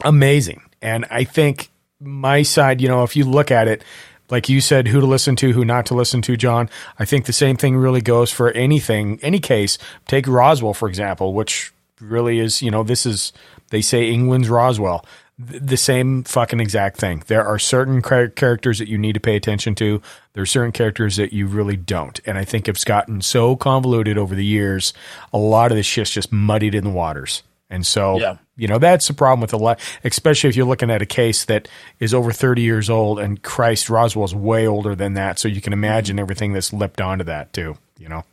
[0.02, 1.70] amazing, and I think
[2.01, 3.84] my side, you know, if you look at it.
[4.31, 6.70] Like you said, who to listen to, who not to listen to, John.
[6.99, 9.76] I think the same thing really goes for anything, any case.
[10.09, 11.70] Take Roswell, for example, which
[12.01, 13.34] really is, you know, this is,
[13.68, 15.05] they say England's Roswell
[15.39, 17.23] the same fucking exact thing.
[17.27, 20.01] There are certain characters that you need to pay attention to.
[20.35, 22.20] There are certain characters that you really don't.
[22.27, 24.93] And I think it's gotten so convoluted over the years,
[25.33, 27.43] a lot of this shit's just muddied in the waters.
[27.70, 28.36] And so, Yeah.
[28.57, 31.47] you know, that's the problem with a lot, especially if you're looking at a case
[31.47, 31.67] that
[31.99, 35.39] is over 30 years old and Christ, Roswell's way older than that.
[35.39, 38.25] So you can imagine everything that's lipped onto that too, you know?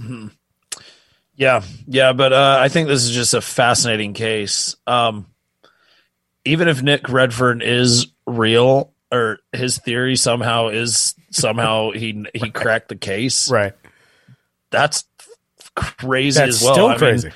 [0.00, 0.30] Mhm.
[1.36, 4.76] Yeah, yeah, but uh, I think this is just a fascinating case.
[4.86, 5.26] Um,
[6.46, 12.88] even if Nick Redfern is real, or his theory somehow is somehow he he cracked
[12.88, 13.74] the case, right?
[14.70, 15.04] That's
[15.74, 16.74] crazy That's as well.
[16.74, 17.32] still I mean, crazy.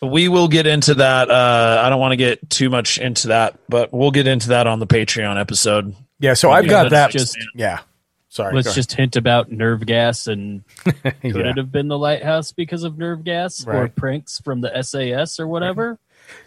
[0.00, 1.30] we will get into that.
[1.30, 4.66] Uh, I don't want to get too much into that, but we'll get into that
[4.66, 5.94] on the Patreon episode.
[6.18, 7.10] Yeah, so I've got that.
[7.10, 7.80] Just, yeah.
[8.28, 8.54] Sorry.
[8.54, 11.50] Let's go just hint about nerve gas and could Yeah.
[11.50, 15.46] it have been the lighthouse because of nerve gas or pranks from the SAS or
[15.46, 15.98] whatever?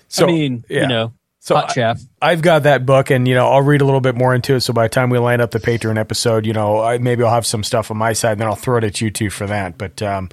[0.08, 0.82] So, I mean, yeah.
[0.82, 1.14] you know,
[1.46, 2.02] So hot chaff.
[2.20, 4.56] I, have got that book, and you know, I'll read a little bit more into
[4.56, 4.62] it.
[4.62, 7.30] So by the time we line up the Patreon episode, you know, I, maybe I'll
[7.30, 9.46] have some stuff on my side, and then I'll throw it at you two for
[9.46, 9.78] that.
[9.78, 10.30] But um,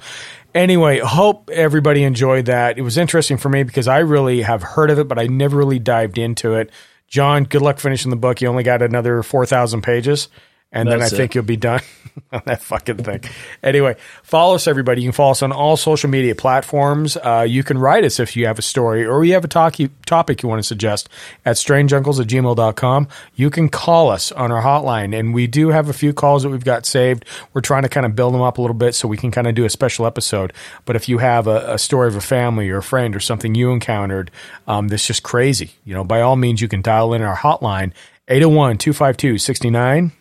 [0.55, 2.79] anyway, hope everybody enjoyed that.
[2.79, 5.55] It was interesting for me because I really have heard of it, but I never
[5.55, 6.71] really dived into it.
[7.07, 8.41] John, good luck finishing the book.
[8.41, 10.29] You only got another four thousand pages.
[10.73, 11.11] And then I it.
[11.11, 11.81] think you'll be done
[12.31, 13.21] on that fucking thing.
[13.61, 15.01] Anyway, follow us, everybody.
[15.01, 17.15] You can follow us on all social media platforms.
[17.15, 19.75] Uh, you can write us if you have a story or you have a talk-
[20.07, 21.09] topic you want to suggest
[21.45, 23.07] at strangeuncles at gmail.com.
[23.35, 26.49] You can call us on our hotline, and we do have a few calls that
[26.49, 27.23] we've got saved.
[27.53, 29.45] We're trying to kind of build them up a little bit so we can kind
[29.45, 30.53] of do a special episode.
[30.85, 33.53] But if you have a, a story of a family or a friend or something
[33.53, 34.31] you encountered
[34.67, 37.91] um, that's just crazy, you know, by all means, you can dial in our hotline
[38.27, 40.11] 801 252 69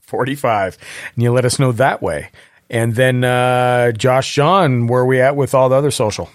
[0.00, 0.78] 45
[1.14, 2.30] and you let us know that way
[2.70, 6.28] and then uh josh john where are we at with all the other social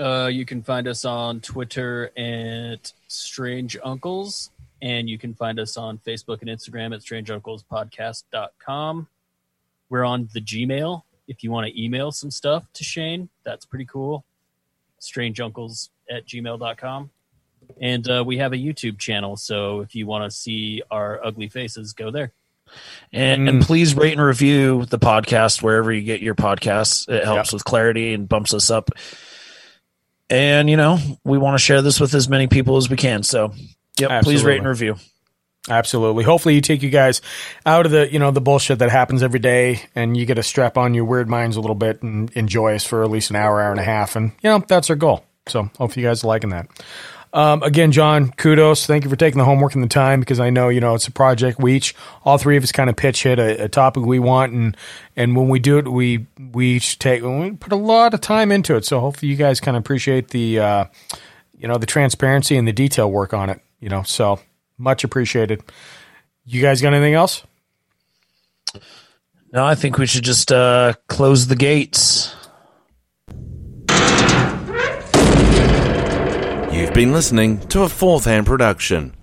[0.00, 4.50] Uh, you can find us on Twitter at Strange Uncles,
[4.80, 9.06] and you can find us on Facebook and Instagram at strangeunclespodcast.com.
[9.90, 11.02] We're on the Gmail.
[11.28, 14.24] If you want to email some stuff to Shane, that's pretty cool.
[15.00, 17.10] Strangeuncles at gmail.com.
[17.80, 21.48] And uh, we have a YouTube channel, so if you want to see our ugly
[21.48, 22.32] faces, go there.
[23.12, 27.08] And, and please rate and review the podcast wherever you get your podcasts.
[27.08, 28.90] It helps with clarity and bumps us up.
[30.30, 33.22] And you know, we want to share this with as many people as we can.
[33.22, 33.52] So,
[33.98, 34.96] yep, please rate and review.
[35.68, 37.20] absolutely hopefully you take you guys
[37.64, 40.42] out of the you know the bullshit that happens every day and you get to
[40.42, 43.36] strap on your weird minds a little bit and enjoy us for at least an
[43.36, 46.24] hour hour and a half and you know that's our goal so hope you guys
[46.24, 46.66] are liking that
[47.32, 48.86] um, again, John, kudos.
[48.86, 51.08] Thank you for taking the homework and the time because I know you know it's
[51.08, 51.58] a project.
[51.58, 51.94] We each,
[52.24, 54.76] all three of us, kind of pitch hit a, a topic we want, and
[55.16, 58.52] and when we do it, we we each take we put a lot of time
[58.52, 58.84] into it.
[58.84, 60.84] So hopefully, you guys kind of appreciate the uh,
[61.56, 63.60] you know the transparency and the detail work on it.
[63.80, 64.38] You know, so
[64.76, 65.62] much appreciated.
[66.44, 67.44] You guys got anything else?
[69.52, 72.34] No, I think we should just uh, close the gates.
[76.92, 79.14] You've been listening to a fourth hand production.